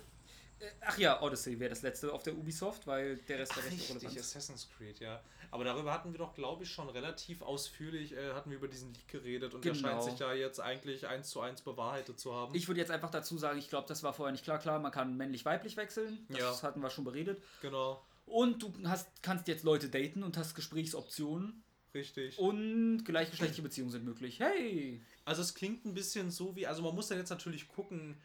[0.60, 3.94] Äh, Ach ja, Odyssey wäre das letzte auf der Ubisoft, weil der Rest der Rest
[3.94, 4.18] Richtig.
[4.18, 5.20] Assassin's Creed, ja.
[5.50, 8.92] Aber darüber hatten wir doch, glaube ich, schon relativ ausführlich, äh, hatten wir über diesen
[8.92, 9.88] Leak geredet und der Genau.
[9.88, 12.54] scheint sich ja jetzt eigentlich eins zu eins bewahrheitet zu haben.
[12.54, 14.58] Ich würde jetzt einfach dazu sagen, ich glaube, das war vorher nicht klar.
[14.58, 16.26] Klar, man kann männlich-weiblich wechseln.
[16.28, 16.62] Das Ja.
[16.62, 17.40] hatten wir schon beredet.
[17.62, 21.62] genau, Und du hast, kannst jetzt Leute daten und hast Gesprächsoptionen.
[21.94, 22.38] Richtig.
[22.38, 24.40] Und gleichgeschlechtliche Beziehungen sind möglich.
[24.40, 25.00] Hey!
[25.24, 28.16] Also es klingt ein bisschen so wie, also man muss dann jetzt natürlich gucken,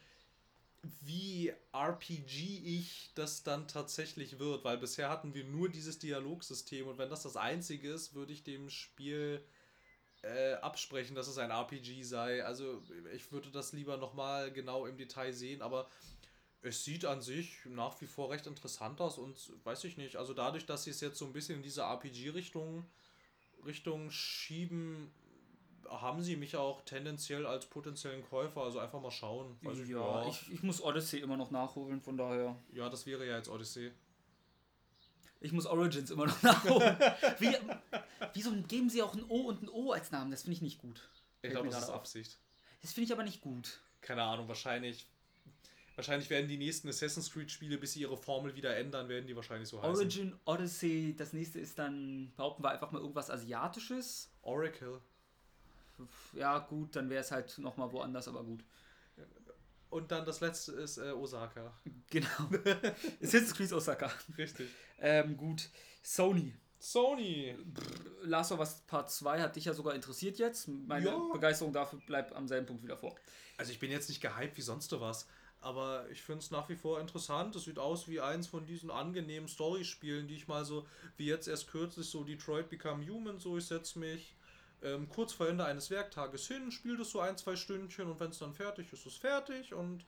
[1.01, 7.09] wie RPG-ich das dann tatsächlich wird, weil bisher hatten wir nur dieses Dialogsystem und wenn
[7.09, 9.41] das das einzige ist, würde ich dem Spiel
[10.23, 12.43] äh, absprechen, dass es ein RPG sei.
[12.43, 12.81] Also
[13.13, 15.89] ich würde das lieber nochmal genau im Detail sehen, aber
[16.61, 20.33] es sieht an sich nach wie vor recht interessant aus und weiß ich nicht, also
[20.33, 22.85] dadurch, dass sie es jetzt so ein bisschen in diese RPG-Richtung
[23.65, 25.11] Richtung schieben,
[25.89, 29.57] haben sie mich auch tendenziell als potenziellen Käufer, also einfach mal schauen.
[29.65, 32.55] Also ja, Ich, ich muss Odyssey immer noch nachholen, von daher.
[32.71, 33.91] ja, das wäre ja jetzt Odyssey.
[35.41, 36.97] Ich muss Origins immer noch nachholen.
[37.39, 37.53] Wie,
[38.33, 40.31] wieso geben sie auch ein O und ein O als Namen?
[40.31, 41.09] Das finde ich nicht gut.
[41.41, 41.95] Ich glaube, das ist auf.
[41.95, 42.39] Absicht.
[42.81, 43.81] Das finde ich aber nicht gut.
[43.99, 45.05] Keine Ahnung, wahrscheinlich.
[45.95, 49.35] Wahrscheinlich werden die nächsten Assassin's Creed Spiele, bis sie ihre Formel wieder ändern, werden die
[49.35, 49.93] wahrscheinlich so heißen.
[49.95, 54.31] Origin, Odyssey, das nächste ist dann, behaupten wir einfach mal irgendwas Asiatisches.
[54.41, 54.99] Oracle.
[56.33, 58.63] Ja, gut, dann wäre es halt nochmal woanders, aber gut.
[59.91, 61.71] Und dann das letzte ist äh, Osaka.
[62.09, 62.27] Genau.
[63.21, 64.11] Assassin's Creed Osaka.
[64.37, 64.69] Richtig.
[64.99, 65.69] Ähm, gut.
[66.01, 66.53] Sony.
[66.79, 67.55] Sony.
[68.23, 70.67] Last of Us Part 2 hat dich ja sogar interessiert jetzt.
[70.67, 71.17] Meine Ja.
[71.31, 73.15] Begeisterung dafür bleibt am selben Punkt wieder vor.
[73.57, 75.27] Also ich bin jetzt nicht gehypt wie sonst was,
[75.63, 77.55] aber ich finde es nach wie vor interessant.
[77.55, 80.85] Es sieht aus wie eins von diesen angenehmen Story-Spielen, die ich mal so,
[81.17, 84.35] wie jetzt erst kürzlich so Detroit Become Human, so ich setze mich
[84.81, 88.31] ähm, kurz vor Ende eines Werktages hin, spiele das so ein, zwei Stündchen und wenn
[88.31, 90.05] es dann fertig ist, ist es fertig und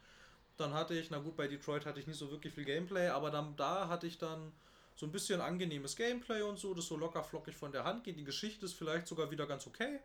[0.58, 3.32] dann hatte ich, na gut, bei Detroit hatte ich nicht so wirklich viel Gameplay, aber
[3.32, 4.52] dann da hatte ich dann
[4.96, 8.18] so ein bisschen angenehmes Gameplay und so, das so locker flockig von der Hand geht.
[8.18, 10.00] Die Geschichte ist vielleicht sogar wieder ganz okay.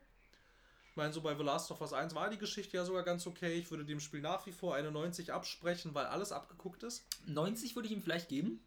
[0.91, 3.27] Ich meine, so bei The Last of Us 1 war die Geschichte ja sogar ganz
[3.27, 3.55] okay.
[3.55, 7.05] Ich würde dem Spiel nach wie vor eine 90 absprechen, weil alles abgeguckt ist.
[7.27, 8.61] 90 würde ich ihm vielleicht geben,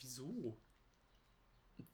[0.00, 0.56] Wieso?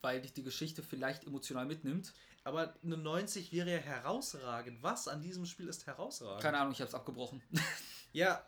[0.00, 2.14] weil dich die Geschichte vielleicht emotional mitnimmt.
[2.44, 4.82] Aber eine 90 wäre ja herausragend.
[4.82, 6.42] Was an diesem Spiel ist herausragend?
[6.42, 7.42] Keine Ahnung, ich habe es abgebrochen.
[8.12, 8.46] Ja.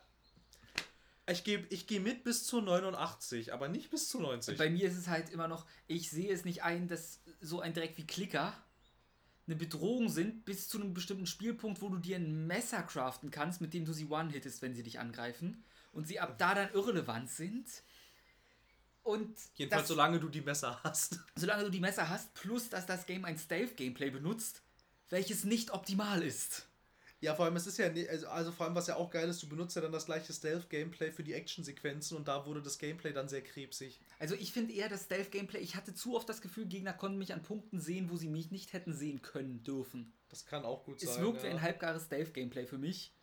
[1.29, 4.57] Ich gehe ich geh mit bis zu 89, aber nicht bis zu 90.
[4.57, 7.73] Bei mir ist es halt immer noch, ich sehe es nicht ein, dass so ein
[7.73, 8.53] Dreck wie Klicker
[9.47, 13.61] eine Bedrohung sind, bis zu einem bestimmten Spielpunkt, wo du dir ein Messer craften kannst,
[13.61, 15.63] mit dem du sie one-hittest, wenn sie dich angreifen.
[15.93, 17.65] Und sie ab da dann irrelevant sind.
[19.03, 21.19] Und Jedenfalls das, solange du die Messer hast.
[21.35, 24.61] solange du die Messer hast, plus dass das Game ein Stealth-Gameplay benutzt,
[25.09, 26.66] welches nicht optimal ist.
[27.19, 29.27] Ja, vor allem, es ist ja, ne- also, also vor allem, was ja auch geil
[29.27, 32.77] ist, du benutzt ja dann das gleiche Stealth-Gameplay für die Actionsequenzen und da wurde das
[32.77, 33.99] Gameplay dann sehr krebsig.
[34.19, 37.33] Also ich finde eher das Stealth-Gameplay, ich hatte zu oft das Gefühl, Gegner konnten mich
[37.33, 40.13] an Punkten sehen, wo sie mich nicht hätten sehen können dürfen.
[40.29, 41.09] Das kann auch gut sein.
[41.09, 41.53] Es wirkt wie ja.
[41.53, 43.13] ein halbgares Stealth-Gameplay für mich.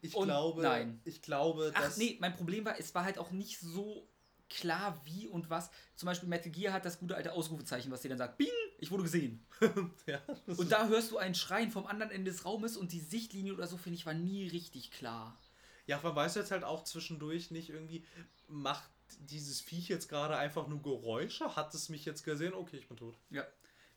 [0.00, 1.00] Ich Und glaube, nein.
[1.04, 1.96] ich glaube, Ach dass.
[1.98, 4.08] nee, mein Problem war, es war halt auch nicht so
[4.50, 5.70] klar, wie und was.
[5.96, 8.48] Zum Beispiel Metal Gear hat das gute alte Ausrufezeichen, was dir dann sagt, Bing,
[8.78, 9.44] ich wurde gesehen.
[10.06, 13.54] ja, Und da hörst du ein Schreien vom anderen Ende des Raumes und die Sichtlinie
[13.54, 15.38] oder so, finde ich, war nie richtig klar.
[15.86, 18.04] Ja, man weiß jetzt halt auch zwischendurch nicht irgendwie,
[18.48, 21.56] macht dieses Viech jetzt gerade einfach nur Geräusche?
[21.56, 22.54] Hat es mich jetzt gesehen?
[22.54, 23.16] Okay, ich bin tot.
[23.30, 23.44] Ja.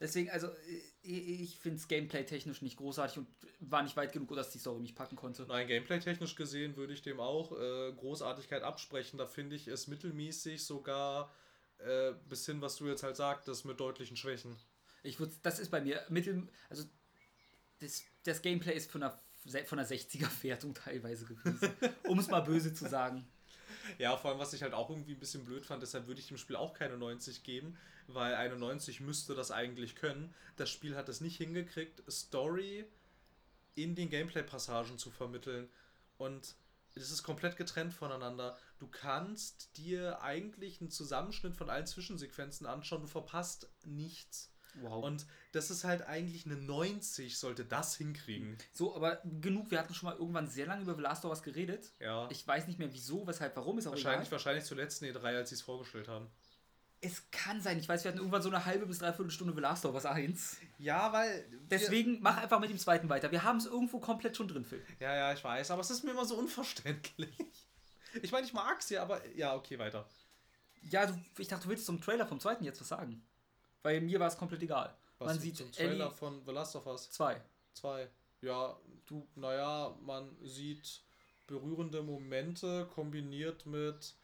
[0.03, 0.49] Deswegen, also
[1.01, 3.27] ich finde es gameplay-technisch nicht großartig und
[3.61, 5.45] war nicht weit genug, dass die Story mich packen konnte.
[5.47, 9.17] Nein, gameplay-technisch gesehen würde ich dem auch äh, Großartigkeit absprechen.
[9.17, 11.33] Da finde ich es mittelmäßig sogar
[11.77, 14.57] äh, bis hin, was du jetzt halt sagtest, mit deutlichen Schwächen.
[15.03, 16.83] Ich würde, das ist bei mir mittel, also
[17.79, 19.17] das, das Gameplay ist von einer,
[19.65, 21.73] von einer 60er-Wertung teilweise gewesen,
[22.09, 23.25] um es mal böse zu sagen.
[23.97, 26.27] Ja, vor allem, was ich halt auch irgendwie ein bisschen blöd fand, deshalb würde ich
[26.27, 27.77] dem Spiel auch keine 90 geben,
[28.07, 30.33] weil eine 90 müsste das eigentlich können.
[30.55, 32.85] Das Spiel hat es nicht hingekriegt, Story
[33.75, 35.69] in den Gameplay-Passagen zu vermitteln.
[36.17, 36.55] Und
[36.95, 38.57] es ist komplett getrennt voneinander.
[38.79, 44.52] Du kannst dir eigentlich einen Zusammenschnitt von allen Zwischensequenzen anschauen, du verpasst nichts.
[44.81, 45.03] Wow.
[45.03, 48.57] Und das ist halt eigentlich eine 90, sollte das hinkriegen.
[48.73, 51.43] So, aber genug, wir hatten schon mal irgendwann sehr lange über The Last of Us
[51.43, 51.91] geredet.
[51.99, 52.27] Ja.
[52.31, 54.31] Ich weiß nicht mehr wieso, weshalb, warum, ist auch wahrscheinlich, egal.
[54.31, 56.27] Wahrscheinlich zur letzten E3, als sie es vorgestellt haben.
[57.01, 59.59] Es kann sein, ich weiß, wir hatten irgendwann so eine halbe bis dreiviertel Stunde The
[59.59, 60.57] Last of Us 1.
[60.77, 61.45] Ja, weil.
[61.69, 63.29] Deswegen mach einfach mit dem zweiten weiter.
[63.29, 64.81] Wir haben es irgendwo komplett schon drin, Phil.
[64.99, 67.35] Ja, ja, ich weiß, aber es ist mir immer so unverständlich.
[68.21, 70.07] Ich meine, ich mag es ja, aber ja, okay, weiter.
[70.83, 73.25] Ja, du, ich dachte, du willst zum Trailer vom zweiten jetzt was sagen.
[73.83, 74.95] Weil mir war es komplett egal.
[75.19, 77.11] Was man sieht zum Trailer Ellie von The Last of Us?
[77.11, 77.39] Zwei.
[77.73, 78.09] Zwei.
[78.41, 81.01] Ja, du, naja, man sieht
[81.47, 84.15] berührende Momente kombiniert mit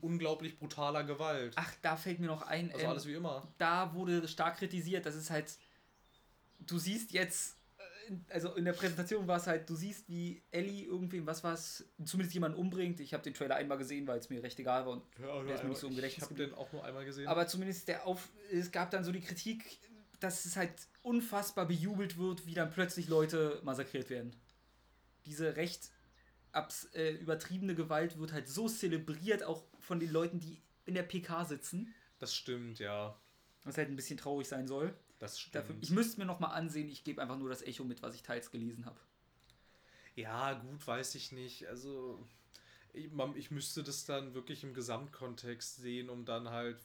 [0.00, 1.54] unglaublich brutaler Gewalt.
[1.56, 2.70] Ach, da fällt mir noch ein.
[2.72, 3.46] Also ähm, alles wie immer.
[3.58, 5.56] Da wurde stark kritisiert, das ist halt.
[6.60, 7.56] Du siehst jetzt
[8.28, 11.88] also in der Präsentation war es halt, du siehst, wie Ellie irgendwem, was war es,
[12.04, 13.00] zumindest jemanden umbringt.
[13.00, 15.54] Ich habe den Trailer einmal gesehen, weil es mir recht egal war und ja, der
[15.54, 16.24] ist mir nicht so im Gedächtnis.
[16.24, 17.26] Ich habe den auch nur einmal gesehen.
[17.26, 19.78] Aber zumindest der Auf, es gab dann so die Kritik,
[20.20, 20.72] dass es halt
[21.02, 24.34] unfassbar bejubelt wird, wie dann plötzlich Leute massakriert werden.
[25.26, 25.90] Diese recht
[26.52, 31.02] abs, äh, übertriebene Gewalt wird halt so zelebriert, auch von den Leuten, die in der
[31.02, 31.94] PK sitzen.
[32.18, 33.18] Das stimmt, ja.
[33.64, 34.94] Was halt ein bisschen traurig sein soll.
[35.24, 35.54] Das stimmt.
[35.54, 38.22] Dafür, ich müsste mir nochmal ansehen, ich gebe einfach nur das Echo mit, was ich
[38.22, 39.00] teils gelesen habe.
[40.16, 41.66] Ja, gut, weiß ich nicht.
[41.66, 42.22] Also,
[42.92, 46.76] ich, man, ich müsste das dann wirklich im Gesamtkontext sehen, um dann halt,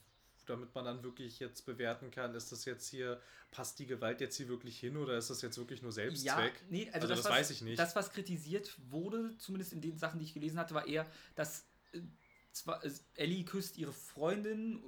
[0.46, 3.22] damit man dann wirklich jetzt bewerten kann, ist das jetzt hier,
[3.52, 6.56] passt die Gewalt jetzt hier wirklich hin oder ist das jetzt wirklich nur Selbstzweck?
[6.56, 7.78] Ja, nee, also, also das, das was, weiß ich nicht.
[7.78, 11.06] Das, was kritisiert wurde, zumindest in den Sachen, die ich gelesen hatte, war eher,
[11.36, 12.00] dass äh,
[12.54, 14.82] zwar, äh, Ellie küsst ihre Freundin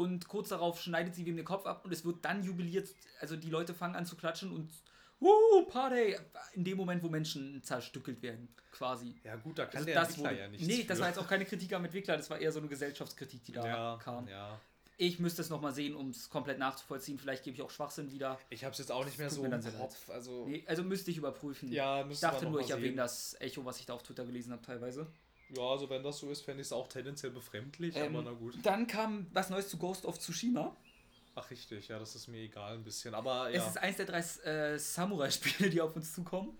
[0.00, 2.88] und kurz darauf schneidet sie wem den Kopf ab und es wird dann jubiliert.
[3.20, 4.70] Also die Leute fangen an zu klatschen und
[5.18, 6.16] Woo, Party!
[6.54, 9.14] In dem Moment, wo Menschen zerstückelt werden, quasi.
[9.22, 10.66] Ja, gut, da kann also der Entwickler wurde, ja nicht.
[10.66, 13.44] Nee, das war jetzt auch keine Kritik am Entwickler, das war eher so eine Gesellschaftskritik,
[13.44, 14.26] die da ja, kam.
[14.28, 14.58] Ja.
[14.96, 17.18] Ich müsste es nochmal sehen, um es komplett nachzuvollziehen.
[17.18, 18.38] Vielleicht gebe ich auch Schwachsinn wieder.
[18.48, 20.08] Ich habe es jetzt auch nicht mehr so im Kopf.
[20.08, 21.70] Also, nee, also müsste ich überprüfen.
[21.70, 24.52] Ja, müsste Ich dachte nur, ich erwähne das Echo, was ich da auf Twitter gelesen
[24.52, 25.06] habe, teilweise.
[25.56, 28.32] Ja, also wenn das so ist, fände ich es auch tendenziell befremdlich, ähm, aber na
[28.32, 28.54] gut.
[28.62, 30.76] Dann kam was Neues zu Ghost of Tsushima.
[31.34, 33.62] Ach richtig, ja, das ist mir egal ein bisschen, aber ja.
[33.62, 36.56] Es ist eins der drei äh, Samurai-Spiele, die auf uns zukommen.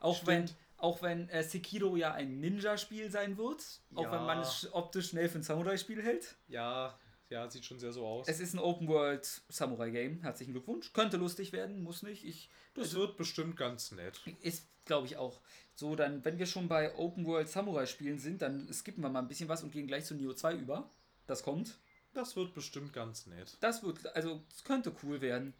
[0.00, 0.28] Auch Stimmt.
[0.28, 4.12] wenn, auch wenn äh, Sekiro ja ein Ninja-Spiel sein wird, auch ja.
[4.12, 6.36] wenn man es optisch schnell für ein Samurai-Spiel hält.
[6.48, 6.98] Ja,
[7.30, 8.26] ja, sieht schon sehr so aus.
[8.26, 10.22] Es ist ein Open-World Samurai-Game.
[10.22, 10.92] Herzlichen Glückwunsch.
[10.92, 12.24] Könnte lustig werden, muss nicht.
[12.24, 14.20] Ich, das also, wird bestimmt ganz nett.
[14.40, 15.40] Ist, glaube ich, auch.
[15.76, 19.20] So, dann, wenn wir schon bei Open World Samurai Spielen sind, dann skippen wir mal
[19.20, 20.90] ein bisschen was und gehen gleich zu Neo 2 über.
[21.28, 21.78] Das kommt.
[22.12, 23.56] Das wird bestimmt ganz nett.
[23.60, 25.54] Das wird, also, es könnte cool werden.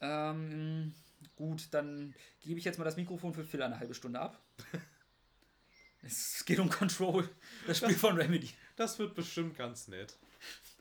[0.00, 0.94] Ähm,
[1.34, 4.40] gut, dann gebe ich jetzt mal das Mikrofon für Phil eine halbe Stunde ab.
[6.02, 7.28] es geht um Control,
[7.66, 8.50] das Spiel das, von Remedy.
[8.76, 10.16] Das wird bestimmt ganz nett.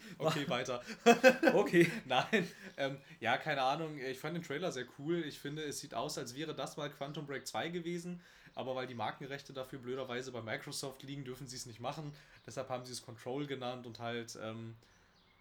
[0.20, 0.82] Okay, weiter.
[1.54, 1.92] okay.
[2.06, 2.48] Nein,
[2.78, 3.98] ähm, ja, keine Ahnung.
[4.00, 5.24] Ich fand den Trailer sehr cool.
[5.26, 8.22] Ich finde, es sieht aus, als wäre das mal Quantum Break 2 gewesen
[8.58, 12.12] aber weil die Markenrechte dafür blöderweise bei Microsoft liegen, dürfen sie es nicht machen.
[12.48, 14.76] Deshalb haben sie es Control genannt und halt ähm,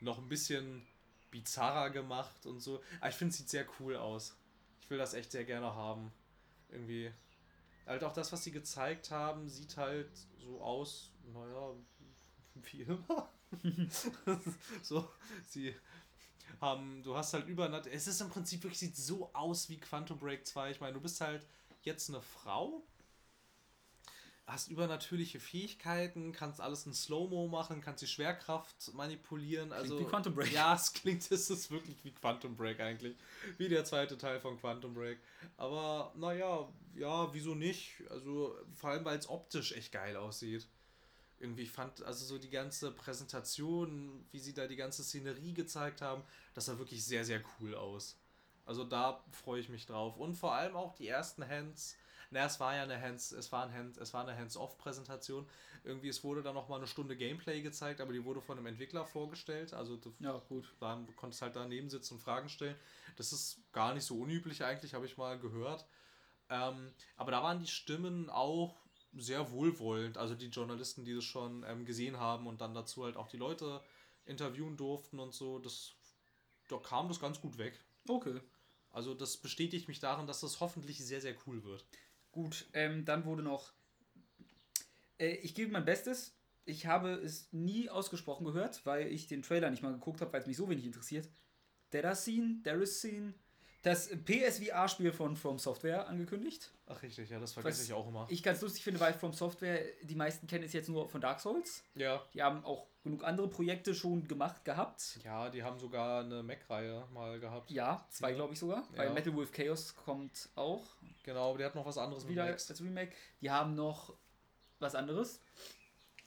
[0.01, 0.87] noch ein bisschen
[1.31, 2.83] bizarrer gemacht und so.
[3.01, 4.37] Aber ich finde, es sieht sehr cool aus.
[4.83, 6.13] Ich will das echt sehr gerne haben.
[6.69, 7.11] Irgendwie.
[7.87, 11.73] Halt auch das, was sie gezeigt haben, sieht halt so aus, naja,
[12.55, 13.31] wie immer.
[14.83, 15.09] so,
[15.49, 15.75] sie
[16.61, 20.19] haben, du hast halt über, es ist im Prinzip wirklich, sieht so aus wie Quantum
[20.19, 20.71] Break 2.
[20.71, 21.47] Ich meine, du bist halt
[21.83, 22.83] jetzt eine Frau,
[24.47, 29.71] hast übernatürliche Fähigkeiten, kannst alles in Slow-Mo machen, kannst die Schwerkraft manipulieren.
[29.71, 30.53] Klingt also, wie Quantum Break.
[30.53, 33.17] Ja, es klingt, es ist wirklich wie Quantum Break eigentlich.
[33.59, 35.19] Wie der zweite Teil von Quantum Break.
[35.57, 38.03] Aber naja, ja, wieso nicht?
[38.09, 40.67] Also vor allem, weil es optisch echt geil aussieht.
[41.39, 46.23] Irgendwie fand, also so die ganze Präsentation, wie sie da die ganze Szenerie gezeigt haben,
[46.55, 48.17] das sah wirklich sehr, sehr cool aus.
[48.65, 50.17] Also da freue ich mich drauf.
[50.17, 51.97] Und vor allem auch die ersten Hands
[52.31, 55.47] Na, es war ja eine Hands, es war ein Hand, es war eine Hands-off-Präsentation.
[55.85, 58.67] Irgendwie, es wurde dann noch mal eine Stunde Gameplay gezeigt, aber die wurde von einem
[58.67, 59.73] Entwickler vorgestellt.
[59.73, 60.75] Also du, Ja, gut.
[60.81, 62.77] da du konntest halt daneben sitzen und Fragen stellen.
[63.17, 65.87] Das ist gar nicht so unüblich eigentlich, habe ich mal gehört.
[66.49, 68.77] Ähm, aber da waren die Stimmen auch
[69.13, 70.19] sehr wohlwollend.
[70.19, 73.37] Also die Journalisten, die das schon ähm, gesehen haben und dann dazu halt auch die
[73.37, 73.83] Leute
[74.25, 75.95] interviewen durften und so, das,
[76.69, 77.83] da kam das ganz gut weg.
[78.09, 78.41] Okay.
[78.91, 81.87] Also das bestätigt mich darin, dass das hoffentlich sehr, sehr cool wird.
[82.33, 83.73] Gut, ähm, dann wurde noch.
[85.19, 86.35] Äh, ich gebe mein Bestes.
[86.65, 90.41] Ich habe es nie ausgesprochen gehört, weil ich den Trailer nicht mal geguckt habe, weil
[90.41, 91.29] es mich so wenig interessiert.
[91.93, 93.35] Deracine, Deracine,
[93.87, 96.73] das PSVR-Spiel von From Software angekündigt.
[96.89, 98.27] Ach richtig, ja, das vergesse Was ich auch immer.
[98.29, 101.41] Ich ganz lustig finde, weil From Software, die meisten kennen es jetzt nur von Dark
[101.41, 101.85] Souls.
[101.95, 102.23] Ja.
[102.35, 105.21] Die haben auch genug andere Projekte schon gemacht gehabt.
[105.25, 107.71] Ja, die haben sogar eine Mac-Reihe mal gehabt.
[107.71, 108.89] Ja, zwei glaube ich sogar.
[108.93, 108.99] Ja.
[108.99, 110.85] Weil Metal Wolf Chaos kommt auch
[111.27, 113.13] Genau, aber die hat noch was anderes mit wieder als Remake.
[113.41, 114.15] Die haben noch
[114.79, 115.41] was anderes.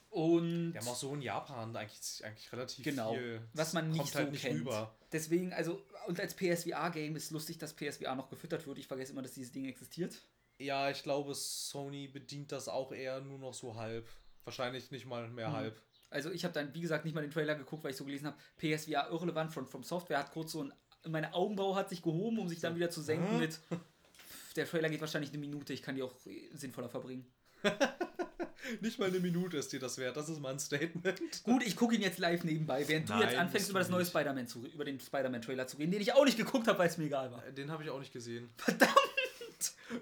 [0.09, 3.13] Und haben auch so in Japan eigentlich, eigentlich relativ Genau.
[3.13, 3.41] viel.
[3.53, 4.59] was man nicht kommt halt so nicht kennt.
[4.61, 4.95] rüber.
[5.11, 8.79] Deswegen, also, und als PSVR-Game ist lustig, dass PSVR noch gefüttert wird.
[8.79, 10.19] Ich vergesse immer, dass dieses Ding existiert.
[10.57, 14.07] Ja, ich glaube, Sony bedient das auch eher nur noch so halb.
[14.45, 15.53] Wahrscheinlich nicht mal mehr Mhm.
[15.53, 15.81] halb.
[16.09, 18.25] Also, ich habe dann, wie gesagt, nicht mal den Trailer geguckt, weil ich so gelesen
[18.27, 20.73] habe, PSVR irrelevant von From Software hat kurz so ein.
[21.07, 23.59] Meine Augenbraue hat sich gehoben, um sich dann wieder zu senken mit.
[24.55, 27.25] Der Trailer geht wahrscheinlich eine Minute, ich kann die auch äh, sinnvoller verbringen.
[28.81, 30.17] Nicht mal eine Minute ist dir das wert.
[30.17, 31.43] Das ist mal ein Statement.
[31.43, 33.91] Gut, ich gucke ihn jetzt live nebenbei, während du Nein, jetzt anfängst, über du das
[33.91, 34.05] neue.
[34.05, 36.97] Spider-Man zu, über den Spider-Man-Trailer zu reden, den ich auch nicht geguckt habe, weil es
[36.97, 37.41] mir egal war.
[37.51, 38.49] Den habe ich auch nicht gesehen.
[38.57, 38.93] Verdammt!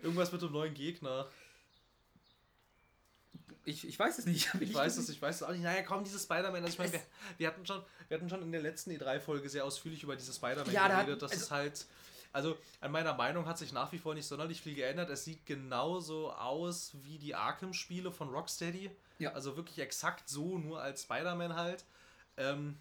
[0.03, 1.27] Irgendwas mit dem neuen Gegner.
[3.65, 4.49] Ich, ich weiß es nicht.
[4.59, 5.63] Ich weiß es, ich weiß es auch nicht.
[5.63, 6.63] Naja, komm, dieses Spider-Man.
[6.63, 7.01] Also ich meine, wir,
[7.38, 10.71] wir, hatten schon, wir hatten schon in der letzten E3-Folge sehr ausführlich über dieses Spider-Man
[10.73, 11.21] Ja, da geredet.
[11.21, 11.85] Das also- ist halt.
[12.33, 15.09] Also, an meiner Meinung hat sich nach wie vor nicht sonderlich viel geändert.
[15.09, 18.91] Es sieht genauso aus wie die Arkham-Spiele von Rocksteady.
[19.19, 19.33] Ja.
[19.33, 21.85] Also wirklich exakt so, nur als Spider-Man halt.
[22.37, 22.77] Ähm,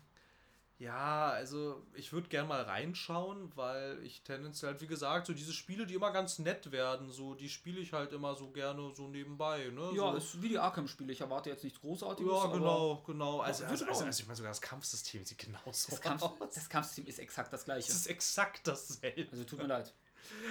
[0.79, 5.55] ja, also ich würde gern mal reinschauen, weil ich tendenziell halt, wie gesagt, so diese
[5.55, 9.09] Spiele, die immer ganz nett werden, so, die spiele ich halt immer so gerne so
[9.09, 9.91] nebenbei, ne?
[9.95, 10.17] Ja, so.
[10.19, 11.13] ist wie die Arkham-Spiele.
[11.13, 12.31] Ich erwarte jetzt nichts Großartiges.
[12.31, 13.41] Ja, aber genau, genau.
[13.41, 16.33] Also, also, also, also ich meine, sogar das Kampfsystem sieht genauso Das, Kampf, aus.
[16.55, 17.91] das Kampfsystem ist exakt das gleiche.
[17.91, 19.29] Es ist exakt dasselbe.
[19.33, 19.95] Also tut mir leid.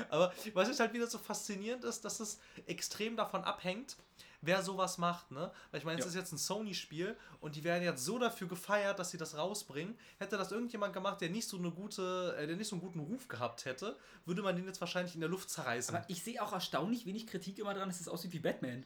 [0.10, 3.98] Aber was ich halt wieder so faszinierend ist, dass es extrem davon abhängt,
[4.46, 5.52] wer sowas macht, ne?
[5.72, 6.10] Weil ich meine, es Ja.
[6.10, 9.98] ist jetzt ein Sony-Spiel und die werden jetzt so dafür gefeiert, dass sie das rausbringen.
[10.18, 13.00] Hätte das irgendjemand gemacht, der nicht so eine gute, äh, der nicht so einen guten
[13.00, 15.96] Ruf gehabt hätte, würde man den jetzt wahrscheinlich in der Luft zerreißen.
[15.96, 18.86] Aber ich sehe auch erstaunlich wenig Kritik immer dran, dass es aussieht wie Batman.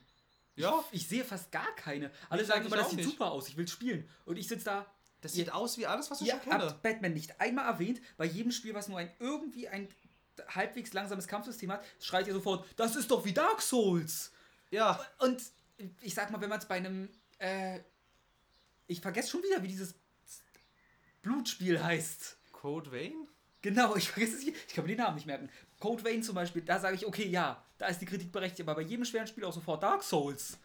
[0.55, 2.11] ja, Ich sehe fast gar keine.
[2.29, 3.09] Alle Ich sagen immer, das sieht nicht.
[3.09, 4.07] super aus, ich will spielen.
[4.25, 4.85] Und ich sitze da.
[5.21, 6.63] das sieht aus wie alles, was ich Ihr schon kenne.
[6.65, 7.99] habt Batman nicht einmal erwähnt.
[8.17, 9.87] Bei jedem Spiel, was nur ein irgendwie ein
[10.47, 14.31] halbwegs langsames Kampfsystem hat, schreit ihr sofort, das ist doch wie Dark Souls.
[14.71, 15.41] Ja, Und
[16.01, 17.09] ich sag mal, wenn man es bei einem.
[17.39, 17.79] Äh,
[18.87, 19.93] ich vergesse schon wieder, wie dieses
[21.21, 22.37] Blutspiel heißt.
[22.51, 23.27] Code Vein?
[23.61, 24.57] Genau, ich vergesse es nicht.
[24.67, 25.49] Ich kann mir den Namen nicht merken.
[25.79, 28.75] Code Vein zum Beispiel, da sage ich, okay, ja, da ist die Kritik berechtigt, aber
[28.75, 30.57] bei jedem schweren Spiel auch sofort Dark Souls.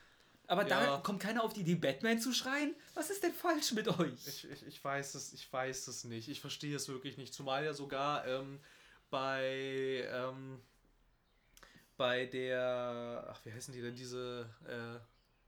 [0.47, 0.97] Aber da Ja.
[0.99, 2.75] kommt keiner auf die Idee, Batman zu schreien.
[2.95, 4.27] Was ist denn falsch mit euch?
[4.27, 6.29] Ich, ich, ich weiß es, ich weiß es nicht.
[6.29, 7.33] Ich verstehe es wirklich nicht.
[7.33, 8.61] Zumal ja sogar ähm,
[9.11, 10.61] bei ähm,
[11.97, 14.99] bei der ach wie heißen die denn diese äh,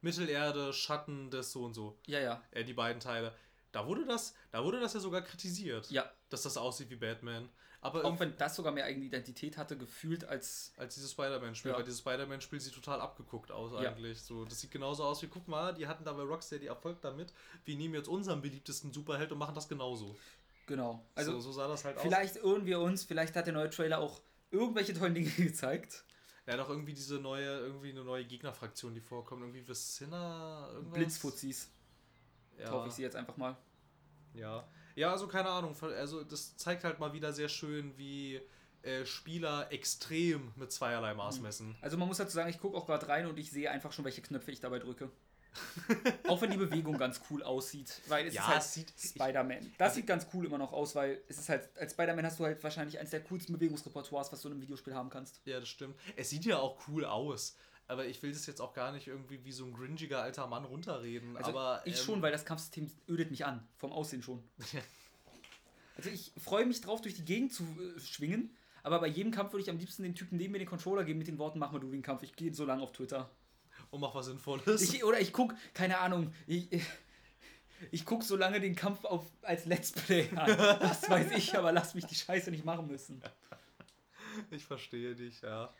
[0.00, 2.42] Mittelerde Schatten des so und so ja, ja.
[2.52, 3.32] äh, die beiden Teile.
[3.72, 7.48] Da wurde das, da wurde das ja sogar kritisiert, Ja, dass das aussieht wie Batman.
[7.82, 10.72] Aber auch wenn das sogar mehr eigene Identität hatte, gefühlt als.
[10.78, 11.76] als dieses Spider-Man-Spiel, Ja.
[11.76, 13.90] weil dieses Spider-Man-Spiel sieht total abgeguckt aus Ja.
[13.90, 14.22] eigentlich.
[14.22, 17.32] So, das sieht genauso aus wie, guck mal, die hatten da bei Rocksteady Erfolg damit.
[17.64, 20.16] Wir nehmen jetzt unseren beliebtesten Superheld und machen das genauso.
[20.66, 21.04] Genau.
[21.14, 22.02] Also, so, so sah das halt aus.
[22.02, 24.20] vielleicht irren wir uns, vielleicht hat der neue Trailer auch
[24.50, 26.04] irgendwelche tollen Dinge gezeigt.
[26.46, 29.42] Er hat auch irgendwie diese neue, irgendwie eine neue Gegnerfraktion, die vorkommt.
[29.42, 30.94] Irgendwie Vicinna, irgendwas.
[30.94, 31.68] Blitzfuzis,
[32.58, 33.56] ja, taufe ich sie jetzt einfach mal.
[34.34, 34.66] Ja.
[34.94, 35.76] Ja, also keine Ahnung.
[35.82, 38.40] Also das zeigt halt mal wieder sehr schön, wie
[38.82, 41.76] äh, Spieler extrem mit zweierlei Maß messen.
[41.80, 44.04] Also man muss dazu sagen, ich gucke auch gerade rein und ich sehe einfach schon,
[44.04, 45.10] welche Knöpfe ich dabei drücke.
[46.28, 48.00] auch wenn die Bewegung ganz cool aussieht.
[48.08, 49.72] Weil es Ja, ist halt sieht- Spider-Man.
[49.78, 52.44] Das sieht ganz cool immer noch aus, weil es ist halt, als Spider-Man hast du
[52.44, 55.40] halt wahrscheinlich eines der coolsten Bewegungsrepertoires, was du in einem Videospiel haben kannst.
[55.44, 55.96] Ja, das stimmt.
[56.16, 57.56] Es sieht ja auch cool aus.
[57.88, 60.64] Aber ich will das jetzt auch gar nicht irgendwie wie so ein gringiger alter Mann
[60.64, 61.36] runterreden.
[61.36, 63.66] Also aber ich ähm, schon, weil das Kampfsystem ödet mich an.
[63.78, 64.42] Vom Aussehen schon.
[65.96, 68.54] Also ich freue mich drauf, durch die Gegend zu äh, schwingen.
[68.82, 71.18] Aber bei jedem Kampf würde ich am liebsten dem Typen neben mir den Controller geben
[71.18, 73.30] mit den Worten, mach mal du den Kampf, ich gehe so lange auf Twitter.
[73.90, 74.82] Und mach was Sinnvolles.
[74.82, 76.68] Ich, oder ich guck, keine Ahnung, ich,
[77.90, 80.46] ich, guck so lange den Kampf auf, als Let's Play an.
[80.80, 83.22] Das weiß ich, aber lass mich die Scheiße nicht machen müssen.
[84.50, 85.72] Ich verstehe dich, ja.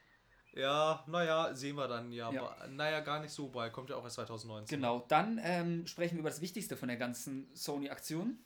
[0.55, 2.33] Ja, naja, sehen wir dann ja.
[2.33, 2.57] Ja.
[2.69, 3.75] Naja, gar nicht so bald.
[3.75, 4.79] Kommt ja auch erst 2019.
[4.79, 8.39] Genau, dann ähm, sprechen wir über das Wichtigste von der ganzen Sony-Aktion.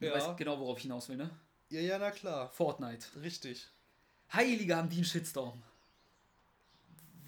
[0.00, 0.14] Du Ja.
[0.14, 1.30] weißt genau, worauf ich hinaus will, ne?
[1.68, 2.50] Ja, ja, na klar.
[2.50, 3.06] Fortnite.
[3.22, 3.68] Richtig.
[4.32, 5.62] Heilige haben die einen Shitstorm.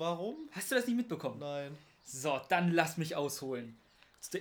[0.02, 0.48] Warum?
[0.50, 1.38] Hast du das nicht mitbekommen?
[1.38, 1.78] Nein.
[2.04, 3.78] So, dann lass mich ausholen.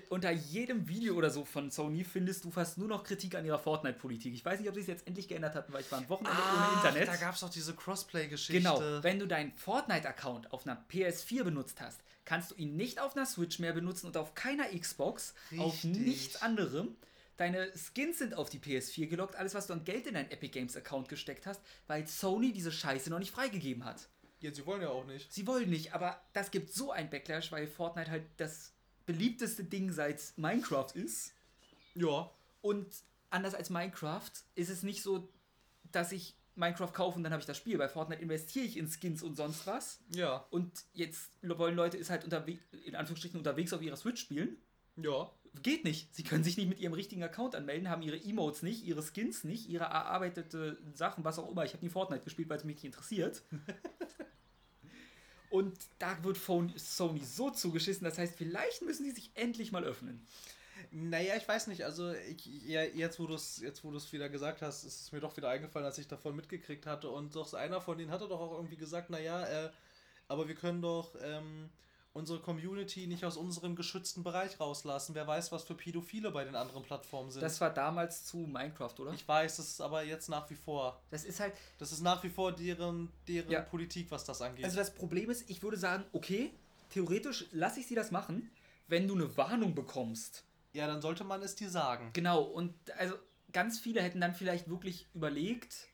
[0.09, 3.59] Unter jedem Video oder so von Sony findest du fast nur noch Kritik an ihrer
[3.59, 4.33] Fortnite-Politik.
[4.33, 6.39] Ich weiß nicht, ob sie es jetzt endlich geändert hatten, weil ich war ein Wochenende
[6.39, 7.07] ohne Internet.
[7.07, 8.53] da gab es doch diese Crossplay-Geschichte.
[8.53, 13.15] Genau, wenn du deinen Fortnite-Account auf einer PS4 benutzt hast, kannst du ihn nicht auf
[13.15, 15.97] einer Switch mehr benutzen und auf keiner Xbox, auf Richtig.
[15.97, 16.95] nichts anderem.
[17.38, 20.53] Deine Skins sind auf die PS4 gelockt, alles, was du an Geld in deinen Epic
[20.53, 24.09] Games Account gesteckt hast, weil Sony diese Scheiße noch nicht freigegeben hat.
[24.41, 25.31] Ja, sie wollen ja auch nicht.
[25.31, 28.73] Sie wollen nicht, aber das gibt so ein Backlash, weil Fortnite halt das
[29.05, 31.34] beliebteste Ding seit Minecraft ist.
[31.95, 32.30] Ja.
[32.61, 32.88] Und
[33.30, 35.30] anders als Minecraft ist es nicht so,
[35.91, 37.77] dass ich Minecraft kaufe und dann habe ich das Spiel.
[37.77, 39.99] Bei Fortnite investiere ich in Skins und sonst was.
[40.13, 40.45] Ja.
[40.49, 44.57] Und jetzt wollen Leute es halt unterwegs, in Anführungsstrichen unterwegs auf ihrer Switch spielen.
[44.97, 45.31] Ja.
[45.61, 46.13] Geht nicht.
[46.15, 49.43] Sie können sich nicht mit ihrem richtigen Account anmelden, haben ihre Emotes nicht, ihre Skins
[49.43, 51.65] nicht, ihre erarbeitete Sachen, was auch immer.
[51.65, 53.43] Ich habe nie Fortnite gespielt, weil es mich nicht interessiert.
[55.52, 60.26] Und da wird Sony so zugeschissen, das heißt, vielleicht müssen die sich endlich mal öffnen.
[60.91, 64.11] Naja, ich weiß nicht, also ich, ja, jetzt wo du es jetzt wo du es
[64.14, 67.36] wieder gesagt hast, ist es mir doch wieder eingefallen, als ich davon mitgekriegt hatte und
[67.36, 69.69] doch einer von denen hatte doch auch irgendwie gesagt, naja, äh,
[70.30, 71.69] aber wir können doch ähm,
[72.13, 75.15] unsere Community nicht aus unserem geschützten Bereich rauslassen.
[75.15, 77.41] Wer weiß, was für Pädophile bei den anderen Plattformen sind.
[77.41, 79.13] Das war damals zu Minecraft, oder?
[79.13, 81.01] ich weiß, das ist aber jetzt nach wie vor.
[81.09, 83.61] Das ist halt, Das ist nach wie vor deren, deren Ja.
[83.61, 84.65] Politik, was das angeht.
[84.65, 86.51] Also das Problem ist, ich würde sagen, okay,
[86.89, 88.51] theoretisch lasse ich sie das machen,
[88.88, 90.43] wenn du eine Warnung bekommst.
[90.73, 92.09] ja, dann sollte man es dir sagen.
[92.13, 93.15] Genau, und also
[93.53, 95.88] ganz viele hätten dann vielleicht wirklich überlegt,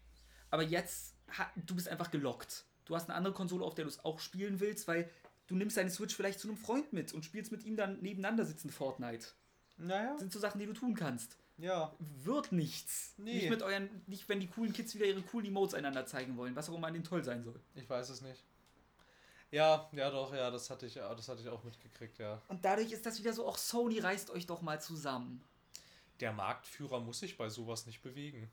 [0.50, 1.14] aber jetzt,
[1.56, 2.66] du bist einfach gelockt.
[2.86, 5.10] Du hast eine andere Konsole, auf der du es auch spielen willst, weil
[5.48, 8.46] du nimmst deine Switch vielleicht zu einem Freund mit und spielst mit ihm dann nebeneinander
[8.46, 9.28] sitzen Fortnite.
[9.78, 11.38] Naja, Das sind so Sachen, die du tun kannst.
[11.58, 11.96] ja.
[12.00, 13.14] Wird nichts.
[13.18, 13.34] Nee.
[13.36, 16.56] Nicht mit euren, nicht wenn die coolen Kids wieder ihre coolen Emotes einander zeigen wollen,
[16.56, 17.60] was auch immer an denen toll sein soll.
[17.76, 18.44] Ich weiß es nicht.
[19.52, 22.42] Ja, ja doch, ja, das hatte ich, ja, das hatte ich auch mitgekriegt, ja.
[22.50, 25.42] Und dadurch ist das wieder so, auch Sony reißt euch doch mal zusammen.
[26.20, 28.50] Der Marktführer muss sich bei sowas nicht bewegen.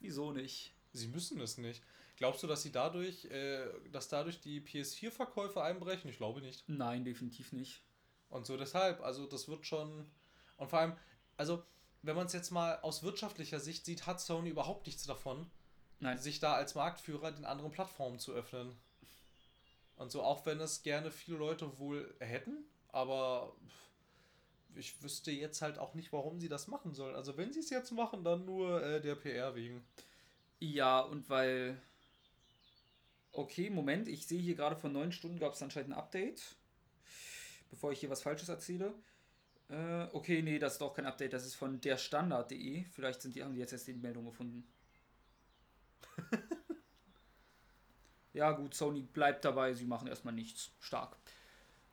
[0.00, 0.72] Wieso nicht?
[0.92, 1.82] Sie müssen es nicht.
[2.16, 6.10] Glaubst du, dass sie dadurch, äh, dass dadurch die PS4-Verkäufe einbrechen?
[6.10, 6.68] Ich glaube nicht.
[6.68, 7.82] Nein, definitiv nicht.
[8.30, 10.06] Und so deshalb, also das wird schon.
[10.56, 10.96] Und vor allem,
[11.36, 11.62] also,
[12.02, 15.50] wenn man es jetzt mal aus wirtschaftlicher Sicht sieht, hat Sony überhaupt nichts davon,
[16.00, 16.18] Nein.
[16.18, 18.76] sich da als Marktführer den anderen Plattformen zu öffnen.
[19.96, 23.54] Und so, auch wenn es gerne viele Leute wohl hätten, aber
[24.74, 27.14] ich wüsste jetzt halt auch nicht, warum sie das machen sollen.
[27.14, 29.84] Also wenn sie es jetzt machen, dann nur äh, der PR wegen.
[30.60, 31.80] Ja, und weil.
[33.36, 36.56] Okay, Moment, ich sehe hier gerade vor neun Stunden gab es anscheinend ein Update.
[37.68, 38.94] Bevor ich hier was Falsches erzähle.
[39.68, 42.84] Äh, okay, nee, das ist doch kein Update, das ist von derstandard.de.
[42.84, 44.66] Vielleicht sind die, haben die jetzt erst die Meldung gefunden.
[48.32, 50.70] ja, gut, Sony bleibt dabei, sie machen erstmal nichts.
[50.80, 51.18] Stark.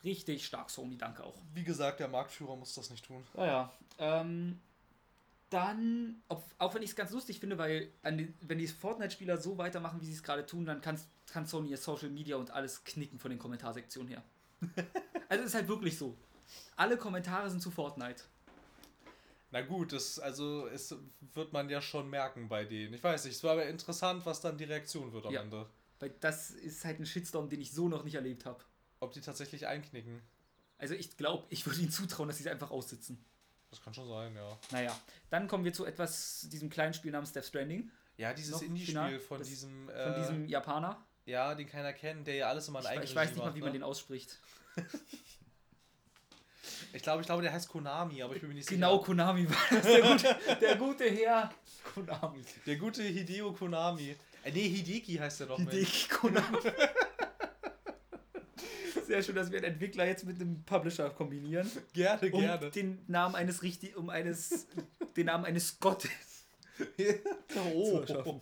[0.05, 1.41] Richtig stark, Sony, danke auch.
[1.53, 3.27] Wie gesagt, der Marktführer muss das nicht tun.
[3.33, 4.61] Naja, ähm,
[5.53, 9.57] dann, ob, auch wenn ich es ganz lustig finde, weil den, wenn die Fortnite-Spieler so
[9.57, 12.83] weitermachen, wie sie es gerade tun, dann kann's, kann Sony ihr Social Media und alles
[12.83, 14.23] knicken von den Kommentarsektionen her.
[15.29, 16.17] also es ist halt wirklich so.
[16.75, 18.23] Alle Kommentare sind zu Fortnite.
[19.51, 20.95] Na gut, das, also es
[21.33, 22.95] wird man ja schon merken bei denen.
[22.95, 25.41] Ich weiß nicht, es war aber interessant, was dann die Reaktion wird am Ja.
[25.41, 25.67] Ende.
[25.99, 28.63] Weil das ist halt ein Shitstorm, den ich so noch nicht erlebt habe.
[28.99, 30.21] Ob die tatsächlich einknicken.
[30.79, 33.23] Also ich glaube, ich würde ihnen zutrauen, dass sie es einfach aussitzen.
[33.73, 34.55] Das kann schon sein, ja.
[34.71, 34.95] Naja,
[35.31, 37.89] dann kommen wir zu etwas, diesem kleinen Spiel namens Death Stranding.
[38.17, 41.03] Ja, dieses Indie-Spiel von Das- diesem, Von äh, diesem Japaner.
[41.25, 43.45] ja, den keiner kennt, der ja alles immer in Ich, eigener ich weiß nicht mal,
[43.45, 43.79] macht, wie man ne?
[43.79, 44.39] den ausspricht.
[46.93, 49.05] Ich glaube, ich glaube, der heißt Konami, aber ich bin mir nicht Genau, sicher.
[49.07, 49.81] Konami war das.
[49.83, 51.51] Der gute, der gute Herr
[51.93, 52.43] Konami.
[52.67, 54.15] Der gute Hideo Konami.
[54.43, 55.57] Äh, nee, Hideki heißt der doch.
[55.57, 56.57] Hideki Konami.
[59.07, 61.69] Sehr schön, dass wir einen Entwickler jetzt mit einem Publisher kombinieren.
[61.93, 62.69] Gerne, Um gerne.
[62.71, 64.67] den Namen eines richtig, um eines,
[65.15, 66.09] den Namen eines Gottes
[67.73, 67.85] oh.
[67.91, 68.41] zu erschaffen.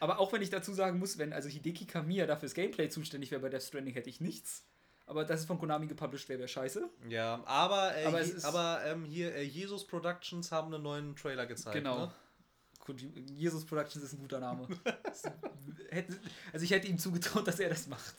[0.00, 3.30] Aber auch wenn ich dazu sagen muss, wenn also Hideki Kamiya dafür das Gameplay zuständig
[3.30, 4.64] wäre bei Death Stranding, hätte ich nichts.
[5.06, 6.88] Aber dass es von Konami gepublished wäre, wäre scheiße.
[7.08, 11.46] Ja, aber, äh, Aber ist- aber ähm, hier, äh, Jesus Productions haben einen neuen Trailer
[11.46, 11.74] gezeigt.
[11.76, 12.06] Genau.
[12.06, 12.12] Ne?
[13.36, 14.66] Jesus Productions ist ein guter Name.
[16.52, 18.14] Also ich hätte ihm zugetraut, dass er das macht.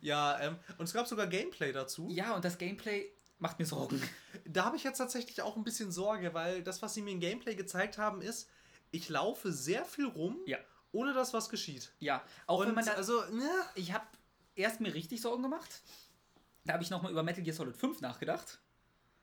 [0.00, 2.08] Ja, ähm, und es gab sogar Gameplay dazu.
[2.10, 4.00] Ja, und das Gameplay macht mir Sorgen.
[4.44, 7.20] Da habe ich jetzt tatsächlich auch ein bisschen Sorge, weil das, was sie mir im
[7.20, 8.48] Gameplay gezeigt haben, ist,
[8.90, 10.58] ich laufe sehr viel rum Ja.
[10.92, 11.92] ohne dass was geschieht.
[12.00, 13.48] Ja, auch wenn Und man da, also, ne?
[13.76, 14.06] ich habe
[14.56, 15.82] erst mir richtig Sorgen gemacht.
[16.64, 18.58] Da habe ich nochmal über Metal Gear Solid 5 nachgedacht.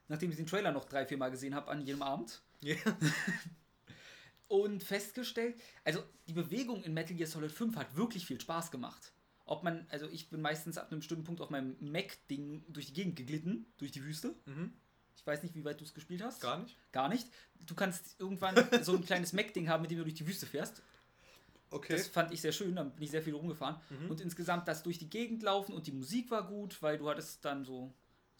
[0.08, 2.42] Nachdem ich den Trailer noch drei, vier Mal gesehen habe an jedem Abend.
[2.62, 2.76] Ja.
[4.48, 9.12] Und festgestellt, also die Bewegung in Metal Gear Solid 5 hat wirklich viel Spaß gemacht.
[9.48, 12.94] Ob man, also ich bin meistens ab einem bestimmten Punkt auf meinem Mac-Ding durch die
[12.94, 14.36] Gegend geglitten, durch die Wüste.
[14.46, 14.74] Mhm.
[15.16, 16.42] Ich weiß nicht, wie weit du es gespielt hast.
[16.42, 16.76] Gar nicht.
[16.92, 17.28] Gar nicht.
[17.66, 20.82] Du kannst irgendwann so ein kleines Mac-Ding haben, mit dem du durch die Wüste fährst.
[21.70, 21.94] Okay.
[21.94, 23.78] Das fand ich sehr schön, da bin ich sehr viel rumgefahren.
[23.90, 24.10] Mhm.
[24.12, 27.44] Und insgesamt das durch die Gegend laufen und die Musik war gut, weil du hattest
[27.44, 27.94] dann so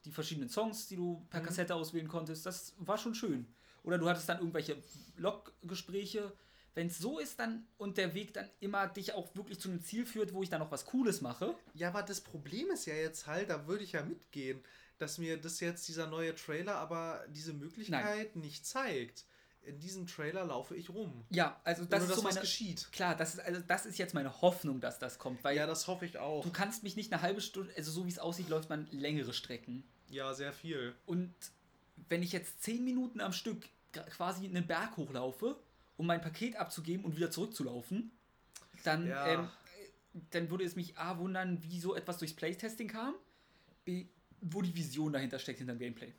[0.06, 1.46] die verschiedenen Songs, die du per Mhm.
[1.46, 2.46] Kassette auswählen konntest.
[2.46, 3.48] Das war schon schön.
[3.84, 4.78] Oder du hattest dann irgendwelche
[5.18, 6.32] Log-Gespräche.
[6.78, 9.82] Wenn es so ist dann und der Weg dann immer dich auch wirklich zu einem
[9.82, 11.56] Ziel führt, wo ich dann noch was Cooles mache.
[11.74, 14.64] Ja, aber das Problem ist ja jetzt halt, da würde ich ja mitgehen,
[15.00, 19.26] dass mir das jetzt dieser neue Trailer aber diese Möglichkeit nicht zeigt.
[19.64, 21.26] In diesem Trailer laufe ich rum.
[21.32, 22.42] Ja, also das Ohne ist so was meine.
[22.42, 22.92] geschieht.
[22.92, 25.88] Klar, das ist, also das ist jetzt meine Hoffnung, dass das kommt, weil Ja, das
[25.88, 26.44] hoffe ich auch.
[26.44, 29.34] du kannst mich nicht eine halbe Stunde, also so wie es aussieht, läuft man längere
[29.34, 29.84] Strecken.
[30.10, 30.94] Ja, sehr viel.
[31.08, 31.34] Und
[32.08, 33.68] wenn ich jetzt zehn Minuten am Stück
[34.12, 35.58] quasi einen Berg hochlaufe,
[35.98, 38.12] um mein Paket abzugeben und wieder zurückzulaufen,
[38.84, 39.28] dann, Ja.
[39.28, 39.40] ähm,
[40.14, 43.16] äh, dann würde es mich A wundern, wie so etwas durchs Playtesting kam,
[43.84, 44.06] B,
[44.42, 46.14] wo die Vision dahinter steckt hinter dem Gameplay.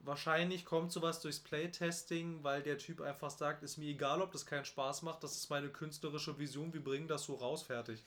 [0.00, 4.44] Wahrscheinlich kommt sowas durchs Playtesting, weil der Typ einfach sagt, ist mir egal, ob das
[4.46, 8.02] keinen Spaß macht, das ist meine künstlerische Vision, wir bringen das so raus, fertig.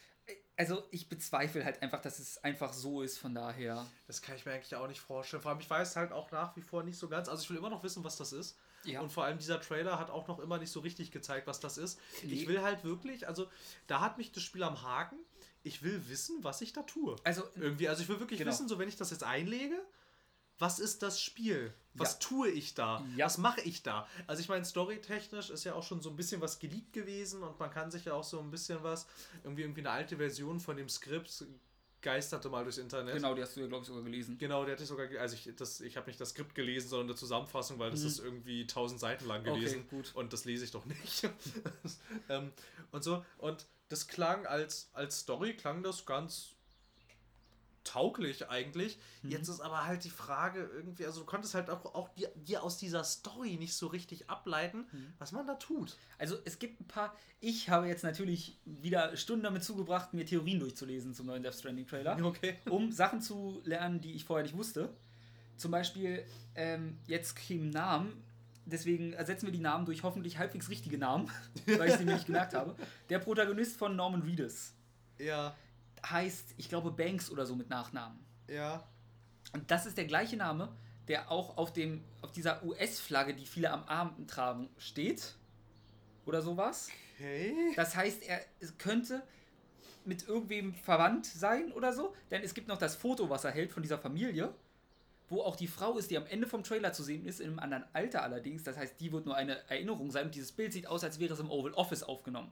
[0.58, 3.86] Also ich bezweifle halt einfach, dass es einfach so ist, von daher.
[4.08, 5.42] Das kann ich mir eigentlich auch nicht vorstellen.
[5.42, 7.30] Vor allem, ich weiß halt auch nach wie vor nicht so ganz.
[7.30, 8.58] Also ich will immer noch wissen, was das ist.
[8.88, 9.02] Ja.
[9.02, 11.78] Und vor allem dieser Trailer hat auch noch immer nicht so richtig gezeigt, was das
[11.78, 12.00] ist.
[12.24, 12.34] Nee.
[12.34, 13.48] Ich will halt wirklich, also
[13.88, 15.18] da hat mich das Spiel am Haken.
[15.64, 17.16] Ich will wissen, was ich da tue.
[17.24, 18.52] Also Irgendwie, also ich will wirklich Genau.
[18.52, 19.76] wissen, so wenn ich das jetzt einlege,
[20.58, 21.74] was ist das Spiel?
[21.96, 22.20] Was Ja.
[22.20, 23.04] tue ich da?
[23.18, 23.26] Ja.
[23.26, 24.08] Was mache ich da?
[24.28, 27.60] Also ich meine, storytechnisch ist ja auch schon so ein bisschen was geleakt gewesen und
[27.60, 29.06] man kann sich ja auch so ein bisschen was,
[29.44, 31.44] irgendwie, irgendwie eine alte Version von dem Skript
[32.06, 33.16] geisterte mal durchs Internet.
[33.16, 34.38] genau, die hast du ja, glaube ich, sogar gelesen.
[34.38, 37.08] Genau, der hatte ich sogar, also ich, das, ich habe nicht das Skript gelesen, sondern
[37.10, 38.08] eine Zusammenfassung, weil das Mhm.
[38.08, 39.88] ist irgendwie 1000 Seiten lang Okay, gelesen.
[39.90, 40.12] gut.
[40.16, 41.28] Und das lese ich doch nicht.
[42.30, 42.54] ähm,
[42.92, 46.55] und so, und das klang als, als Story, klang das ganz
[47.86, 48.98] tauglich eigentlich.
[49.24, 49.32] Mhm.
[49.32, 52.62] Jetzt ist aber halt die Frage irgendwie, also du konntest halt auch, auch dir, dir
[52.64, 55.14] aus dieser Story nicht so richtig ableiten, Mhm.
[55.18, 55.96] was man da tut.
[56.18, 57.16] Also es gibt ein paar.
[57.40, 61.88] Ich habe jetzt natürlich wieder Stunden damit zugebracht, mir Theorien durchzulesen zum neuen Death Stranding
[61.88, 62.18] Trailer.
[62.26, 62.56] Okay.
[62.70, 64.90] um Sachen zu lernen, die ich vorher nicht wusste.
[65.58, 66.26] Zum Beispiel,
[66.56, 68.22] ähm, jetzt kämen Namen,
[68.66, 71.30] deswegen ersetzen wir die Namen durch hoffentlich halbwegs richtige Namen,
[71.78, 72.76] weil ich sie mir nicht gemerkt habe.
[73.10, 74.74] Der Protagonist von Norman Reedus
[75.20, 75.56] Ja,
[76.10, 78.20] heißt, ich glaube, Banks oder so mit Nachnamen.
[78.48, 78.84] ja.
[79.54, 80.76] Und das ist der gleiche Name,
[81.08, 85.36] der auch auf, dem, auf dieser US-Flagge, die viele am Arm tragen, steht.
[86.26, 86.90] Oder sowas.
[87.16, 87.54] Okay.
[87.76, 88.42] Das heißt, er
[88.80, 89.22] könnte
[90.04, 92.14] mit irgendwem verwandt sein oder so.
[92.32, 94.54] Denn es gibt noch das Foto, was er hält von dieser Familie,
[95.30, 97.60] wo auch die Frau ist, die am Ende vom Trailer zu sehen ist, in einem
[97.60, 98.64] anderen Alter allerdings.
[98.64, 101.34] Das heißt, die wird nur eine Erinnerung sein und dieses Bild sieht aus, als wäre
[101.34, 102.52] es im Oval Office aufgenommen.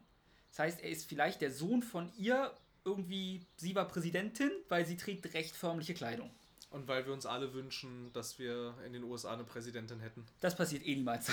[0.50, 2.52] Das heißt, er ist vielleicht der Sohn von ihr,
[2.86, 6.30] irgendwie, sie war Präsidentin, weil sie trägt recht förmliche Kleidung.
[6.70, 10.26] Und weil wir uns alle wünschen, dass wir in den USA eine Präsidentin hätten.
[10.40, 11.28] Das passiert eh niemals.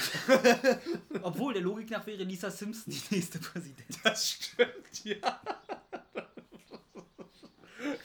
[1.22, 3.96] Obwohl, der Logik nach wäre Lisa Simpson die nächste Präsidentin.
[4.04, 5.40] Das stimmt, ja.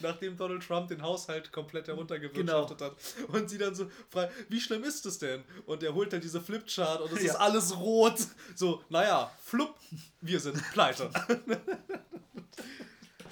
[0.00, 2.96] Nachdem Donald Trump den Haushalt komplett heruntergewirtschaftet hat.
[3.28, 5.44] Und sie dann so fragt, wie schlimm ist es denn?
[5.66, 7.32] Und er holt dann diese Flipchart und es Ja.
[7.32, 8.16] ist alles rot.
[8.54, 9.74] So, naja, flupp,
[10.22, 11.10] wir sind pleite.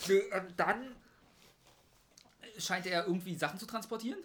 [0.09, 0.97] Ähm, dann
[2.59, 4.19] scheint er irgendwie Sachen zu transportieren.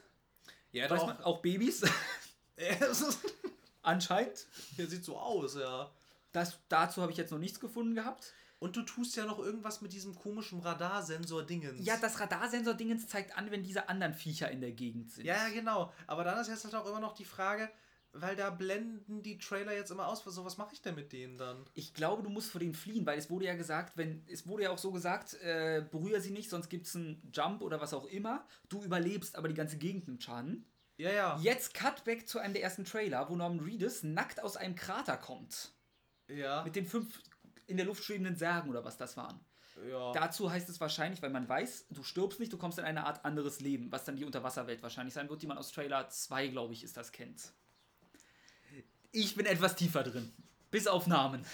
[0.72, 1.82] ja, Weiß man, auch Babys.
[3.82, 4.48] Anscheinend.
[4.78, 5.90] Der sieht so aus, ja.
[6.32, 8.34] Das, dazu habe ich jetzt noch nichts gefunden gehabt.
[8.60, 11.86] Und du tust ja noch irgendwas mit diesem komischen Radarsensor-Dingens.
[11.86, 15.26] Ja, das Radarsensor-Dingens zeigt an, wenn diese anderen Viecher in der Gegend sind.
[15.26, 15.94] Ja, ja, genau.
[16.08, 17.72] Aber dann ist jetzt halt auch immer noch die Frage,
[18.14, 20.24] weil da blenden die Trailer jetzt immer aus.
[20.24, 21.66] So, was mache ich denn mit denen dann?
[21.74, 24.64] Ich glaube, du musst vor denen fliehen, weil es wurde ja gesagt, wenn es wurde
[24.64, 27.94] ja auch so gesagt, äh, berühre sie nicht, sonst gibt es einen Jump oder was
[27.94, 28.46] auch immer.
[28.68, 30.66] Du überlebst, aber die ganze Gegend nimmt Schaden.
[30.98, 31.40] Ja, ja.
[31.42, 35.72] Jetzt Cutback zu einem der ersten Trailer, wo Norman Reedus nackt aus einem Krater kommt.
[36.28, 36.64] Ja.
[36.64, 37.22] Mit den fünf
[37.68, 39.40] in der Luft schwebenden Särgen oder was das waren.
[39.88, 40.12] ja.
[40.12, 43.24] Dazu heißt es wahrscheinlich, weil man weiß, du stirbst nicht, du kommst in eine Art
[43.24, 46.74] anderes Leben, was dann die Unterwasserwelt wahrscheinlich sein wird, die man aus Trailer 2, glaube
[46.74, 47.54] ich, ist das kennt.
[49.12, 50.32] Ich bin etwas tiefer drin.
[50.72, 51.46] Bis auf Namen.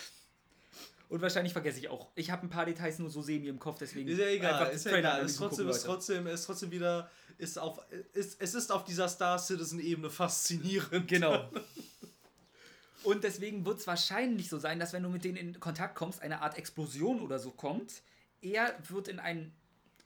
[1.07, 2.10] Und wahrscheinlich vergesse ich auch.
[2.15, 4.86] Ich habe ein paar Details nur so semi im Kopf, deswegen Ist ja egal, ist
[4.86, 5.23] ja egal.
[5.23, 7.80] Ist trotzdem, ist trotzdem, ist trotzdem wieder, ist auf,
[8.14, 11.07] ist, es ist auf dieser Star Citizen Ebene faszinierend.
[11.07, 11.49] Genau.
[13.03, 16.22] Und deswegen wird es wahrscheinlich so sein, dass wenn du mit denen in Kontakt kommst,
[16.23, 18.02] eine Art Explosion oder so kommt.
[18.41, 19.53] Er wird in ein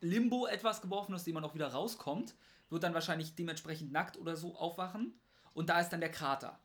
[0.02, 2.36] Limbo etwas geworfen, aus dem man auch wieder rauskommt,
[2.70, 5.18] wird dann wahrscheinlich dementsprechend nackt oder so aufwachen.
[5.54, 6.60] Und da ist dann der Krater.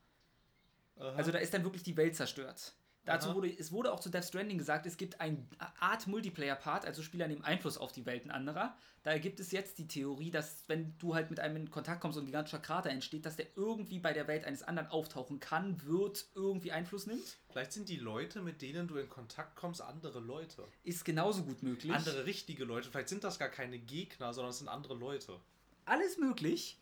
[0.98, 1.14] Aha.
[1.16, 2.74] Also da ist dann wirklich die Welt zerstört.
[3.04, 3.34] Dazu Aha.
[3.36, 5.46] wurde, es wurde auch zu Death Stranding gesagt, es gibt eine
[5.78, 8.74] Art Multiplayer-Part, also Spieler nehmen Einfluss auf die Welten anderer.
[9.02, 12.16] Da gibt es jetzt die Theorie, dass wenn du halt mit einem in Kontakt kommst
[12.16, 15.84] und ein gigantischer Krater entsteht, dass der irgendwie bei der Welt eines anderen auftauchen kann,
[15.84, 17.36] wird, irgendwie Einfluss nimmt.
[17.50, 20.66] Vielleicht sind die Leute, mit denen du in Kontakt kommst, andere Leute.
[20.84, 21.92] Ist genauso gut möglich.
[21.92, 22.90] Andere richtige Leute.
[22.90, 25.38] Vielleicht sind das gar keine Gegner, sondern es sind andere Leute.
[25.84, 26.78] Alles möglich.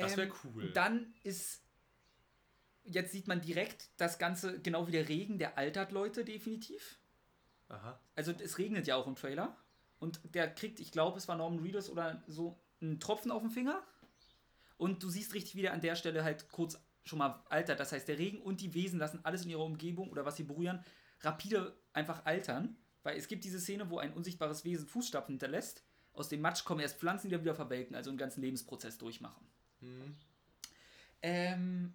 [0.00, 0.70] Das wär Ähm, cool.
[0.72, 1.60] Dann ist.
[2.90, 6.98] Jetzt sieht man direkt das Ganze, genau wie der Regen, der altert Leute definitiv.
[7.68, 8.00] Aha.
[8.14, 9.56] Also es regnet ja auch im Trailer.
[9.98, 13.50] Und der kriegt, ich glaube, es war Norman Reedus oder so, einen Tropfen auf dem
[13.50, 13.82] Finger.
[14.76, 17.80] Und du siehst richtig wieder an der Stelle halt kurz schon mal altert.
[17.80, 20.44] Das heißt, der Regen und die Wesen lassen alles in ihrer Umgebung oder was sie
[20.44, 20.84] berühren,
[21.20, 22.76] rapide einfach altern.
[23.02, 25.82] Weil es gibt diese Szene, wo ein unsichtbares Wesen Fußstapfen hinterlässt.
[26.12, 29.46] Aus dem Matsch kommen erst Pflanzen, die wieder verwelken, also einen ganzen Lebensprozess durchmachen.
[29.80, 30.16] Hm.
[31.22, 31.94] Ähm,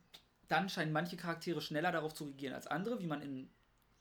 [0.53, 3.49] dann scheinen manche Charaktere schneller darauf zu reagieren als andere, wie man in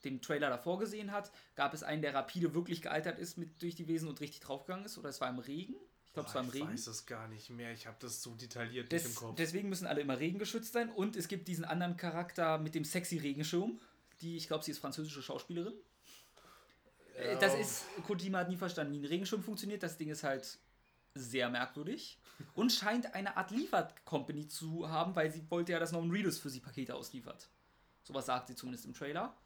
[0.05, 1.31] dem Trailer davor gesehen hat.
[1.55, 4.85] Gab es einen, der rapide wirklich gealtert ist mit durch die Wesen und richtig draufgegangen
[4.85, 4.99] ist?
[4.99, 5.75] Oder es war im Regen?
[6.07, 6.69] Ich glaube, es war im ich Regen.
[6.69, 7.73] weiß es gar nicht mehr.
[7.73, 9.37] Ich habe das so detailliert nicht Des, im Kopf.
[9.37, 10.91] deswegen müssen alle immer regengeschützt sein.
[10.91, 13.81] Und es gibt diesen anderen Charakter mit dem sexy Regenschirm.
[14.21, 15.73] Die, ich glaube, sie ist französische Schauspielerin.
[17.17, 17.61] Äh, Das Ja.
[17.61, 19.83] ist, Kojima hat nie verstanden, wie ein Regenschirm funktioniert.
[19.83, 20.59] Das Ding ist halt
[21.15, 22.19] sehr merkwürdig.
[22.55, 26.51] Und scheint eine Art Liefercompany zu haben, weil sie wollte ja, dass Norman Reedus für
[26.51, 27.49] sie Pakete ausliefert.
[28.03, 29.37] Sowas sagt sie zumindest im Trailer.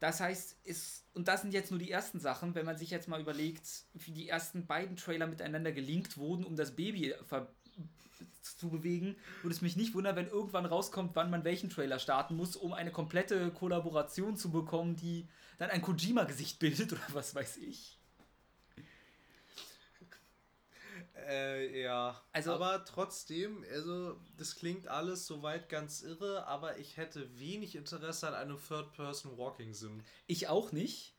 [0.00, 3.08] Das heißt, ist, und das sind jetzt nur die ersten Sachen, wenn man sich jetzt
[3.08, 7.48] mal überlegt, wie die ersten beiden Trailer miteinander gelinkt wurden, um das Baby ver
[8.42, 12.34] zu bewegen, würde es mich nicht wundern, wenn irgendwann rauskommt, wann man welchen Trailer starten
[12.34, 15.28] muss, um eine komplette Kollaboration zu bekommen, die
[15.58, 17.97] dann ein Kojima-Gesicht bildet oder was weiß ich.
[21.28, 22.20] Äh, ja.
[22.32, 28.28] Also- aber trotzdem, also das klingt alles soweit ganz irre, aber ich hätte wenig Interesse
[28.28, 30.02] an einem Third-Person-Walking-Sim.
[30.26, 31.14] Ich auch nicht.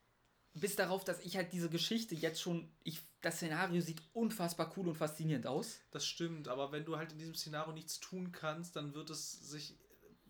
[0.56, 2.72] Bis darauf, dass ich halt diese Geschichte jetzt schon.
[2.84, 5.80] Ich, das Szenario sieht unfassbar cool und faszinierend aus.
[5.92, 9.32] Das stimmt, aber wenn du halt in diesem Szenario nichts tun kannst, dann wird es
[9.32, 9.78] sich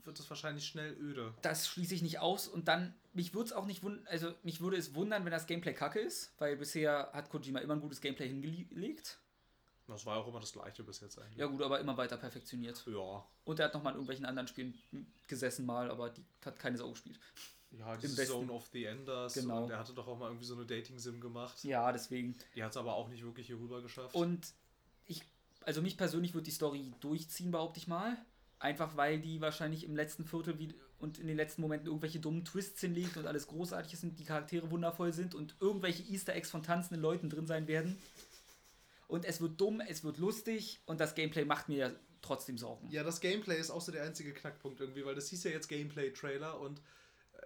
[0.03, 1.33] wird es wahrscheinlich schnell öde.
[1.41, 2.95] Das schließe ich nicht aus und dann.
[3.13, 4.05] Mich würde es auch nicht wundern.
[4.07, 7.73] Also, mich würde es wundern, wenn das Gameplay kacke ist, weil bisher hat Kojima immer
[7.75, 9.19] ein gutes Gameplay hingelegt.
[9.89, 11.37] Das war auch immer das gleiche bis jetzt eigentlich.
[11.37, 12.83] Ja, gut, aber immer weiter perfektioniert.
[12.85, 13.25] Ja.
[13.45, 14.77] Und er hat nochmal in irgendwelchen anderen Spielen
[15.27, 17.19] gesessen mal, aber die hat keine Sau gespielt.
[17.71, 18.25] Ja, Westen.
[18.25, 19.33] Zone of the Enders.
[19.33, 19.63] Genau.
[19.63, 21.63] Und er hatte doch auch mal irgendwie so eine Dating-Sim gemacht.
[21.63, 22.35] Ja, deswegen.
[22.55, 24.15] Die hat es aber auch nicht wirklich hier rüber geschafft.
[24.15, 24.53] Und
[25.05, 25.23] ich,
[25.65, 28.17] also mich persönlich wird die Story durchziehen, behaupte ich mal.
[28.57, 32.43] Einfach weil die wahrscheinlich im letzten Viertel wie, und in den letzten Momenten irgendwelche dummen
[32.43, 36.49] Twists hinlegt und alles großartig ist und die Charaktere wundervoll sind und irgendwelche Easter Eggs
[36.49, 37.97] von tanzenden Leuten drin sein werden.
[39.09, 42.87] Und es wird dumm, es wird lustig und das Gameplay macht mir trotzdem Sorgen.
[42.91, 45.67] Ja, das Gameplay ist auch so der einzige Knackpunkt irgendwie, weil das hieß ja jetzt
[45.67, 46.79] Gameplay-Trailer und
[47.33, 47.41] äh,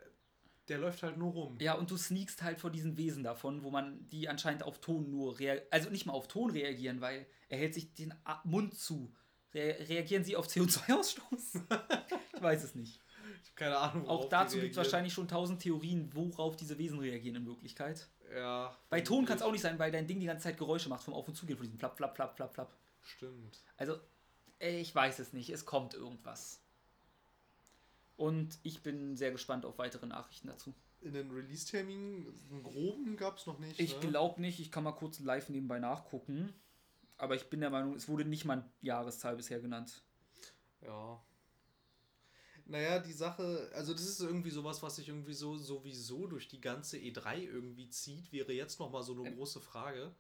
[0.68, 1.58] der läuft halt nur rum.
[1.62, 5.10] Ja, und du sneakst halt vor diesen Wesen davon, wo man die anscheinend auf Ton
[5.10, 8.14] nur reagieren, also nicht mal auf Ton reagieren, weil er hält sich den
[8.44, 9.16] Mund zu.
[9.54, 11.62] Re reagieren sie auf CO2-Ausstoß?
[12.36, 13.00] ich weiß es nicht.
[13.42, 14.10] Ich hab keine Ahnung.
[14.10, 18.10] Auch dazu gibt es wahrscheinlich schon tausend Theorien, worauf diese Wesen reagieren in Wirklichkeit.
[18.34, 18.76] Ja.
[18.90, 21.04] Bei Ton kann es auch nicht sein, weil dein Ding die ganze Zeit Geräusche macht
[21.04, 22.74] vom Auf- und Zugehen von diesem Flapp, Flapp, Flapp, Flapp, Flapp.
[23.02, 23.60] Stimmt.
[23.78, 24.00] Also,
[24.60, 25.50] ich weiß es nicht.
[25.50, 26.62] Es kommt irgendwas.
[28.16, 30.74] Und ich bin sehr gespannt auf weitere Nachrichten dazu.
[31.02, 33.80] In den Release-Termin, einen groben gab es noch nicht.
[33.80, 34.08] Ich ne?
[34.08, 36.54] glaube nicht, ich kann mal kurz live nebenbei nachgucken.
[37.18, 40.02] Aber ich bin der Meinung, es wurde nicht mal eine Jahreszahl bisher genannt.
[40.82, 41.22] Ja.
[42.66, 46.62] Naja, die Sache, also das ist irgendwie sowas, was sich irgendwie so sowieso durch die
[46.62, 49.36] ganze E3 irgendwie zieht, wäre jetzt nochmal so eine Ähm.
[49.36, 50.14] große Frage.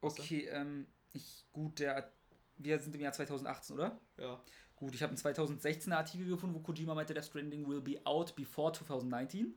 [0.00, 0.18] Was?
[0.18, 2.12] Okay, ähm, ich, gut, der,
[2.58, 4.00] wir sind im Jahr 2018, oder?
[4.18, 4.40] Ja.
[4.76, 8.34] Gut, ich habe einen 2016er Artikel gefunden, wo Kojima meinte, Death Stranding will be out
[8.34, 9.54] before 2019.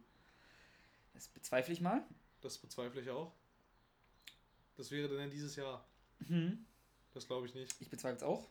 [1.14, 2.04] Das bezweifle ich mal.
[2.42, 3.32] Das bezweifle ich auch.
[4.76, 5.88] Das wäre dann dieses Jahr.
[6.28, 6.66] Mhm.
[7.14, 7.74] Das glaube ich nicht.
[7.80, 8.50] Ich bezweifle es auch.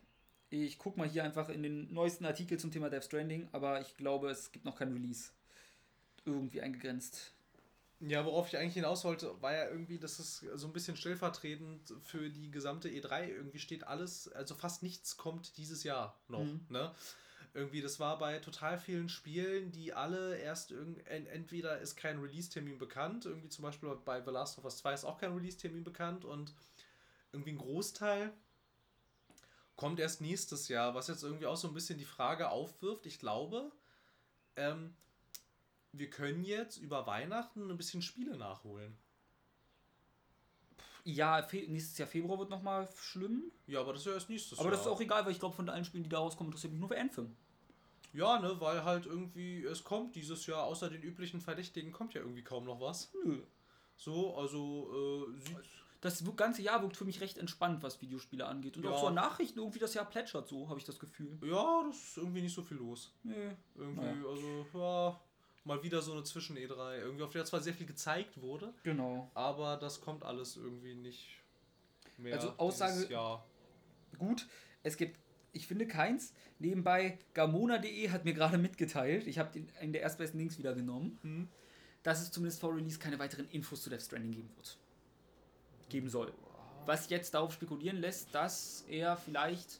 [0.52, 3.96] Ich gucke mal hier einfach in den neuesten Artikel zum Thema Death Stranding, aber ich
[3.96, 5.30] glaube, es gibt noch kein Release.
[6.26, 7.32] Irgendwie eingegrenzt.
[8.00, 11.94] Ja, worauf ich eigentlich hinaus wollte, war ja irgendwie, dass es so ein bisschen stellvertretend
[12.02, 16.44] für die gesamte E3 irgendwie steht alles, also fast nichts kommt dieses Jahr noch.
[16.44, 16.66] Mhm.
[16.68, 16.94] Ne?
[17.54, 22.18] Irgendwie, das war bei total vielen Spielen, die alle erst irgend, en- entweder ist kein
[22.18, 25.84] Release-Termin bekannt, irgendwie zum Beispiel bei The Last of Us 2 ist auch kein Release-Termin
[25.84, 26.52] bekannt und
[27.32, 28.32] irgendwie ein Großteil
[29.82, 33.04] kommt erst nächstes Jahr, was jetzt irgendwie auch so ein bisschen die Frage aufwirft.
[33.04, 33.72] Ich glaube,
[34.54, 34.94] ähm,
[35.90, 38.96] wir können jetzt über Weihnachten ein bisschen Spiele nachholen.
[41.02, 43.50] Ja, nächstes Jahr Februar wird nochmal schlimm.
[43.66, 44.76] Ja, aber das ist ja erst nächstes Aber Jahr.
[44.76, 46.78] das ist auch egal, weil ich glaube, von allen Spielen, die da rauskommen, interessiert mich
[46.78, 47.34] nur für Anthem.
[48.12, 52.20] Ja, ne, weil halt irgendwie, es kommt dieses Jahr, außer den üblichen Verdächtigen, kommt ja
[52.20, 53.12] irgendwie kaum noch was.
[53.24, 53.42] Nö.
[53.96, 55.81] So, also, äh, sieht.
[56.02, 58.76] Das ganze Jahr wirkt für mich recht entspannt, was Videospiele angeht.
[58.76, 58.90] Und Ja.
[58.90, 61.38] auch so Nachrichten irgendwie das Jahr plätschert so, habe ich das Gefühl.
[61.44, 63.14] Ja, das ist irgendwie nicht so viel los.
[63.22, 63.52] Nee.
[63.76, 64.26] Irgendwie, Naja.
[64.28, 65.20] also, ja,
[65.64, 66.98] mal wieder so eine Zwischen-E3.
[66.98, 69.30] Irgendwie, auf der zwar sehr viel gezeigt wurde, Genau.
[69.34, 71.38] aber das kommt alles irgendwie nicht
[72.18, 72.34] mehr.
[72.34, 73.46] Also Aussage- Jahr.
[74.18, 74.48] Gut,
[74.82, 75.18] es gibt,
[75.52, 76.32] ich finde keins.
[76.58, 81.18] Nebenbei, Gamona.de hat mir gerade mitgeteilt, ich habe den in der erstbesten Links wieder genommen,
[81.22, 81.48] Hm.
[82.02, 84.78] dass es zumindest vor Release keine weiteren Infos zu Death Stranding geben wird.
[85.92, 86.32] Geben soll.
[86.86, 89.78] Was jetzt darauf spekulieren lässt, dass er vielleicht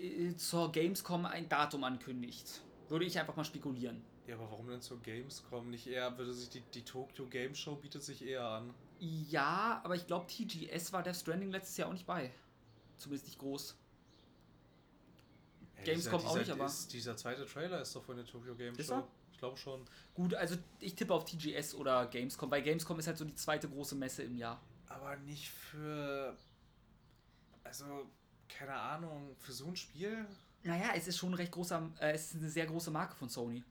[0.00, 2.62] äh, zur Gamescom ein Datum ankündigt.
[2.88, 4.02] Würde ich einfach mal spekulieren.
[4.26, 5.70] Ja, aber warum denn zur Gamescom?
[5.70, 8.74] Nicht eher, würde sich die, die Tokyo Game Show bietet sich eher an.
[9.00, 12.30] Ja, aber ich glaube, TGS war Death Stranding letztes Jahr auch nicht bei.
[12.98, 13.76] Zumindest nicht groß.
[15.78, 18.54] Ja, Gamescom dieser, auch nicht, aber- Ist, dieser zweite Trailer ist doch von der Tokyo
[18.54, 18.94] Game Ist Show.
[18.94, 19.08] er?
[19.32, 19.84] Ich glaube schon.
[20.14, 23.68] Gut, also ich tippe auf TGS oder Gamescom, weil Gamescom ist halt so die zweite
[23.68, 24.60] große Messe im Jahr.
[24.88, 26.36] Aber nicht für.
[27.64, 28.10] Also,
[28.48, 30.26] keine Ahnung, für so ein Spiel?
[30.62, 33.28] Naja, es ist schon ein recht großer, äh, es ist eine sehr große Marke von
[33.28, 33.62] Sony.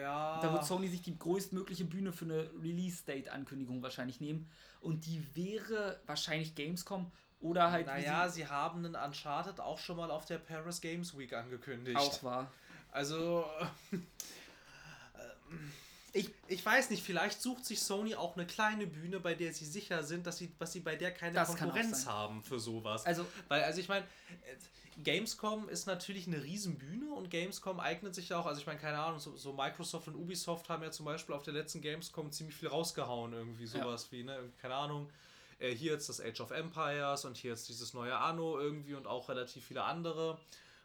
[0.00, 0.40] Ja.
[0.40, 4.50] Da wird Sony sich die größtmögliche Bühne für eine Release-Date-Ankündigung wahrscheinlich nehmen.
[4.80, 10.10] Und die wäre wahrscheinlich Gamescom oder halt Naja, sie haben einen Uncharted auch schon mal
[10.10, 11.98] auf der Paris Games Week angekündigt.
[12.00, 12.52] sie auch war.
[12.90, 13.44] Also.
[16.16, 19.66] Ich, ich weiß nicht, vielleicht sucht sich Sony auch eine kleine Bühne, bei der sie
[19.66, 23.04] sicher sind, dass sie, dass sie bei der keine Das Konkurrenz haben für sowas.
[23.04, 28.30] Also, Weil, also ich meine, äh, Gamescom ist natürlich eine Riesenbühne und Gamescom eignet sich
[28.30, 31.04] ja auch, also ich meine, keine Ahnung, so, so Microsoft und Ubisoft haben ja zum
[31.04, 35.10] Beispiel auf der letzten Gamescom ziemlich viel rausgehauen, irgendwie sowas wie, ne, keine Ahnung,
[35.58, 39.06] äh, hier jetzt das Age of Empires und hier jetzt dieses neue Anno irgendwie und
[39.06, 40.38] auch relativ viele andere.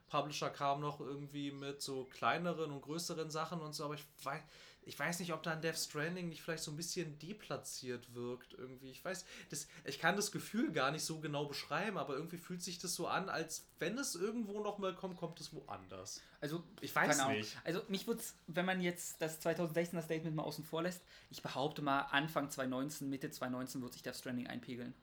[0.10, 4.42] Publisher kamen noch irgendwie mit so kleineren und größeren Sachen und so, aber ich weiß,
[4.84, 8.90] ich weiß nicht, ob dann Death Stranding nicht vielleicht so ein bisschen deplatziert wirkt irgendwie.
[8.90, 12.64] Ich weiß, das, ich kann das Gefühl gar nicht so genau beschreiben, aber irgendwie fühlt
[12.64, 16.22] sich das so an, als wenn es irgendwo noch mal kommt, kommt es woanders.
[16.40, 17.56] also Ich weiß nicht.
[17.64, 21.82] Also mich würde wenn man jetzt das 2016er Statement mal außen vor lässt, ich behaupte
[21.84, 24.96] mal, Anfang 2019, Mitte 2019 wird sich Death Stranding einpegeln.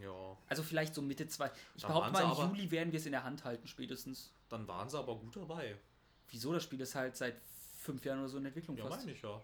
[0.00, 1.50] Ja, Also vielleicht so Mitte 2.
[1.76, 4.30] Ich Dann behaupte mal, im aber- Juli werden wir es in der Hand halten, spätestens.
[4.50, 5.76] dann waren sie aber gut dabei.
[6.30, 6.52] Wieso?
[6.52, 7.36] Das Spiel ist halt seit
[7.86, 8.98] fünf Jahren oder so in Entwicklung Ja, fast.
[8.98, 9.40] meine ich ja.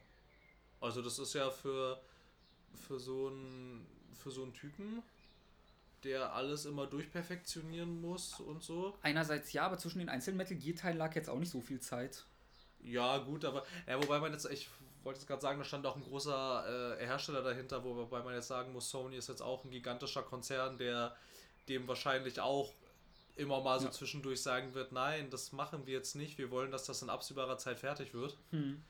[0.81, 2.01] Also das ist ja für,
[2.75, 5.03] für so einen für so einen Typen,
[6.05, 8.97] der alles immer durchperfektionieren muss und so.
[9.03, 11.81] Einerseits ja, aber zwischen den einzelnen Metal Gear Teilen lag jetzt auch nicht so viel
[11.81, 12.25] Zeit.
[12.81, 14.69] Ja, gut, aber ja, wobei man jetzt, ich
[15.05, 18.49] wollte jetzt gerade sagen, da stand auch ein großer äh, Hersteller dahinter, wobei man jetzt
[18.49, 21.17] sagen muss, Sony ist jetzt auch ein gigantischer Konzern, der
[21.69, 22.75] dem wahrscheinlich auch
[23.37, 23.91] immer mal so Ja.
[23.93, 27.59] zwischendurch sagen wird, nein, das machen wir jetzt nicht, wir wollen, dass das in absehbarer
[27.59, 28.37] Zeit fertig wird.
[28.51, 28.83] Hm.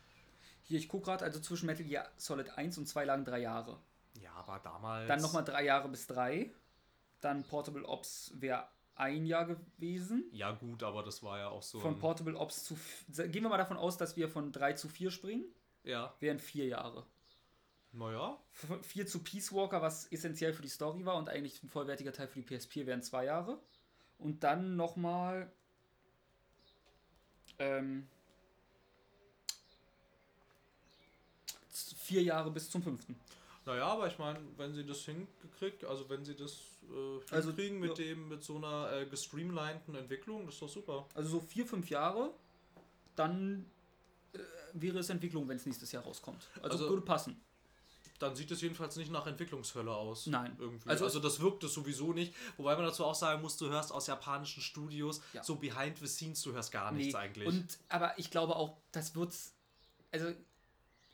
[0.64, 3.78] Hier, ich gucke gerade, also zwischen Metal Gear Solid 1 und 2 lagen drei Jahre.
[4.20, 5.08] Ja, aber damals.
[5.08, 6.52] Dann nochmal drei Jahre bis drei.
[7.20, 10.24] Dann Portable Ops wäre ein Jahr gewesen.
[10.32, 11.80] Ja, gut, aber das war ja auch so.
[11.80, 12.76] Von Portable Ops zu.
[13.08, 15.44] Gehen wir mal davon aus, dass wir von drei zu vier springen.
[15.84, 17.06] ja, Wären vier Jahre.
[17.92, 18.38] naja.
[18.52, 22.12] F- Vier zu Peace Walker, was essentiell für die Story war und eigentlich ein vollwertiger
[22.12, 23.58] Teil für die PSP, wären zwei Jahre.
[24.22, 25.50] Und dann nochmal.
[27.58, 28.06] Ähm,
[31.96, 33.16] vier Jahre bis zum fünften.
[33.64, 37.78] Naja, aber ich meine, wenn sie das hingekriegt, also wenn sie das äh, Also, hinkriegen
[37.78, 38.04] mit ja.
[38.04, 41.06] dem, mit so einer äh, gestreamlinten Entwicklung, das ist doch super.
[41.14, 42.32] Also so vier, fünf Jahre,
[43.14, 43.64] dann
[44.32, 44.38] äh,
[44.72, 46.48] wäre es Entwicklung, wenn es nächstes Jahr rauskommt.
[46.56, 47.40] Also, Also- würde passen.
[48.22, 50.26] Dann sieht es jedenfalls nicht nach Entwicklungshölle aus.
[50.26, 50.54] Nein.
[50.58, 50.88] Irgendwie.
[50.88, 52.32] Also Also, das wirkt es sowieso nicht.
[52.56, 55.42] Wobei man dazu auch sagen muss, du hörst aus japanischen Studios Ja.
[55.42, 57.48] so behind the scenes, du hörst gar nichts Nee, eigentlich.
[57.48, 59.52] Und, aber ich glaube auch, das wird's.
[60.12, 60.32] Also,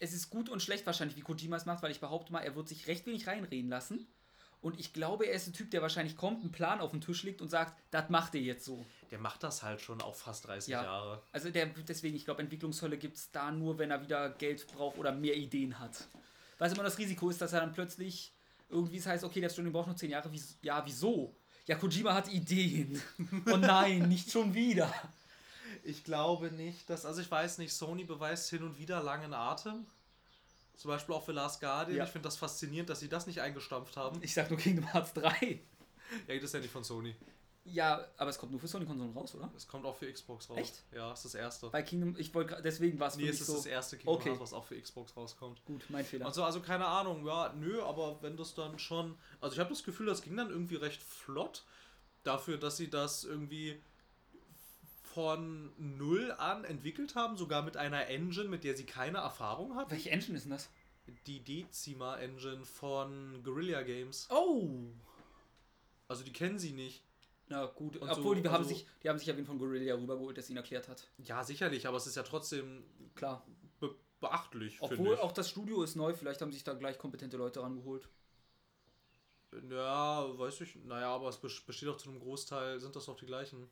[0.01, 2.55] es ist gut und schlecht wahrscheinlich, wie Kojima es macht, weil ich behaupte mal, er
[2.55, 4.07] wird sich recht wenig reinreden lassen.
[4.61, 7.23] Und ich glaube, er ist ein Typ, der wahrscheinlich kommt, einen Plan auf den Tisch
[7.23, 8.85] legt und sagt, das macht ihr jetzt so.
[9.11, 10.83] Der macht das halt schon auch fast 30 Ja.
[10.83, 11.23] Jahre.
[11.33, 14.99] Also der, deswegen, ich glaube, Entwicklungshölle gibt es da nur, wenn er wieder Geld braucht
[14.99, 16.09] oder mehr Ideen hat.
[16.59, 18.35] Was immer das Risiko ist, dass er dann plötzlich
[18.69, 20.31] irgendwie es heißt, okay, der Stranding braucht nur 10 Jahre.
[20.63, 21.35] Ja, wieso?
[21.67, 23.01] Ja, Kojima hat Ideen.
[23.47, 24.93] Oh nein, nicht schon wieder.
[25.85, 29.87] Ich glaube nicht, dass, also ich weiß nicht, Sony beweist hin und wieder langen Atem.
[30.77, 31.99] Zum Beispiel auch für Last Guardian.
[31.99, 32.05] Ja.
[32.05, 34.23] Ich finde das faszinierend, dass sie das nicht eingestampft haben.
[34.23, 35.61] Ich sag nur Kingdom Hearts 3.
[36.27, 37.15] Ja, das ist ja nicht von Sony.
[37.73, 39.51] Ja, aber es kommt nur für Sony-Konsolen raus, oder?
[39.57, 40.59] Es kommt auch für Xbox raus.
[40.59, 40.83] Echt?
[40.93, 41.69] Ja, ist das erste.
[41.71, 43.55] Bei Kingdom, ich wollte deswegen war es Nee, für es mich ist so.
[43.57, 44.29] das erste Kingdom Okay.
[44.31, 45.65] Hearts, was auch für Xbox rauskommt.
[45.65, 46.27] Gut, mein Fehler.
[46.27, 49.17] Also, also keine Ahnung, ja, nö, aber wenn das dann schon.
[49.41, 51.65] Also ich habe das Gefühl, das ging dann irgendwie recht flott.
[52.25, 53.81] Dafür, dass sie das irgendwie
[55.15, 59.91] von null an entwickelt haben, sogar mit einer Engine, mit der sie keine Erfahrung hatten.
[59.91, 60.69] Welche Engine ist denn das?
[61.27, 64.27] Die Decima Engine von Guerrilla Games.
[64.31, 64.69] Oh!
[66.07, 67.03] Also die kennen sie nicht.
[67.51, 69.59] Na gut, Und obwohl so- die, haben also- sich, die haben sich ja wen von
[69.59, 71.09] Guerrilla rübergeholt, der es ihnen erklärt hat.
[71.19, 72.85] Ja, sicherlich, aber es ist ja trotzdem
[73.15, 73.47] Klar.
[73.81, 74.77] be beachtlich.
[74.81, 78.09] Obwohl auch das Studio ist neu, vielleicht haben sich da gleich kompetente Leute rangeholt.
[79.71, 80.77] Ja, weiß ich.
[80.85, 83.69] Naja, aber es bes- besteht auch zu einem Großteil, sind das doch die gleichen.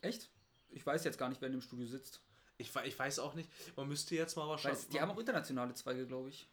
[0.00, 0.30] Echt?
[0.70, 2.20] Ich weiß jetzt gar nicht, wer in dem Studio sitzt.
[2.56, 3.50] Ich, ich weiß auch nicht.
[3.76, 4.80] Man müsste jetzt mal wahrscheinlich.
[4.82, 6.48] es, die haben auch internationale Zweige, glaube ich.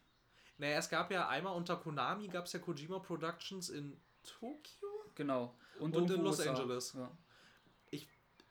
[0.58, 4.88] Naja, es gab ja einmal unter Konami gab es ja Kojima Productions in Tokio.
[5.14, 5.54] Genau.
[5.80, 6.50] Und irgendwo in Los USA.
[6.50, 6.92] Angeles.
[6.96, 7.10] Ja.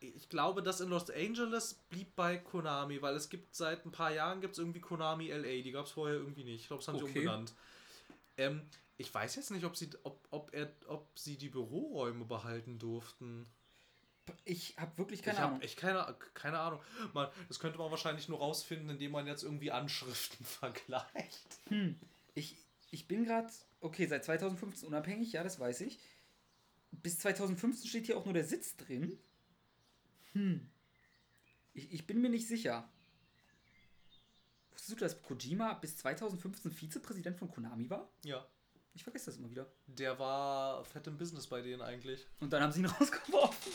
[0.01, 4.13] Ich glaube, das in Los Angeles blieb bei Konami, weil es gibt seit ein paar
[4.13, 5.61] Jahren gibt es irgendwie Konami LA.
[5.61, 6.61] Die gab es vorher irgendwie nicht.
[6.61, 7.19] Ich glaube, das haben sie Okay.
[7.19, 7.53] umbenannt.
[8.37, 8.61] Ähm,
[8.97, 13.45] ich weiß jetzt nicht, ob sie, ob, ob, er, ob sie die Büroräume behalten durften.
[14.45, 15.61] Ich habe wirklich keine ich Ahnung.
[15.61, 16.79] echt keine, keine Ahnung.
[17.13, 21.59] Man, das könnte man wahrscheinlich nur rausfinden, indem man jetzt irgendwie Anschriften vergleicht.
[21.67, 21.99] Hm.
[22.35, 22.55] Ich,
[22.91, 23.49] ich bin gerade,
[23.81, 25.99] okay, seit 2015 unabhängig, ja, das weiß ich.
[26.91, 29.17] Bis 2015 steht hier auch nur der Sitz drin.
[30.33, 30.69] Hm.
[31.73, 32.89] Ich, ich bin mir nicht sicher.
[34.71, 38.09] Wusstest du, dass Kojima bis 2015 Vizepräsident von Konami war?
[38.23, 38.45] Ja.
[38.93, 39.67] Ich vergesse das immer wieder.
[39.87, 42.25] Der war fett im Business bei denen eigentlich.
[42.39, 43.71] Und dann haben sie ihn rausgeworfen.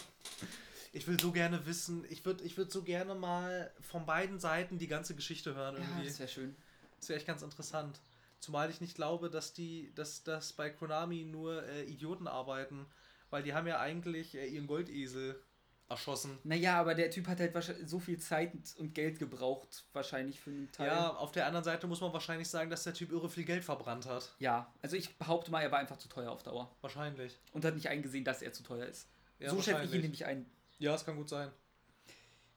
[0.92, 4.78] Ich will so gerne wissen, ich würde ich würd so gerne mal von beiden Seiten
[4.78, 6.06] die ganze Geschichte hören Ja, irgendwie.
[6.06, 6.54] das wäre schön.
[6.98, 8.00] Das wäre echt ganz interessant.
[8.44, 12.84] Zumal ich nicht glaube, dass die, dass, dass bei Konami nur äh, Idioten arbeiten,
[13.30, 15.42] weil die haben ja eigentlich äh, ihren Goldesel
[15.88, 16.38] erschossen.
[16.44, 20.50] Naja, aber der Typ hat halt wahrscheinlich so viel Zeit und Geld gebraucht, wahrscheinlich für
[20.50, 20.88] einen Teil.
[20.88, 23.64] Ja, auf der anderen Seite muss man wahrscheinlich sagen, dass der Typ irre viel Geld
[23.64, 24.34] verbrannt hat.
[24.38, 26.70] ja, also ich behaupte mal, er war einfach zu teuer auf Dauer.
[26.82, 27.38] Wahrscheinlich.
[27.52, 29.08] Und hat nicht eingesehen, dass er zu teuer ist.
[29.38, 30.44] Ja, so schätze ich ihn nämlich ein.
[30.78, 31.50] Ja, es kann gut sein.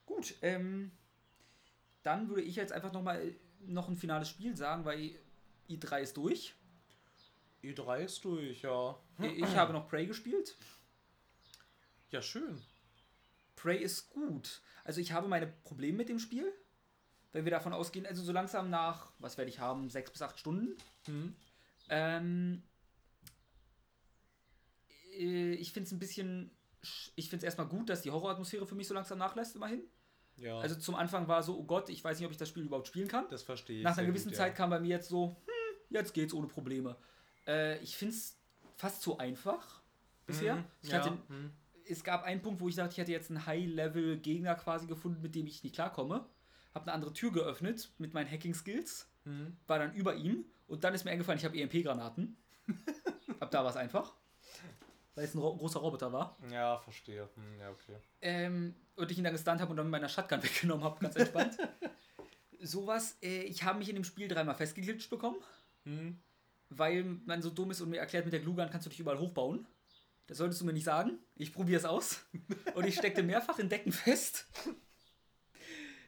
[0.04, 0.92] Gut, ähm,
[2.02, 5.18] dann würde ich jetzt einfach nochmal noch ein finales Spiel sagen, weil
[5.68, 6.54] i3 ist durch.
[7.62, 8.98] E3 ist durch, ja.
[9.36, 10.56] Ich habe noch Prey gespielt.
[12.10, 12.60] Ja, schön.
[13.56, 14.62] Prey ist gut.
[14.84, 16.52] Also ich habe meine Probleme mit dem Spiel.
[17.32, 20.38] Wenn wir davon ausgehen, also so langsam nach, was werde ich haben, sechs bis acht
[20.38, 20.76] Stunden.
[21.06, 21.36] Hm.
[21.90, 22.62] Ähm,
[25.12, 26.50] äh, ich finde es ein bisschen,
[26.82, 29.82] sch- ich finde es erstmal gut, dass die Horroratmosphäre für mich so langsam nachlässt, immerhin.
[30.36, 32.62] Ja, Also zum Anfang war so, oh Gott, ich weiß nicht, ob ich das Spiel
[32.64, 33.26] überhaupt spielen kann.
[33.28, 33.82] das verstehe ich.
[33.84, 34.54] Nach einer sehr gewissen gut, Zeit ja.
[34.54, 35.47] kam bei mir jetzt so, hm,
[35.90, 36.96] jetzt geht's ohne Probleme.
[37.46, 38.36] Äh, ich finde es
[38.76, 39.80] fast zu einfach
[40.26, 40.56] bisher.
[40.56, 41.50] Mhm, Ich ja, hatte, hm.
[41.88, 45.34] es gab einen Punkt, wo ich dachte, ich hätte jetzt einen High-Level-Gegner quasi gefunden, mit
[45.34, 46.26] dem ich nicht klarkomme.
[46.74, 49.56] Hab eine andere Tür geöffnet mit meinen Hacking-Skills, Hm.
[49.66, 52.36] war dann über ihm und dann ist mir eingefallen, ich habe EMP-Granaten.
[53.40, 54.14] Ab da war es einfach.
[55.14, 56.36] Weil es ein ro großer Roboter war.
[56.52, 57.28] Ja, verstehe.
[57.34, 57.96] Hm, ja, okay.
[58.22, 61.16] Ähm, und ich ihn dann gestunt habe und dann mit meiner Shotgun weggenommen habe, ganz
[61.16, 61.56] entspannt.
[62.60, 65.36] Sowas, äh, ich habe mich in dem Spiel dreimal festgeglitscht bekommen,
[65.84, 66.18] Hm.
[66.70, 69.18] weil man so dumm ist und mir erklärt, mit der Glugan kannst du dich überall
[69.18, 69.66] hochbauen.
[70.26, 71.18] Das solltest du mir nicht sagen.
[71.36, 72.26] Ich probiere es aus.
[72.74, 74.46] Und ich steckte mehrfach in Decken fest.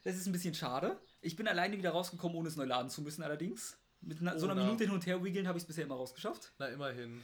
[0.05, 1.01] Das ist ein bisschen schade.
[1.23, 3.79] Ich bin alleine wieder rausgekommen, ohne es neu laden zu müssen, allerdings.
[4.03, 4.65] Mit einer, so einer na.
[4.65, 6.53] Minute hin und her wiggeln habe ich es bisher immer rausgeschafft.
[6.59, 7.23] Na, immerhin.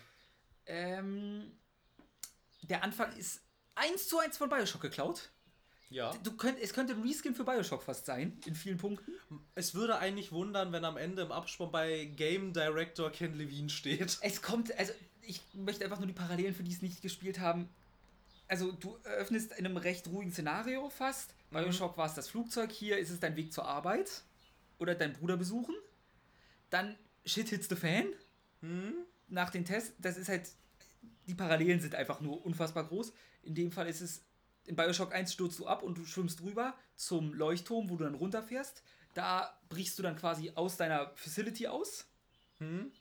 [0.65, 1.53] Ähm,
[2.63, 3.43] der Anfang ist
[3.75, 5.31] eins zu eins von Bioshock geklaut.
[5.91, 6.13] Ja.
[6.23, 9.13] Du könnt, es könnte ein Reskin für Bioshock fast sein, in vielen Punkten.
[9.55, 14.19] Es würde eigentlich wundern, wenn am Ende im Abspann bei Game Director Ken Levine steht.
[14.21, 14.93] Es kommt, also
[15.23, 17.69] ich möchte einfach nur die Parallelen, für die es nicht gespielt haben.
[18.49, 21.35] Also du öffnest in einem recht ruhigen Szenario fast.
[21.51, 21.59] Mhm.
[21.59, 24.23] Bioshock war es das Flugzeug, hier ist es dein Weg zur Arbeit.
[24.79, 25.75] Oder dein Bruder besuchen.
[26.71, 28.07] Dann Shit hits the Fan.
[28.61, 29.07] Hm?
[29.29, 30.49] nach den Tests, das ist halt,
[31.27, 33.13] die Parallelen sind einfach nur unfassbar groß.
[33.43, 34.23] In dem Fall ist es,
[34.67, 38.15] in Bioshock 1 stürzt du ab und du schwimmst rüber zum Leuchtturm, wo du dann
[38.15, 38.83] runterfährst.
[39.15, 42.07] Da brichst du dann quasi aus deiner Facility aus.
[42.59, 42.93] Hm?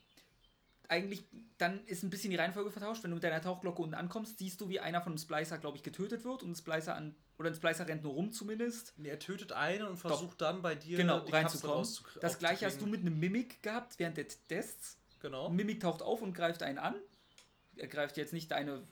[0.87, 1.25] Eigentlich,
[1.57, 3.03] dann ist ein bisschen die Reihenfolge vertauscht.
[3.03, 5.77] Wenn du mit deiner Tauchglocke unten ankommst, siehst du, wie einer von dem Splicer, glaube
[5.77, 8.93] ich, getötet wird und ein Splicer an, oder ein Splicer rennt nur rum zumindest.
[8.97, 11.87] Nee, er tötet einen und versucht dann bei dir Genau, die reinzukommen.
[12.21, 14.97] Das gleiche hast du mit einem Mimik gehabt während der Tests.
[15.21, 15.49] Genau.
[15.49, 16.95] Mimik taucht auf und greift einen an.
[17.75, 18.83] Er greift jetzt nicht deine.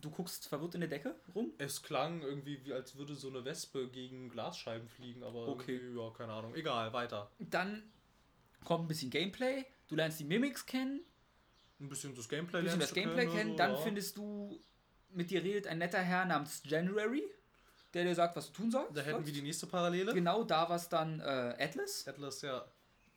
[0.00, 1.52] Du guckst verwirrt in der Decke rum?
[1.58, 5.80] Es klang irgendwie, wie als würde so eine Wespe gegen Glasscheiben fliegen, aber Okay.
[5.96, 6.54] ja, keine Ahnung.
[6.54, 7.30] Egal, weiter.
[7.40, 7.82] Dann
[8.64, 9.64] kommt ein bisschen Gameplay.
[9.88, 11.00] Du lernst die Mimics kennen,
[11.80, 13.50] Ein bisschen das Gameplay ein bisschen lernst das du Gameplay kennen, kennen.
[13.52, 13.76] so, Dann ja.
[13.78, 14.62] findest du
[15.10, 17.24] mit dir redet ein netter Herr namens January,
[17.94, 18.96] der dir sagt, was du tun sollst.
[18.96, 20.12] Da hätten wir die nächste Parallele.
[20.12, 21.24] Genau, da war es dann äh,
[21.58, 22.06] Atlas.
[22.06, 22.64] Atlas, ja.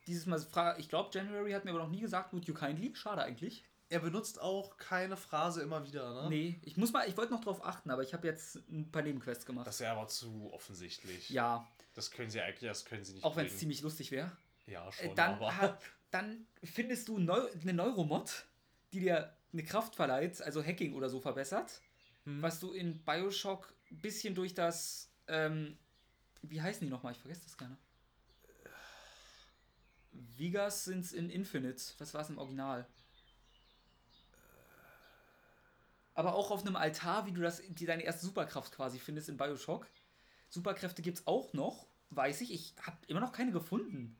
[0.06, 0.44] Dieses Mal,
[0.78, 2.92] ich glaube, January hat mir aber noch nie gesagt, would you kindly?
[2.96, 3.64] Schade eigentlich.
[3.92, 6.28] Er benutzt auch keine Phrase immer wieder, ne?
[6.30, 9.02] Nee, ich muss mal, ich wollte noch drauf achten, aber ich habe jetzt ein paar
[9.02, 9.66] Nebenquests gemacht.
[9.66, 11.28] Das ist ja aber zu offensichtlich.
[11.30, 14.34] ja, Das können sie eigentlich, das können sie nicht auch wenn es ziemlich lustig wäre.
[14.66, 15.56] Ja, Äh, schon, Dann, aber...
[15.56, 18.46] hat, dann findest du Neu eine Neuromod,
[18.94, 21.82] die dir eine Kraft verleiht, also Hacking oder so verbessert,
[22.24, 22.40] Hm.
[22.40, 25.76] was du in Bioshock ein bisschen durch das, ähm,
[26.40, 27.12] wie heißen die nochmal?
[27.12, 27.76] Ich vergesse das gerne.
[30.12, 31.82] Vigas sind's in Infinite.
[31.98, 32.86] Was war es im Original?
[36.14, 39.36] Aber auch auf einem Altar, wie du das, die deine erste Superkraft quasi findest in
[39.36, 39.86] Bioshock.
[40.48, 42.52] Superkräfte gibt's auch noch, weiß ich.
[42.52, 44.16] Ich habe immer noch keine gefunden.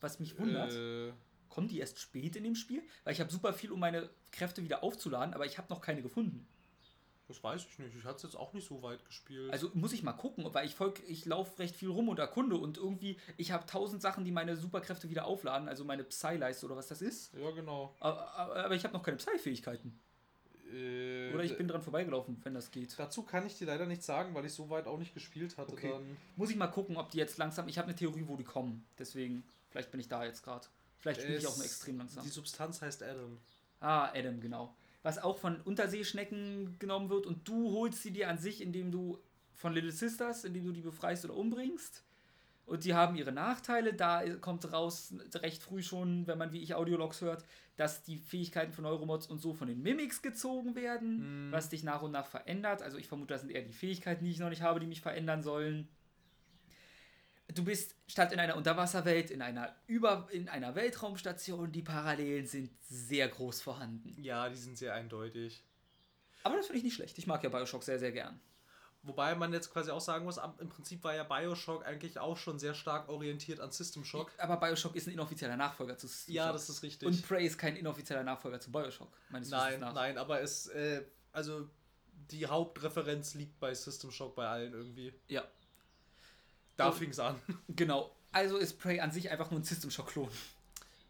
[0.00, 0.72] Was mich wundert.
[0.72, 1.12] Äh,
[1.48, 2.82] Kommen die erst spät in dem Spiel?
[3.04, 6.00] Weil ich habe super viel, um meine Kräfte wieder aufzuladen, aber ich habe noch keine
[6.00, 6.46] gefunden.
[7.26, 7.96] das weiß ich nicht.
[7.96, 9.50] Ich hatte es jetzt auch nicht so weit gespielt.
[9.50, 12.56] Also muss ich mal gucken, weil ich folg, ich laufe recht viel rum und erkunde
[12.56, 16.76] und irgendwie, ich habe tausend Sachen, die meine Superkräfte wieder aufladen, also meine Psy-Leiste oder
[16.76, 17.32] was das ist.
[17.34, 17.96] ja, genau.
[17.98, 19.98] Aber, aber, aber ich habe noch keine Psy-Fähigkeiten.
[20.72, 22.98] Äh, Oder ich bin dran vorbeigelaufen, wenn das geht.
[22.98, 25.72] Dazu kann ich dir leider nicht sagen, weil ich so weit auch nicht gespielt hatte.
[25.72, 25.90] Okay.
[25.90, 27.68] Dann Muss ich mal gucken, ob die jetzt langsam.
[27.68, 28.84] Ich habe eine Theorie, wo die kommen.
[28.98, 30.66] Deswegen, vielleicht bin ich da jetzt gerade.
[30.98, 32.22] Vielleicht spiele ich auch nur extrem langsam.
[32.24, 33.38] Die Substanz heißt Adam.
[33.80, 34.74] Ah, Adam, genau.
[35.02, 39.18] Was auch von Unterseeschnecken genommen wird und du holst sie dir an sich, indem du
[39.54, 42.02] von Little Sisters, indem du die befreist oder umbringst.
[42.70, 43.94] Und die haben ihre Nachteile.
[43.94, 47.44] Da kommt raus recht früh schon, wenn man wie ich Audiologs hört,
[47.76, 51.52] dass die Fähigkeiten von Neuromods und so von den Mimics gezogen werden, Mhm.
[51.52, 52.80] was dich nach und nach verändert.
[52.82, 55.00] Also ich vermute, das sind eher die Fähigkeiten, die ich noch nicht habe, die mich
[55.00, 55.88] verändern sollen.
[57.52, 61.72] Du bist statt in einer Unterwasserwelt in einer über in einer Weltraumstation.
[61.72, 64.14] Die Parallelen sind sehr groß vorhanden.
[64.22, 65.64] Ja, die sind sehr eindeutig.
[66.44, 67.18] Aber das finde ich nicht schlecht.
[67.18, 68.40] Ich mag ja Bioshock sehr, sehr gern.
[69.02, 72.58] Wobei man jetzt quasi auch sagen muss, im Prinzip war ja Bioshock eigentlich auch schon
[72.58, 74.30] sehr stark orientiert an System Shock.
[74.36, 76.52] Aber Bioshock ist ein inoffizieller Nachfolger zu System Ja, Shock.
[76.52, 77.08] das ist richtig.
[77.08, 79.94] Und Prey ist kein inoffizieller Nachfolger zu Bioshock, meines nein, Wissens nach.
[79.94, 81.02] nein, aber es, äh,
[81.32, 81.66] also
[82.30, 85.14] die Hauptreferenz liegt bei System Shock bei allen irgendwie.
[85.28, 85.44] Ja,
[86.76, 87.40] Da Und- fing's an.
[87.68, 88.14] genau.
[88.32, 90.28] Also ist Prey an sich einfach nur ein System Shock-Klon.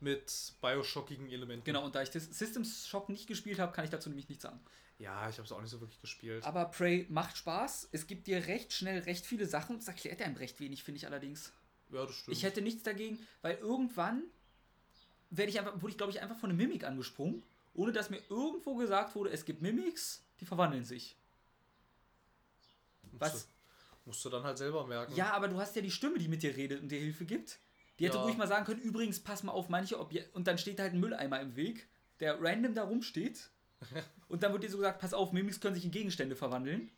[0.00, 1.64] Mit Bioshockigen Elementen.
[1.64, 4.44] Genau, und da ich das System Shock nicht gespielt habe, kann ich dazu nämlich nichts
[4.44, 4.58] sagen.
[5.00, 6.44] Ja, ich habe es auch nicht so wirklich gespielt.
[6.44, 7.88] Aber Prey macht Spaß.
[7.90, 9.78] Es gibt dir recht schnell recht viele Sachen.
[9.78, 11.52] Das erklärt einem recht wenig, finde ich allerdings.
[11.90, 12.36] ja, das stimmt.
[12.36, 14.22] Ich hätte nichts dagegen, weil irgendwann
[15.30, 17.42] werde ich einfach, wurde ich glaube ich einfach von einem Mimik angesprungen,
[17.74, 21.16] ohne dass mir irgendwo gesagt wurde, es gibt Mimics, die verwandeln sich.
[23.12, 23.52] musst was- Du,
[24.06, 25.14] musst du dann halt selber merken.
[25.14, 27.58] Ja, aber du hast ja die Stimme, die mit dir redet und dir Hilfe gibt.
[27.98, 28.22] Die hätte Ja.
[28.24, 30.30] ruhig mal sagen können, übrigens, pass mal auf manche Objekte.
[30.32, 31.86] Und dann steht halt ein Mülleimer im Weg,
[32.18, 33.50] der random da rumsteht.
[34.28, 36.90] und dann wird dir so gesagt, pass auf, Mimics können sich in Gegenstände verwandeln.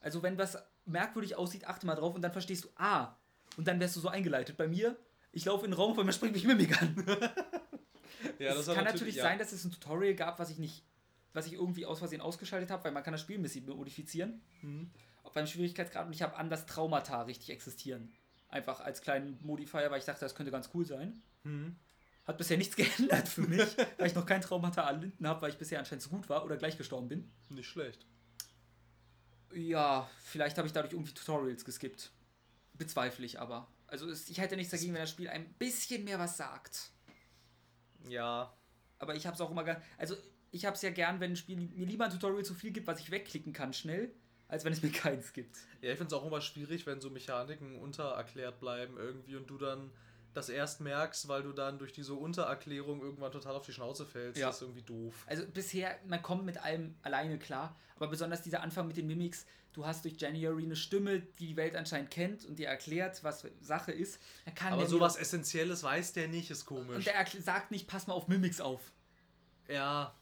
[0.00, 3.16] Also wenn was merkwürdig aussieht, achte mal drauf und dann verstehst du, ah.
[3.56, 4.56] Und dann wärst du so eingeleitet.
[4.56, 4.96] Bei mir,
[5.32, 6.94] ich laufe in den Raum, auf einmal springt mich Mimik an.
[8.38, 9.22] ja es war kann natürlich ja.
[9.22, 10.84] sein, dass es ein Tutorial gab, was ich nicht,
[11.32, 14.42] was ich irgendwie aus Versehen ausgeschaltet habe, weil man kann das Spiel ein bisschen modifizieren.
[14.62, 14.90] Mhm.
[15.22, 18.12] Auch beim Schwierigkeitsgrad und ich habe an das Traumata richtig existieren.
[18.48, 21.20] Einfach als kleinen Modifier, weil ich dachte, das könnte ganz cool sein.
[21.42, 21.76] Mhm.
[22.26, 25.58] Hat bisher nichts geändert für mich, weil ich noch kein Traumata erlitten habe, weil ich
[25.58, 27.30] bisher anscheinend so gut war oder gleich gestorben bin.
[27.48, 28.06] Nicht schlecht.
[29.54, 32.10] Ja, vielleicht habe ich dadurch irgendwie Tutorials geskippt.
[32.74, 33.68] Bezweifle ich aber.
[33.86, 36.90] Also ich hätte nichts dagegen, wenn das Spiel ein bisschen mehr was sagt.
[38.08, 38.52] Ja.
[38.98, 39.80] Aber ich habe es auch immer gern.
[39.98, 40.16] Also
[40.50, 42.86] ich habe es ja gern, wenn ein Spiel mir lieber ein Tutorial zu viel gibt,
[42.86, 44.12] was ich wegklicken kann schnell,
[44.48, 45.56] als wenn es mir keins gibt.
[45.80, 49.58] Ja, ich finde es auch immer schwierig, wenn so Mechaniken untererklärt bleiben irgendwie und du
[49.58, 49.90] dann
[50.36, 54.38] das erst merkst, weil du dann durch diese Untererklärung irgendwann total auf die Schnauze fällst.
[54.38, 54.48] Ja.
[54.48, 55.14] Das ist irgendwie doof.
[55.26, 59.46] Also bisher, man kommt mit allem alleine klar, aber besonders dieser Anfang mit den Mimics,
[59.72, 63.46] du hast durch January eine Stimme, die die Welt anscheinend kennt und dir erklärt, was
[63.60, 64.20] Sache ist.
[64.44, 66.96] Er kann Aber sowas Essentielles weiß der nicht, ist komisch.
[66.96, 68.92] Und der sagt nicht, pass mal auf Mimics auf.
[69.68, 70.14] ja.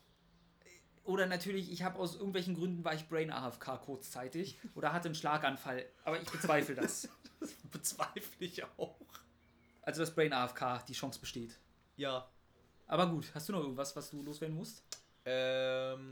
[1.06, 5.14] Oder natürlich, ich habe aus irgendwelchen Gründen war ich Brain AFK kurzzeitig oder hatte einen
[5.14, 7.10] Schlaganfall, aber ich bezweifle das.
[7.70, 8.96] Bezweifle ich auch.
[9.84, 11.58] Also dass Brain AFK die Chance besteht.
[11.96, 12.26] Ja.
[12.86, 14.82] Aber gut, hast du noch irgendwas, was du loswerden musst?
[15.24, 16.04] Ähm,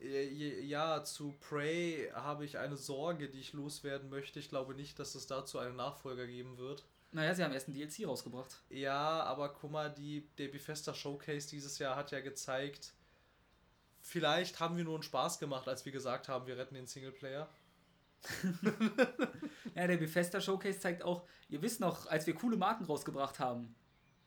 [0.00, 4.38] äh, ja, zu Prey habe ich eine Sorge, die ich loswerden möchte.
[4.38, 6.84] Ich glaube nicht, dass es dazu einen Nachfolger geben wird.
[7.12, 8.62] Naja, sie haben erst ein DLC rausgebracht.
[8.70, 12.92] Ja, aber guck mal, die, der Bethesda Showcase dieses Jahr hat ja gezeigt,
[14.00, 17.48] vielleicht haben wir nur einen Spaß gemacht, als wir gesagt haben, wir retten den Singleplayer.
[19.74, 23.74] Ja, der Bethesda Showcase zeigt auch, ihr wisst noch, als wir coole Marken rausgebracht haben.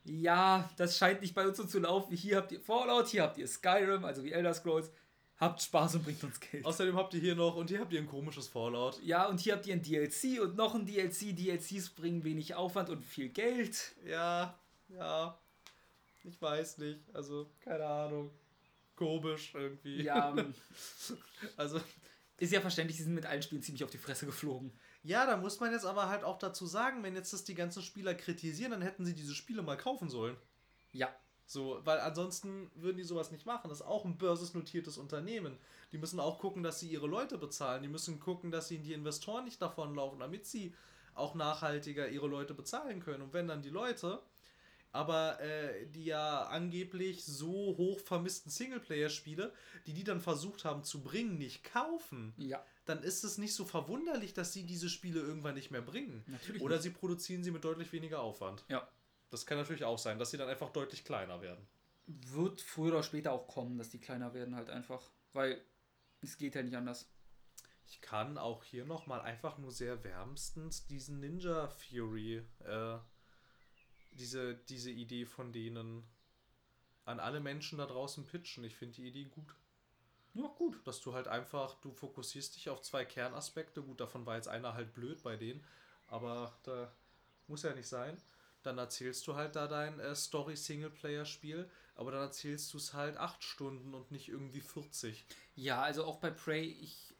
[0.05, 2.15] ja, das scheint nicht bei uns so zu laufen.
[2.15, 4.91] Hier habt ihr Fallout, hier habt ihr Skyrim, also wie Elder Scrolls.
[5.37, 6.63] Habt Spaß und bringt uns Geld.
[6.65, 9.01] Außerdem habt ihr hier noch und hier habt ihr ein komisches Fallout.
[9.03, 11.35] Ja, und hier habt ihr ein DLC und noch ein DLC.
[11.35, 13.95] DLCs bringen wenig Aufwand und viel Geld.
[14.05, 14.57] Ja,
[14.89, 15.37] ja.
[16.23, 16.99] Ich weiß nicht.
[17.13, 18.31] Also, keine Ahnung.
[18.95, 20.03] Komisch irgendwie.
[20.03, 20.53] Ja, ähm,
[21.57, 21.81] Also,
[22.43, 24.71] ist ja verständlich, sie sind mit allen Spielen ziemlich auf die Fresse geflogen.
[25.03, 27.81] ja, da muss man jetzt aber halt auch dazu sagen, wenn jetzt das die ganzen
[27.83, 30.37] Spieler kritisieren, dann hätten sie diese Spiele mal kaufen sollen.
[30.91, 31.09] Ja,
[31.45, 33.69] So, weil ansonsten würden die sowas nicht machen.
[33.69, 35.57] Das ist auch ein börsennotiertes Unternehmen.
[35.91, 37.83] Die müssen auch gucken, dass sie ihre Leute bezahlen.
[37.83, 40.73] Die müssen gucken, dass sie die Investoren nicht davonlaufen, damit sie
[41.15, 43.21] auch nachhaltiger ihre Leute bezahlen können.
[43.21, 44.21] Und wenn dann die Leute,
[44.93, 49.51] aber äh, die ja angeblich so hoch vermissten Singleplayer-Spiele,
[49.85, 53.65] die die dann versucht haben zu bringen, nicht kaufen, ja, dann ist es nicht so
[53.65, 56.23] verwunderlich, dass sie diese Spiele irgendwann nicht mehr bringen.
[56.27, 56.61] natürlich.
[56.61, 56.83] Oder nicht.
[56.83, 58.63] sie produzieren sie mit deutlich weniger Aufwand.
[58.69, 58.87] ja.
[59.31, 61.67] Das kann natürlich auch sein, dass sie dann einfach deutlich kleiner werden.
[62.05, 65.09] Wird früher oder später auch kommen, dass die kleiner werden halt einfach.
[65.31, 65.59] Weil
[66.21, 67.09] es geht ja nicht anders.
[67.87, 72.99] Ich kann auch hier nochmal einfach nur sehr wärmstens diesen Ninja Fury, äh,
[74.13, 76.03] diese, diese Idee von denen
[77.05, 78.63] an alle Menschen da draußen pitchen.
[78.63, 79.55] Ich finde die Idee gut.
[80.33, 80.85] Ja, gut.
[80.85, 83.81] Dass du halt einfach, du fokussierst dich auf zwei Kernaspekte.
[83.81, 85.63] Gut, davon war jetzt einer halt blöd bei denen,
[86.07, 86.91] aber da
[87.47, 88.17] muss ja nicht sein.
[88.63, 93.43] Dann erzählst du halt da dein äh, Story-Singleplayer-Spiel, aber dann erzählst du es halt acht
[93.43, 95.25] Stunden und nicht irgendwie 40.
[95.55, 97.13] Ja, also auch bei Prey, ich.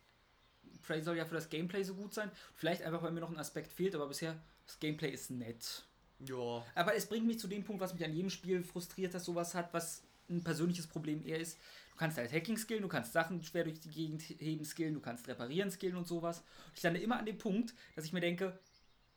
[0.83, 2.31] Prey soll ja für das Gameplay so gut sein.
[2.55, 5.85] Vielleicht einfach, weil mir noch ein Aspekt fehlt, aber bisher, das Gameplay ist nett.
[6.19, 9.25] Ja, Aber es bringt mich zu dem Punkt, was mich an jedem Spiel frustriert, dass
[9.25, 11.57] sowas hat, was ein persönliches Problem eher ist.
[11.91, 14.99] Du kannst halt Hacking skillen, du kannst Sachen schwer durch die Gegend heben skillen, du
[15.01, 16.39] kannst reparieren skillen und sowas.
[16.39, 18.57] Und ich lande immer an dem Punkt, dass ich mir denke,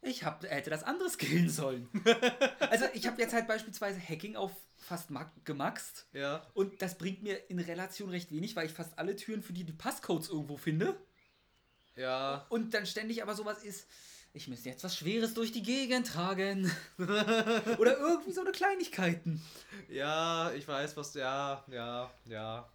[0.02, 1.88] ich hab, hätte das andere skillen sollen.
[2.70, 6.46] also ich habe jetzt halt beispielsweise Hacking auf fast ma- gemaxt ja.
[6.54, 9.64] und das bringt mir in Relation recht wenig, weil ich fast alle Türen für die
[9.64, 10.96] die Passcodes irgendwo finde.
[11.96, 13.88] Ja, Und dann ständig aber sowas ist,
[14.36, 16.70] ich müsste jetzt was Schweres durch die Gegend tragen.
[16.98, 19.40] Oder irgendwie so eine Kleinigkeiten.
[19.88, 21.14] Ja, ich weiß, was.
[21.14, 22.68] Ja, ja, ja.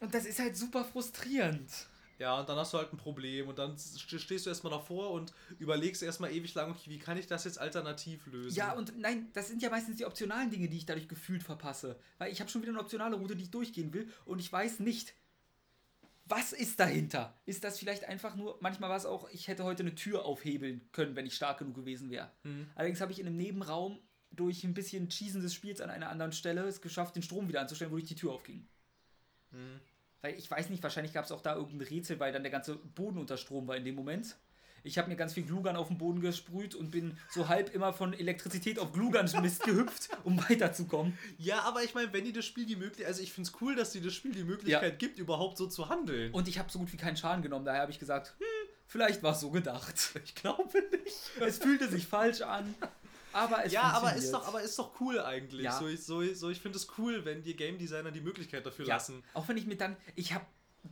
[0.00, 1.70] Und das ist halt super frustrierend.
[2.18, 5.10] Ja, und dann hast du halt ein Problem und dann st- stehst du erstmal davor
[5.10, 8.54] und überlegst erstmal ewig lang, okay, wie kann ich das jetzt alternativ lösen?
[8.54, 11.98] Ja, und nein, das sind ja meistens die optionalen Dinge, die ich dadurch gefühlt verpasse.
[12.18, 14.80] Weil ich habe schon wieder eine optionale Route, die ich durchgehen will und ich weiß
[14.80, 15.14] nicht,
[16.30, 17.34] was ist dahinter?
[17.44, 20.80] Ist das vielleicht einfach nur, manchmal war es auch, ich hätte heute eine Tür aufhebeln
[20.92, 22.30] können, wenn ich stark genug gewesen wäre.
[22.42, 22.68] Hm.
[22.74, 23.98] Allerdings habe ich in einem Nebenraum
[24.30, 27.60] durch ein bisschen Cheesen des Spiels an einer anderen Stelle es geschafft, den Strom wieder
[27.60, 28.68] anzustellen, wodurch die Tür aufging.
[29.50, 29.80] Hm.
[30.22, 32.76] Weil ich weiß nicht, wahrscheinlich gab es auch da irgendein Rätsel, weil dann der ganze
[32.76, 34.36] Boden unter Strom war in dem Moment.
[34.82, 37.92] Ich habe mir ganz viel Glugan auf den Boden gesprüht und bin so halb immer
[37.92, 41.18] von Elektrizität auf Glugan-Mist gehüpft, um weiterzukommen.
[41.38, 43.74] Ja, aber ich meine, wenn die das Spiel die Möglichkeit, also ich finde es cool,
[43.74, 46.32] dass die das Spiel die Möglichkeit gibt, überhaupt so zu handeln.
[46.32, 48.46] Und ich habe so gut wie keinen Schaden genommen, daher habe ich gesagt, hm,
[48.86, 49.94] vielleicht war es so gedacht.
[50.24, 51.16] ich glaube nicht.
[51.40, 52.74] Es fühlte sich falsch an,
[53.32, 55.62] aber es Ja, aber ist doch, aber ist doch cool eigentlich.
[55.62, 55.78] Ja.
[55.78, 58.86] So, ich, so, so, ich finde es cool, wenn die Game Designer die Möglichkeit dafür
[58.86, 59.22] ja, lassen.
[59.34, 60.44] auch wenn ich mir dann, ich habe,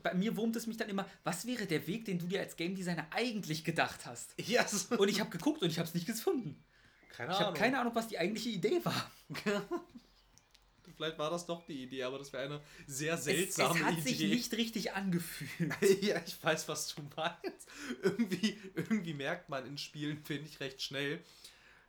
[0.02, 2.56] bei mir wurmt es mich dann immer, was wäre der Weg, den du dir als
[2.56, 4.34] Game Designer eigentlich gedacht hast?
[4.68, 4.96] So.
[4.96, 6.62] Und ich habe geguckt und ich habe es nicht gefunden.
[7.10, 9.10] keine Ich habe keine Ahnung, was die eigentliche Idee war.
[10.96, 13.98] Vielleicht war das doch die Idee, aber das wäre eine sehr Es, es seltsame hat
[13.98, 14.00] Idee.
[14.00, 15.72] sich nicht richtig angefühlt.
[16.02, 17.68] ja, ich weiß, was du meinst.
[18.02, 21.20] Irgendwie, irgendwie merkt man in Spielen, finde ich, recht schnell,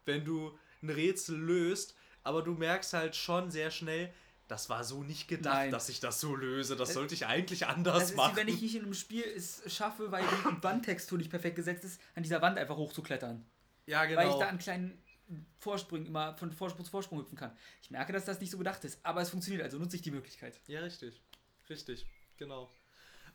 [0.06, 4.14] wenn du ein Rätsel löst, aber du merkst halt schon sehr schnell,
[4.50, 5.72] das war so nicht gedacht, Nein.
[5.72, 6.76] dass ich das so löse.
[6.76, 8.34] Das sollte ich eigentlich anders Das ist machen.
[8.36, 11.86] wie wenn ich nicht in einem Spiel es schaffe, weil die Wandtextur nicht perfekt gesetzt
[11.86, 13.46] ist, an dieser Wand einfach hochzuklettern.
[13.86, 14.20] ja, genau.
[14.20, 15.02] Weil ich da an kleinen
[15.60, 17.56] Vorsprüngen immer von Vorsprung zu Vorsprung hüpfen kann.
[17.84, 20.12] Ich merke, dass das nicht so gedacht ist, aber es funktioniert, also nutze ich die
[20.12, 20.60] Möglichkeit.
[20.68, 21.22] Ja, richtig.
[21.70, 22.08] Richtig,
[22.38, 22.70] genau.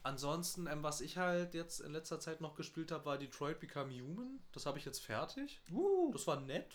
[0.02, 3.90] Ansonsten, ähm, was ich halt jetzt in letzter Zeit noch gespielt habe, war Detroit Become
[3.92, 4.40] Human.
[4.52, 5.60] Das habe ich jetzt fertig.
[5.70, 6.74] Uh, Das war nett.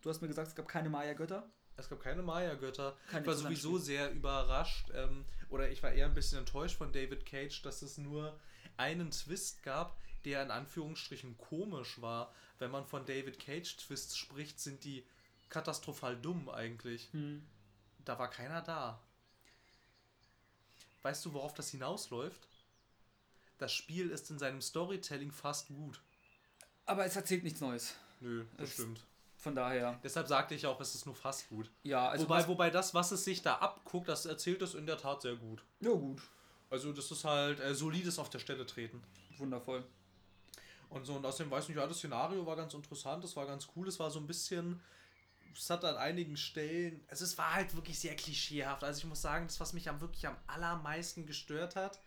[0.00, 1.48] du hast mir gesagt, es gab keine Maya-Götter.
[1.80, 2.96] Es gab keine Maya-Götter.
[3.20, 7.26] Ich war sowieso sehr überrascht, ähm, oder ich war eher ein bisschen enttäuscht von David
[7.26, 8.38] Cage, dass es nur
[8.76, 12.32] einen Twist gab, der in Anführungsstrichen komisch war.
[12.58, 15.04] Wenn man von David Cage Twists spricht, sind die
[15.48, 17.08] katastrophal dumm eigentlich.
[17.12, 17.42] Hm.
[18.04, 19.02] Da war keiner da.
[21.02, 22.46] Weißt du, worauf das hinausläuft?
[23.58, 26.00] Das Spiel ist in seinem Storytelling fast gut.
[26.86, 27.94] Aber es erzählt nichts Neues.
[28.20, 29.04] Nö, das Es- stimmt.
[29.40, 31.70] Von daher, Deshalb sagte ich auch, es ist nur fast gut.
[31.82, 32.24] ja, also.
[32.24, 35.36] wobei, wobei das, was es sich da abguckt, das erzählt es in der Tat sehr
[35.36, 35.64] gut.
[35.80, 36.20] ja, gut.
[36.68, 39.02] Also das ist halt äh, solides auf der Stelle treten.
[39.38, 39.82] Wundervoll.
[40.88, 43.46] Und so, und außerdem weiß ich nicht, ja, das Szenario war ganz interessant, das war
[43.46, 44.80] ganz cool, es war so ein bisschen
[45.56, 48.84] es hat an einigen Stellen, also es war halt wirklich sehr klischeehaft.
[48.84, 52.00] Also ich muss sagen, das, was mich am wirklich am allermeisten gestört hat,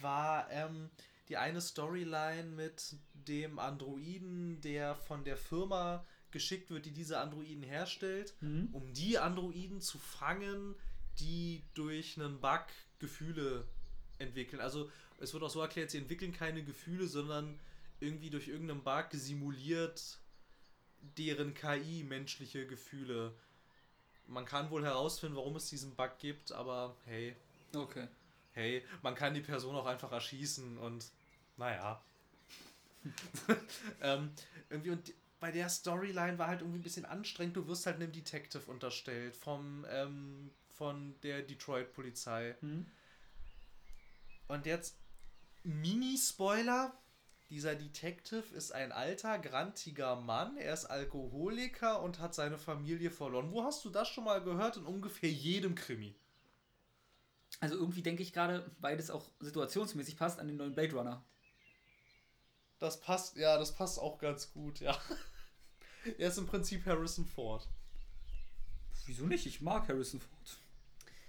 [0.00, 0.90] war ähm,
[1.28, 7.62] die eine Storyline mit dem Androiden, der von der Firma geschickt wird, die diese Androiden
[7.62, 8.68] herstellt, Mhm.
[8.72, 10.74] um die Androiden zu fangen,
[11.18, 12.66] die durch einen Bug
[12.98, 13.66] Gefühle
[14.18, 14.60] entwickeln.
[14.60, 14.90] Also
[15.20, 17.58] es wird auch so erklärt, sie entwickeln keine Gefühle, sondern
[18.00, 20.18] irgendwie durch irgendeinen Bug simuliert
[21.16, 23.32] deren KI menschliche Gefühle.
[24.26, 27.34] Man kann wohl herausfinden, warum es diesen Bug gibt, aber hey,
[27.74, 28.08] Okay.
[28.52, 31.10] hey, man kann die Person auch einfach erschießen und
[31.56, 32.02] naja.
[34.02, 34.30] ähm,
[34.70, 37.56] irgendwie und bei der Storyline war halt irgendwie ein bisschen anstrengend.
[37.56, 42.56] Du wirst halt einem Detective unterstellt vom ähm, von der Detroit Polizei.
[42.60, 42.86] Mhm.
[44.46, 44.96] Und jetzt
[45.64, 46.96] Mini-Spoiler.
[47.50, 50.58] Dieser Detective ist ein alter, grantiger Mann.
[50.58, 53.50] Er ist Alkoholiker und hat seine Familie verloren.
[53.52, 54.76] Wo hast du das schon mal gehört?
[54.76, 56.14] In ungefähr jedem Krimi.
[57.60, 61.24] Also irgendwie denke ich gerade, weil das auch situationsmäßig passt, an den neuen Blade Runner.
[62.78, 64.98] Das passt, ja, das passt auch ganz gut, ja.
[66.16, 67.68] Er ist im Prinzip Harrison Ford.
[69.06, 69.46] Wieso nicht?
[69.46, 70.58] Ich mag Harrison Ford.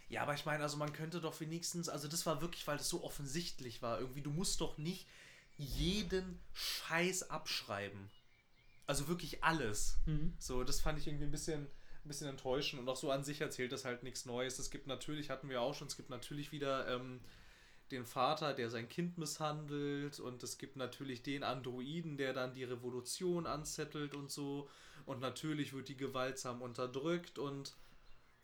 [0.09, 2.87] Ja, aber ich meine, also man könnte doch wenigstens, also das war wirklich, weil das
[2.87, 5.07] so offensichtlich war, irgendwie, du musst doch nicht
[5.57, 8.09] jeden Scheiß abschreiben.
[8.87, 9.97] Also wirklich alles.
[10.05, 10.33] Mhm.
[10.39, 13.41] So, das fand ich irgendwie ein bisschen, ein bisschen enttäuschend und auch so an sich
[13.41, 14.57] erzählt das halt nichts Neues.
[14.57, 17.19] Es gibt natürlich, hatten wir auch schon, es gibt natürlich wieder ähm,
[17.91, 22.63] den Vater, der sein Kind misshandelt und es gibt natürlich den Androiden, der dann die
[22.63, 24.69] Revolution anzettelt und so
[25.05, 27.75] und natürlich wird die gewaltsam unterdrückt und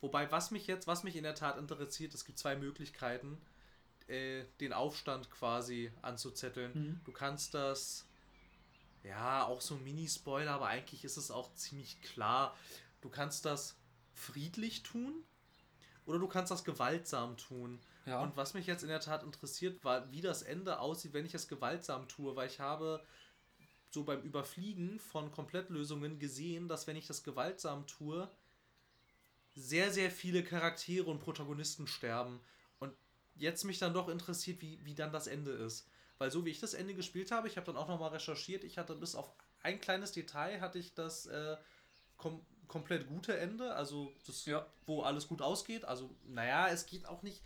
[0.00, 3.38] wobei, was mich jetzt, was mich in der Tat interessiert, es gibt zwei Möglichkeiten,
[4.08, 6.72] äh, den Aufstand quasi anzuzetteln.
[6.74, 7.00] Mhm.
[7.04, 8.06] Du kannst das
[9.06, 12.56] ja, auch so ein Mini-Spoiler, aber eigentlich ist es auch ziemlich klar.
[13.00, 13.76] Du kannst das
[14.12, 15.22] friedlich tun
[16.06, 17.78] oder du kannst das gewaltsam tun.
[18.06, 18.22] Ja.
[18.22, 21.34] Und was mich jetzt in der Tat interessiert, war, wie das Ende aussieht, wenn ich
[21.34, 23.02] es gewaltsam tue, weil ich habe
[23.90, 28.28] so beim Überfliegen von Komplettlösungen gesehen, dass wenn ich das gewaltsam tue,
[29.54, 32.40] sehr, sehr viele Charaktere und Protagonisten sterben.
[32.78, 32.92] Und
[33.36, 35.88] jetzt mich dann doch interessiert, wie, wie dann das Ende ist.
[36.18, 38.78] Weil so wie ich das Ende gespielt habe, ich habe dann auch nochmal recherchiert, ich
[38.78, 39.30] hatte bis auf
[39.62, 41.56] ein kleines Detail, hatte ich das äh,
[42.16, 44.66] kom komplett gute Ende, also das, Ja.
[44.86, 45.84] wo alles gut ausgeht.
[45.84, 47.40] Also, naja, es geht auch nicht,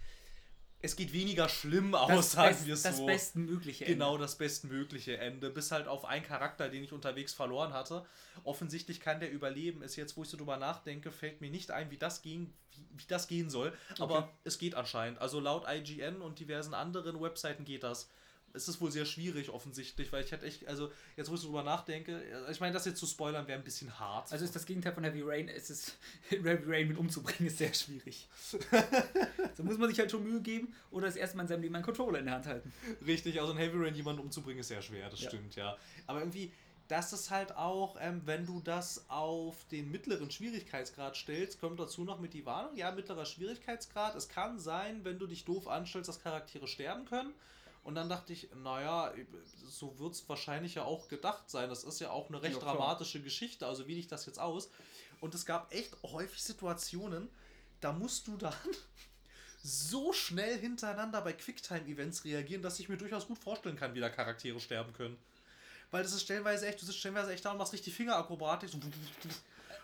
[0.82, 3.07] es geht weniger schlimm aus, das, sagen wir es das so.
[3.07, 8.07] bestmögliche Genau das bestmögliche Ende, bis halt auf einen Charakter, den ich unterwegs verloren hatte.
[8.44, 9.82] Offensichtlich kann der überleben.
[9.82, 12.86] Ist jetzt, wo ich so drüber nachdenke, fällt mir nicht ein, wie das ging, wie,
[12.97, 13.73] wie das gehen soll.
[13.98, 14.28] Aber Okay.
[14.44, 15.20] es geht anscheinend.
[15.20, 18.09] Also laut IGN und diversen anderen Webseiten geht das.
[18.52, 21.62] Es ist wohl sehr schwierig offensichtlich, weil ich hätte echt, also jetzt wo ich drüber
[21.62, 24.32] nachdenke, ich meine, das jetzt zu spoilern wäre ein bisschen hart.
[24.32, 25.48] Also ist das Gegenteil von Heavy Rain.
[25.48, 25.97] Es ist
[26.31, 28.28] Heavy Rain mit umzubringen ist sehr schwierig.
[29.56, 31.74] so muss man sich halt schon Mühe geben oder das erste Mal in seinem Leben
[31.74, 32.72] einen Controller in der Hand halten.
[33.06, 35.28] Richtig, also ein Heavy Rain jemanden umzubringen ist sehr schwer, das Ja.
[35.28, 35.77] stimmt, ja.
[36.06, 36.52] Aber irgendwie,
[36.89, 42.02] das ist halt auch, ähm, wenn du das auf den mittleren Schwierigkeitsgrad stellst, kommt dazu
[42.02, 46.09] noch mit die Warnung, ja, mittlerer Schwierigkeitsgrad, es kann sein, wenn du dich doof anstellst,
[46.09, 47.32] dass Charaktere sterben können.
[47.82, 49.12] Und dann dachte ich, naja,
[49.66, 51.70] so wird es wahrscheinlich ja auch gedacht sein.
[51.70, 54.69] Das ist ja auch eine recht Ja, dramatische Geschichte, also wie liegt das jetzt aus?
[55.20, 57.28] Und es gab echt häufig Situationen,
[57.81, 58.52] da musst du dann
[59.62, 64.09] so schnell hintereinander bei Quicktime-Events reagieren, dass ich mir durchaus gut vorstellen kann, wie da
[64.09, 65.16] Charaktere sterben können.
[65.90, 68.69] Weil das ist stellenweise echt, du sitzt stellenweise echt da und machst richtig Fingerakrobatik.
[68.70, 68.78] So,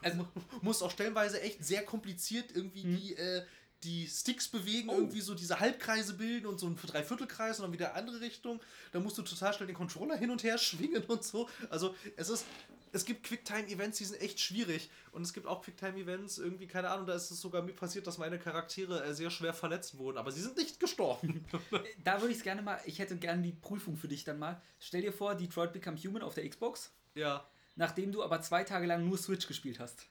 [0.03, 0.27] Also-
[0.63, 2.97] musst auch stellenweise echt sehr kompliziert irgendwie Mhm.
[2.97, 3.45] die, äh,
[3.85, 4.95] die Sticks bewegen, Oh.
[4.95, 8.61] irgendwie so diese Halbkreise bilden und so ein Dreiviertelkreis und dann wieder andere Richtung.
[8.93, 11.49] Da musst du total schnell den Controller hin und her schwingen und so.
[11.71, 12.45] Also es ist,
[12.93, 14.89] es gibt Quicktime-Events, die sind echt schwierig.
[15.13, 18.17] Und es gibt auch Quicktime-Events, irgendwie, keine Ahnung, da ist es sogar mir passiert, dass
[18.19, 21.45] meine Charaktere äh, sehr schwer verletzt wurden, aber sie sind nicht gestorben.
[22.03, 24.61] Da würde ich es gerne mal, ich hätte gerne die Prüfung für dich dann mal.
[24.81, 27.47] Stell dir vor, Detroit Become Human auf der Xbox, ja.
[27.75, 30.07] nachdem du aber zwei Tage lang nur Switch gespielt hast.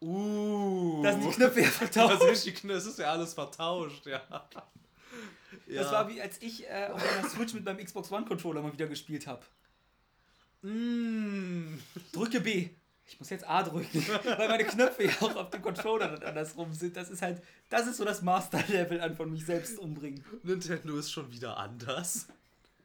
[0.00, 1.02] Uh.
[1.02, 2.46] Da sind die Knöpfe ja Das vertauscht.
[2.46, 4.22] ist, es ist ja alles vertauscht, ja.
[5.66, 5.82] ja.
[5.82, 8.72] Das war wie als ich äh, auf einer Switch mit meinem Xbox One Controller mal
[8.72, 9.42] wieder gespielt habe.
[10.62, 11.78] Mm.
[12.12, 12.70] Drücke B.
[13.06, 14.06] Ich muss jetzt A drücken,
[14.36, 16.94] weil meine Knöpfe ja auch auf dem Controller dann andersrum sind.
[16.94, 20.22] Das ist halt, das ist so das Master-Level an von mich selbst umbringen.
[20.42, 22.28] Nintendo ist schon wieder anders.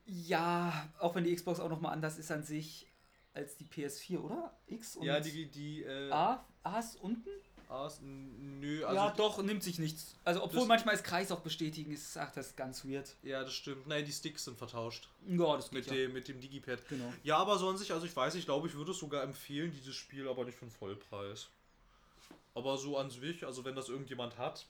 [0.05, 2.87] Ja, auch wenn die Xbox auch nochmal anders ist an sich
[3.33, 4.57] als die PS4, oder?
[4.67, 7.29] X und ja, die, die, äh, A, A ist unten?
[7.69, 8.95] A's, n- nö, also.
[8.95, 10.15] ja, doch, nimmt sich nichts.
[10.23, 13.15] Also, obwohl manchmal ist Kreis auch bestätigen, ist, ach, das ist ganz weird.
[13.23, 13.87] Ja, das stimmt.
[13.87, 15.09] Nein, die Sticks sind vertauscht.
[15.27, 16.03] Ja, das Mit, geht ja.
[16.03, 16.87] dem, mit dem Digipad.
[16.87, 17.11] Genau.
[17.23, 19.71] Ja, aber so an sich, also ich weiß, ich glaube, ich würde es sogar empfehlen,
[19.71, 21.47] dieses Spiel, aber nicht für einen Vollpreis.
[22.53, 24.67] Aber so an sich, also wenn das irgendjemand hat,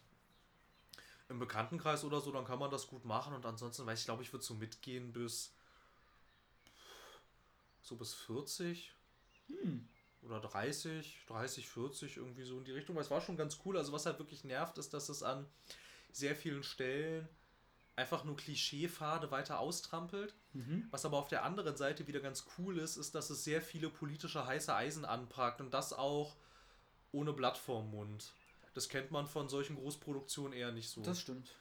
[1.30, 3.34] im Bekanntenkreis oder so, dann kann man das gut machen.
[3.34, 5.52] Und ansonsten weiß ich, glaube ich, würde so mitgehen bis
[7.82, 8.92] so bis 40
[9.50, 9.90] Hm.
[10.26, 12.96] Oder 30, 30, 40, irgendwie so in die Richtung.
[12.96, 13.78] Weil es war schon ganz cool.
[13.78, 15.46] Also was halt wirklich nervt, ist, dass es an
[16.12, 17.28] sehr vielen Stellen
[17.96, 20.34] einfach nur Klischeepfade weiter austrampelt.
[20.54, 20.88] Mhm.
[20.92, 23.90] Was aber auf der anderen Seite wieder ganz cool ist, ist, dass es sehr viele
[23.90, 26.36] politische heiße Eisen anpackt und das auch
[27.12, 28.34] ohne Blatt vorm Mund.
[28.74, 31.02] Das kennt man von solchen Großproduktionen eher nicht so.
[31.02, 31.56] Das stimmt.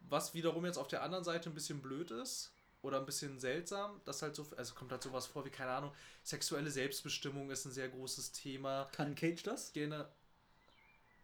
[0.00, 2.53] Was wiederum jetzt auf der anderen Seite ein bisschen blöd ist
[2.84, 5.92] oder ein bisschen seltsam, dass halt so, also kommt halt sowas vor wie, keine Ahnung,
[6.22, 8.88] sexuelle Selbstbestimmung ist ein sehr großes Thema.
[8.92, 9.72] Kann Cage das?
[9.72, 10.08] Gene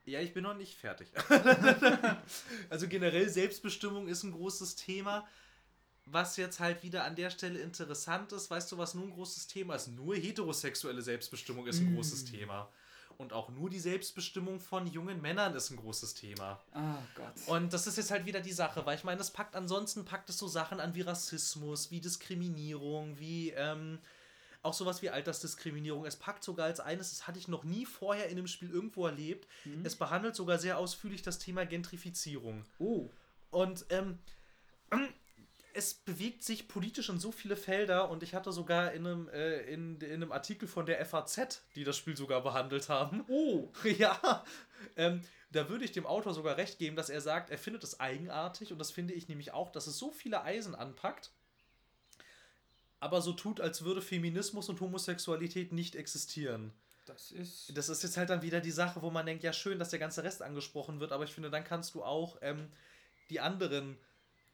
[0.06, 1.08] ja, ich bin noch nicht fertig.
[2.70, 5.28] also generell Selbstbestimmung ist ein großes Thema.
[6.06, 9.46] Was jetzt halt wieder an der Stelle interessant ist, weißt du, was nur ein großes
[9.46, 9.88] Thema ist?
[9.88, 11.94] Nur heterosexuelle Selbstbestimmung ist ein Mm.
[11.96, 12.72] großes Thema.
[13.20, 16.58] Und auch nur die Selbstbestimmung von jungen Männern ist ein großes Thema.
[16.72, 17.34] Ah Gott.
[17.48, 20.30] Und das ist jetzt halt wieder die Sache, weil ich meine, es packt ansonsten packt
[20.30, 23.98] es so Sachen an wie Rassismus, wie Diskriminierung, wie ähm,
[24.62, 26.06] auch sowas wie Altersdiskriminierung.
[26.06, 29.06] Es packt sogar als eines, das hatte ich noch nie vorher in einem Spiel irgendwo
[29.06, 29.46] erlebt.
[29.66, 29.84] Mhm.
[29.84, 32.64] Es behandelt sogar sehr ausführlich das Thema Gentrifizierung.
[32.78, 33.10] oh.
[33.50, 34.18] Und ähm,
[35.74, 39.60] es bewegt sich politisch in so viele Felder und ich hatte sogar in einem, äh,
[39.72, 43.68] in, in einem Artikel von der FAZ, die das Spiel sogar behandelt haben, Oh.
[43.98, 44.44] ja,
[44.96, 45.22] ähm,
[45.52, 48.72] da würde ich dem Autor sogar recht geben, dass er sagt, er findet es eigenartig
[48.72, 51.30] und das finde ich nämlich auch, dass es so viele Eisen anpackt,
[53.00, 56.72] aber so tut, als würde Feminismus und Homosexualität nicht existieren.
[57.06, 57.76] Das ist.
[57.76, 59.98] Das ist jetzt halt dann wieder die Sache, wo man denkt, ja schön, dass der
[59.98, 62.70] ganze Rest angesprochen wird, aber ich finde, dann kannst du auch ähm,
[63.30, 63.96] die anderen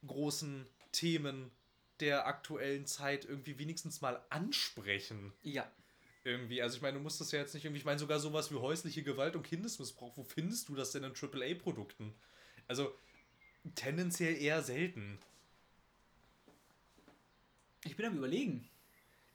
[0.05, 1.51] großen Themen
[1.99, 5.33] der aktuellen Zeit irgendwie wenigstens mal ansprechen.
[5.43, 5.69] Ja.
[6.23, 8.51] Irgendwie, also ich meine, du musst das ja jetzt nicht irgendwie, ich meine sogar sowas
[8.51, 12.13] wie häusliche Gewalt und Kindesmissbrauch, wo findest du das denn in AAA-Produkten?
[12.67, 12.93] Also
[13.75, 15.19] tendenziell eher selten.
[17.85, 18.69] Ich bin am überlegen.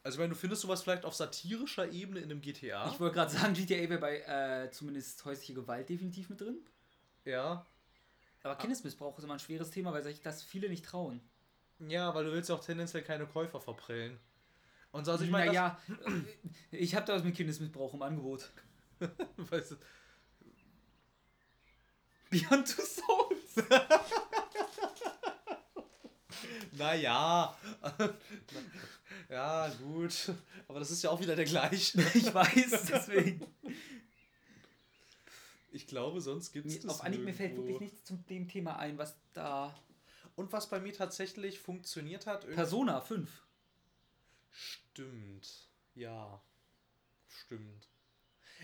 [0.03, 2.91] Also ich meine, du findest sowas vielleicht auf satirischer Ebene in einem GTA.
[2.93, 6.59] Ich wollte gerade sagen, GTA wäre bei äh, zumindest häusliche Gewalt definitiv mit drin.
[7.24, 7.66] ja.
[8.45, 11.20] Aber Kindesmissbrauch ist immer ein schweres Thema, weil sich das viele nicht trauen.
[11.89, 14.19] Ja, weil du willst ja auch tendenziell keine Käufer verprellen.
[14.93, 15.81] Und so, also ich meine, naja,
[16.71, 18.51] ich habe da was mit Kindesmissbrauch im Angebot.
[19.37, 19.77] weißt du,
[22.33, 23.69] Beyond Two Souls.
[26.73, 27.57] naja.
[29.29, 30.33] ja, gut.
[30.67, 32.01] Aber das ist ja auch wieder der gleiche.
[32.15, 33.47] Ich weiß, deswegen.
[35.71, 38.97] Ich glaube, sonst gibt es auf Anhieb mir fällt wirklich nichts zu dem Thema ein,
[38.97, 39.75] was da.
[40.35, 43.31] Und was bei mir tatsächlich funktioniert hat, Persona 5.
[44.51, 45.69] Stimmt.
[45.95, 46.43] Ja.
[47.29, 47.89] Stimmt.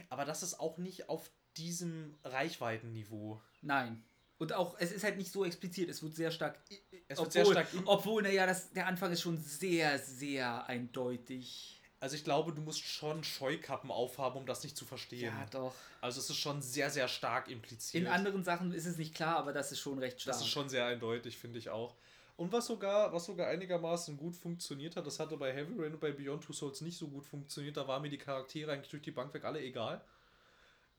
[0.08, 3.42] Aber das ist auch nicht auf diesem Reichweitenniveau.
[3.62, 4.02] Nein.
[4.38, 6.60] Und auch, es ist halt nicht so explizit, es wird sehr stark.
[7.08, 11.77] Es wird obwohl, sehr stark Obwohl, naja, das, der Anfang ist schon sehr, sehr eindeutig.
[12.00, 15.34] Also ich glaube, du musst schon Scheukappen aufhaben, um das nicht zu verstehen.
[15.36, 15.74] Ja, doch.
[16.00, 18.04] Also es ist schon sehr, sehr stark impliziert.
[18.04, 20.34] In anderen Sachen ist es nicht klar, aber das ist schon recht stark.
[20.34, 21.96] das ist schon sehr eindeutig, finde ich auch.
[22.36, 26.00] Und was sogar, was sogar einigermaßen gut funktioniert hat, das hatte bei Heavy Rain und
[26.00, 27.76] bei Beyond Two Souls nicht so gut funktioniert.
[27.76, 30.00] Da waren mir die Charaktere eigentlich durch die Bank weg alle egal.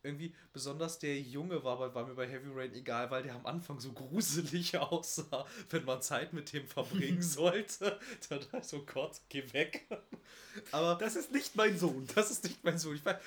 [0.01, 3.45] Irgendwie, besonders der Junge war, bei, war mir bei Heavy Rain egal, weil der am
[3.45, 7.99] Anfang so gruselig aussah, wenn man Zeit mit dem verbringen sollte.
[8.29, 9.87] Dann dachte ich so, Gott, geh weg.
[10.71, 12.07] Aber das ist nicht mein Sohn.
[12.15, 12.95] das ist nicht mein Sohn.
[12.95, 13.17] Ich weiß,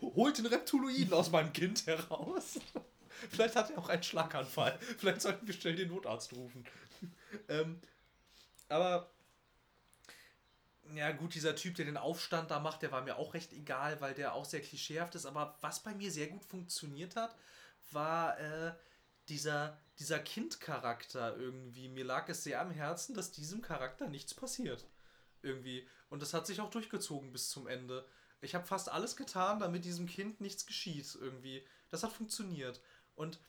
[0.00, 2.60] holt den Reptiloiden aus meinem Kind heraus.
[3.30, 4.78] Vielleicht hat er auch einen Schlaganfall.
[4.98, 6.64] Vielleicht sollten wir schnell den Notarzt rufen.
[7.48, 7.80] ähm,
[8.68, 9.10] aber
[10.96, 14.00] ja gut, dieser Typ, der den Aufstand da macht, der war mir auch recht egal,
[14.00, 15.26] weil der auch sehr klischeehaft ist.
[15.26, 17.36] Aber was bei mir sehr gut funktioniert hat,
[17.90, 18.74] war äh,
[19.28, 21.88] dieser, dieser Kindcharakter irgendwie.
[21.88, 24.86] Mir lag es sehr am Herzen, dass diesem Charakter nichts passiert.
[25.42, 25.88] Irgendwie.
[26.08, 28.06] Und das hat sich auch durchgezogen bis zum Ende.
[28.40, 31.16] Ich habe fast alles getan, damit diesem Kind nichts geschieht.
[31.20, 31.66] Irgendwie.
[31.90, 32.80] Das hat funktioniert.
[33.14, 33.40] Und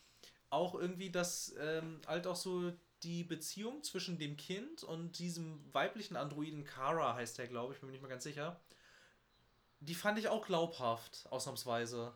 [0.49, 6.15] auch irgendwie, dass ähm, halt auch so die Beziehung zwischen dem Kind und diesem weiblichen
[6.15, 8.59] Androiden, Kara heißt der, glaube ich, bin mir nicht mehr ganz sicher,
[9.79, 12.13] die fand ich auch glaubhaft, ausnahmsweise.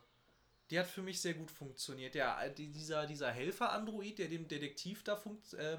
[0.69, 2.15] Die hat für mich sehr gut funktioniert.
[2.15, 5.77] Der, äh, die- dieser, dieser Helfer-Android, der dem Detektiv da funkt, äh,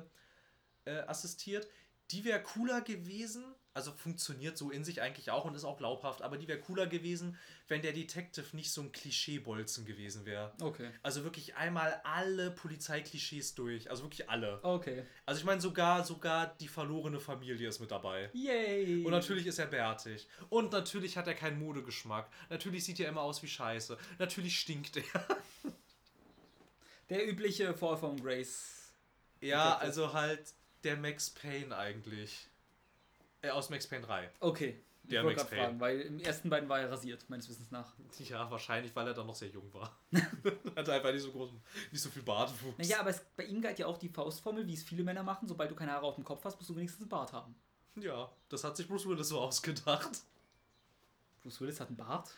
[0.85, 1.67] äh, assistiert,
[2.11, 3.45] die wäre cooler gewesen.
[3.79, 6.23] Also funktioniert so in sich eigentlich auch und ist auch glaubhaft.
[6.23, 7.39] Aber die wäre cooler gewesen,
[7.69, 10.53] wenn der Detective nicht so ein Klischeebolzen gewesen wäre.
[10.61, 10.91] Okay.
[11.05, 13.89] Also wirklich einmal alle Polizeiklischees durch.
[13.89, 14.59] Also wirklich alle.
[14.65, 15.05] Okay.
[15.27, 18.31] Also ich meine, sogar, sogar die verlorene Familie ist mit dabei.
[18.33, 19.05] Yay.
[19.05, 20.27] Und natürlich ist er bärtig.
[20.49, 22.29] Und natürlich hat er keinen Modegeschmack.
[22.51, 23.97] Natürlich sieht er immer aus wie Scheiße.
[24.19, 25.05] Natürlich stinkt er.
[27.11, 28.91] Der übliche Fall from Grace.
[29.41, 30.53] Ja, also halt
[30.83, 32.48] der Max Payne eigentlich.
[33.43, 34.31] Äh, aus Max Payne 3.
[34.41, 34.83] Okay.
[35.05, 37.71] Ich Der wollte Max gerade fragen, weil im ersten beiden war er rasiert, meines Wissens
[37.71, 37.95] nach.
[38.19, 39.99] Ja, wahrscheinlich, weil er dann noch sehr jung war.
[40.77, 41.51] Hatte einfach nicht so groß,
[41.91, 42.77] nicht so viel Bartwuchs.
[42.77, 45.49] Naja, aber es, bei ihm galt ja auch die Faustformel, wie es viele Männer machen.
[45.49, 47.55] Sobald du keine Haare auf dem Kopf hast, musst du wenigstens einen Bart haben.
[47.97, 50.23] Ja, das hat sich Bruce Willis so ausgedacht.
[51.43, 52.35] Bruce Willis hat einen Bart?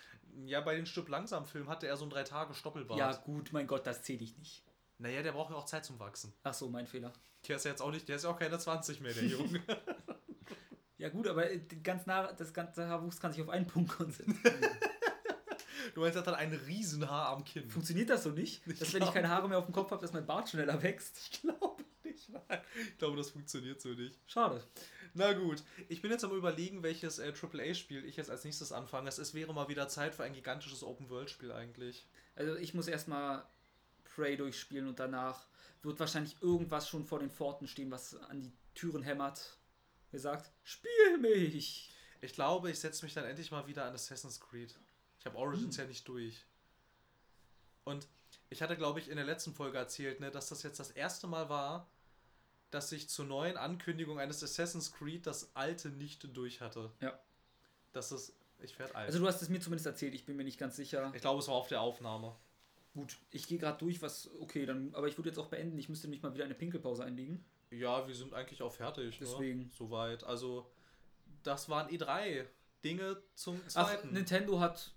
[0.47, 2.99] Ja, bei den Stück langsam Film hatte er so einen drei Tage Stoppelbart.
[2.99, 4.63] Ja, gut, mein Gott, das zähle ich nicht.
[4.99, 6.33] Naja, der braucht ja auch Zeit zum Wachsen.
[6.45, 7.13] Ach so, mein Fehler.
[7.49, 9.63] Der ist ja jetzt auch nicht, der ist ja auch keine 20 mehr, der Junge.
[11.01, 14.61] Ja, gut, aber äh, ganz nah, das ganze Haarwuchs kann sich auf einen Punkt konzentrieren.
[15.95, 17.71] du meinst, er hat dann ein Riesenhaar am Kinn.
[17.71, 18.61] Funktioniert das so nicht?
[18.67, 20.83] Ich Dass, wenn ich keine Haare mehr auf dem Kopf habe, dass mein Bart schneller
[20.83, 21.19] wächst?
[21.33, 22.61] Ich glaube nicht, nein.
[22.83, 24.19] Ich glaube, das funktioniert so nicht.
[24.27, 24.63] Schade.
[25.15, 29.09] Na gut, ich bin jetzt am überlegen, welches äh, AAA-Spiel ich jetzt als nächstes anfange.
[29.09, 32.07] Es wäre mal wieder Zeit für ein gigantisches Open-World-Spiel eigentlich.
[32.37, 33.43] Also, ich muss erstmal
[34.05, 35.47] Prey durchspielen und danach
[35.83, 39.57] wird wahrscheinlich irgendwas schon vor den Pforten stehen, was an die Türen hämmert.
[40.11, 41.91] Wer sagt, spiel mich!
[42.21, 44.79] Ich glaube, ich setze mich dann endlich mal wieder an Assassin's Creed.
[45.19, 46.45] Ich habe Origins ja nicht durch.
[47.85, 48.07] Und
[48.51, 51.27] ich hatte, glaube ich, in der letzten Folge erzählt, ne, dass das jetzt das erste
[51.27, 51.89] Mal war,
[52.71, 56.93] dass ich zur neuen Ankündigung eines Assassin's Creed das alte nicht durch hatte.
[57.01, 57.19] Ja.
[57.93, 58.35] Das ist.
[58.63, 59.07] Ich werde alt.
[59.07, 61.11] Also, du hast es mir zumindest erzählt, ich bin mir nicht ganz sicher.
[61.15, 62.37] ich glaube, es war auf der Aufnahme.
[62.93, 64.31] Gut, ich gehe gerade durch, was.
[64.41, 64.95] Okay, dann.
[64.95, 65.79] Aber ich würde jetzt auch beenden.
[65.79, 67.45] Ich müsste mich mal wieder eine Pinkelpause einlegen.
[67.71, 69.19] Ja, wir sind eigentlich auch fertig.
[69.21, 69.65] Deswegen.
[69.65, 69.71] Ne?
[69.77, 70.25] Soweit.
[70.25, 70.71] Also,
[71.43, 72.47] das waren E3.
[72.83, 74.13] Dinge zum Ach, zweiten.
[74.13, 74.93] Nintendo hat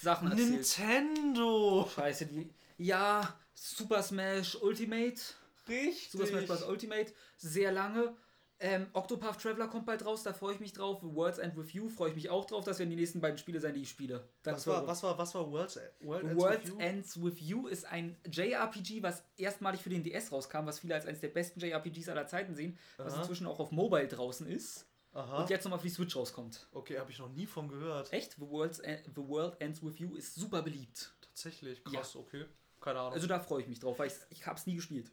[0.00, 0.50] Sachen erzählt.
[0.50, 1.88] Nintendo!
[1.94, 2.50] Scheiße, die.
[2.78, 5.20] Ja, Super Smash Ultimate.
[5.68, 6.10] Richtig!
[6.10, 6.62] Super Smash Bros.
[6.62, 7.12] Ultimate.
[7.36, 8.16] Sehr lange.
[8.60, 10.98] Ähm, Octopath Traveler kommt bald raus, da freue ich mich drauf.
[11.02, 12.64] Worlds End With You freue ich mich auch drauf.
[12.64, 14.28] Das werden die nächsten beiden Spiele sein, die ich spiele.
[14.42, 16.78] Was war, was war, was war World's, World Ends Worlds With You?
[16.78, 21.06] Ends With You ist ein JRPG, was erstmalig für den DS rauskam, was viele als
[21.06, 23.20] eines der besten JRPGs aller Zeiten sehen, was Aha.
[23.20, 25.42] inzwischen auch auf Mobile draußen ist Aha.
[25.42, 26.66] und jetzt nochmal für die Switch rauskommt.
[26.72, 28.12] Okay, habe ich noch nie von gehört.
[28.12, 28.32] Echt?
[28.32, 31.12] The, World's The World Ends With You ist super beliebt.
[31.20, 32.46] Tatsächlich, krass, okay.
[32.80, 33.12] Keine Ahnung.
[33.12, 35.12] Also da freue ich mich drauf, weil ich, ich habe es nie gespielt.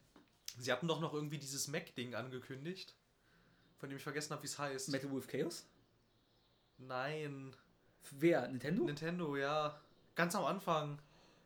[0.58, 2.96] Sie hatten doch noch irgendwie dieses Mac-Ding angekündigt,
[3.86, 4.90] von dem ich vergessen habe, wie es heißt.
[4.90, 5.68] Metal with Chaos?
[6.80, 7.56] Nein.
[8.12, 8.48] Wer?
[8.48, 8.84] Nintendo?
[8.84, 9.80] Nintendo, ja.
[10.16, 11.00] Ganz am Anfang.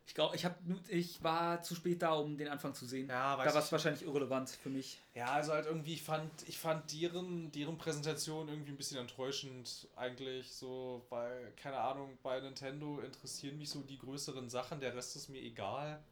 [0.06, 0.58] Ich glaube, ich, hab
[0.88, 3.08] ich war zu spät da, um den Anfang zu sehen.
[3.08, 3.72] Ja, da war es ich.
[3.72, 4.98] wahrscheinlich irrelevant für mich.
[5.14, 9.86] Ja, also halt irgendwie, ich fand, ich fand deren, deren Präsentation irgendwie ein bisschen enttäuschend
[9.96, 15.14] eigentlich, so, weil, keine Ahnung, bei Nintendo interessieren mich so die größeren Sachen, der Rest
[15.14, 16.02] ist mir egal.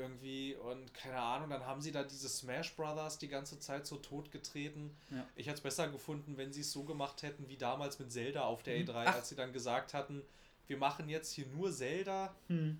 [0.00, 3.96] Irgendwie, und keine Ahnung, dann haben sie da diese Smash Brothers die ganze Zeit so
[3.96, 4.96] totgetreten.
[5.10, 5.26] Ja.
[5.36, 8.44] Ich hätte es besser gefunden, wenn sie es so gemacht hätten wie damals mit Zelda
[8.44, 8.84] auf der Mhm.
[8.88, 9.14] E3, Ach.
[9.16, 10.22] als sie dann gesagt hatten,
[10.66, 12.78] wir machen jetzt hier nur Zelda, Hm.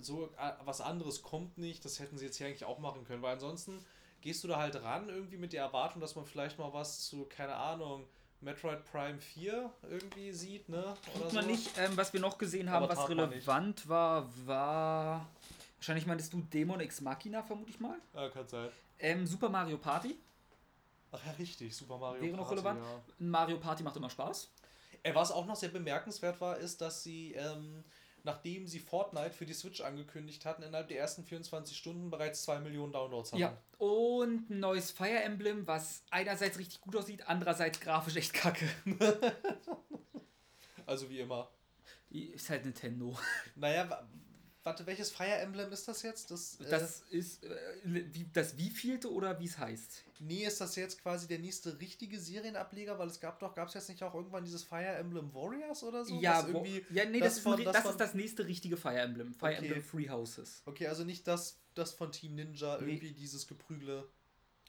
[0.00, 3.20] so äh, was anderes kommt nicht, das hätten sie jetzt hier eigentlich auch machen können,
[3.22, 3.84] weil ansonsten
[4.20, 7.24] gehst du da halt ran irgendwie mit der Erwartung, dass man vielleicht mal was zu,
[7.24, 8.06] keine Ahnung,
[8.40, 10.94] Metroid Prime 4 irgendwie sieht, ne?
[11.16, 11.50] Oder man so.
[11.50, 11.70] nicht.
[11.78, 15.28] Ähm, was wir noch gesehen haben, Aber was relevant war, war.
[15.82, 17.98] Wahrscheinlich meintest du Dämon Ex Machina, vermute ich mal.
[18.14, 18.70] Ja, kann sein.
[19.00, 20.16] Ähm, Super Mario Party.
[21.10, 22.80] Ach ja, richtig, Super Mario Wäre noch Party, relevant?
[22.86, 23.14] Ja.
[23.18, 24.52] Mario Party macht immer Spaß.
[25.02, 27.82] Äh, was auch noch sehr bemerkenswert war, ist, dass sie, ähm,
[28.22, 32.60] nachdem sie Fortnite für die Switch angekündigt hatten, innerhalb der ersten 24 Stunden bereits 2
[32.60, 33.42] Millionen Downloads hatten.
[33.42, 33.58] Ja.
[33.78, 38.68] Und ein neues Fire Emblem, was einerseits richtig gut aussieht, andererseits grafisch echt kacke.
[40.84, 41.48] Also wie immer.
[42.10, 43.16] Ist halt Nintendo.
[43.54, 44.04] Naja,
[44.64, 46.30] warte, welches Fire Emblem ist das jetzt?
[46.30, 50.04] Das, äh, Das ist äh, wie, das wievielte oder wie es heißt.
[50.20, 52.98] Nee, ist das jetzt quasi der nächste richtige Serienableger?
[52.98, 56.04] Weil es gab doch, gab es jetzt nicht auch irgendwann dieses Fire Emblem Warriors oder
[56.04, 56.20] so?
[56.20, 56.84] ja, irgendwie.
[56.90, 59.34] ja, nee, das das, ist, von- das das, von- ist das nächste richtige Fire Emblem.
[59.34, 59.66] Fire Okay.
[59.66, 60.62] Emblem Free Houses.
[60.66, 62.92] Okay, also nicht das, das von Team Ninja, Nee.
[62.94, 64.08] irgendwie dieses Geprügle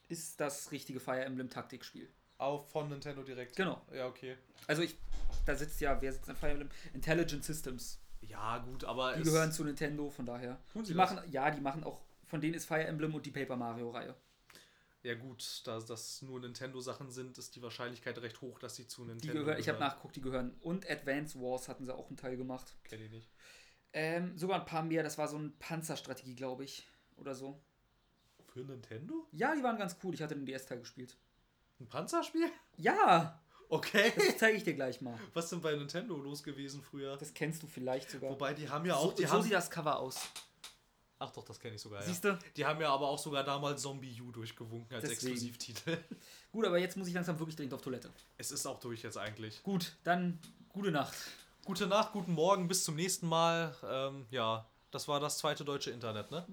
[0.09, 2.09] Ist das richtige Fire Emblem Taktikspiel.
[2.39, 3.55] auf von Nintendo direkt.
[3.55, 3.81] Genau.
[3.93, 4.35] Ja, okay.
[4.67, 4.95] Also ich,
[5.45, 6.69] da sitzt ja, wer sitzt an Fire Emblem?
[6.93, 7.99] Intelligent Systems.
[8.33, 10.59] Ja, gut, aber Die gehören zu Nintendo, von daher.
[10.71, 11.13] Tun sie Die das?
[11.13, 14.15] machen, ja, die machen auch, von denen ist Fire Emblem und die Paper Mario Reihe.
[15.03, 19.03] Ja, gut, da das nur Nintendo-Sachen sind, ist die Wahrscheinlichkeit recht hoch, dass sie zu
[19.03, 19.91] Die Nintendo gehören, ich habe gehören.
[19.91, 20.55] nachgeguckt, die gehören.
[20.61, 22.73] Und Advance Wars hatten sie auch einen Teil gemacht.
[22.85, 23.29] Kenn ich nicht.
[23.91, 26.87] Ähm, sogar ein paar mehr, das war so eine Panzerstrategie, glaube ich.
[27.17, 27.61] Oder so.
[28.53, 29.27] Für Nintendo?
[29.31, 30.13] Ja, die waren ganz cool.
[30.15, 31.17] Ich hatte den DS-Teil gespielt.
[31.79, 32.49] Ein Panzerspiel?
[32.77, 33.42] Ja!
[33.73, 34.13] Okay.
[34.15, 35.17] Das zeige ich dir gleich mal.
[35.33, 37.17] Was denn bei Nintendo los gewesen früher?
[37.17, 38.29] Das kennst du vielleicht sogar.
[38.31, 39.11] Wobei, die haben ja auch.
[39.11, 40.19] so, Die so haben, sieht das Cover aus.
[41.17, 42.05] ach doch, das kenne ich sogar, ja.
[42.05, 42.37] Siehst du?
[42.55, 45.33] Die haben ja aber auch sogar damals Zombie U durchgewunken als Deswegen.
[45.33, 45.97] Exklusivtitel.
[46.51, 48.11] Gut, aber jetzt muss ich langsam wirklich dringend auf Toilette.
[48.37, 49.63] Es ist auch durch jetzt eigentlich.
[49.63, 50.39] Gut, dann
[50.69, 51.15] gute Nacht.
[51.65, 53.75] Gute Nacht, guten Morgen, bis zum nächsten Mal.
[53.89, 56.45] Ähm, ja, das war das zweite deutsche Internet, ne?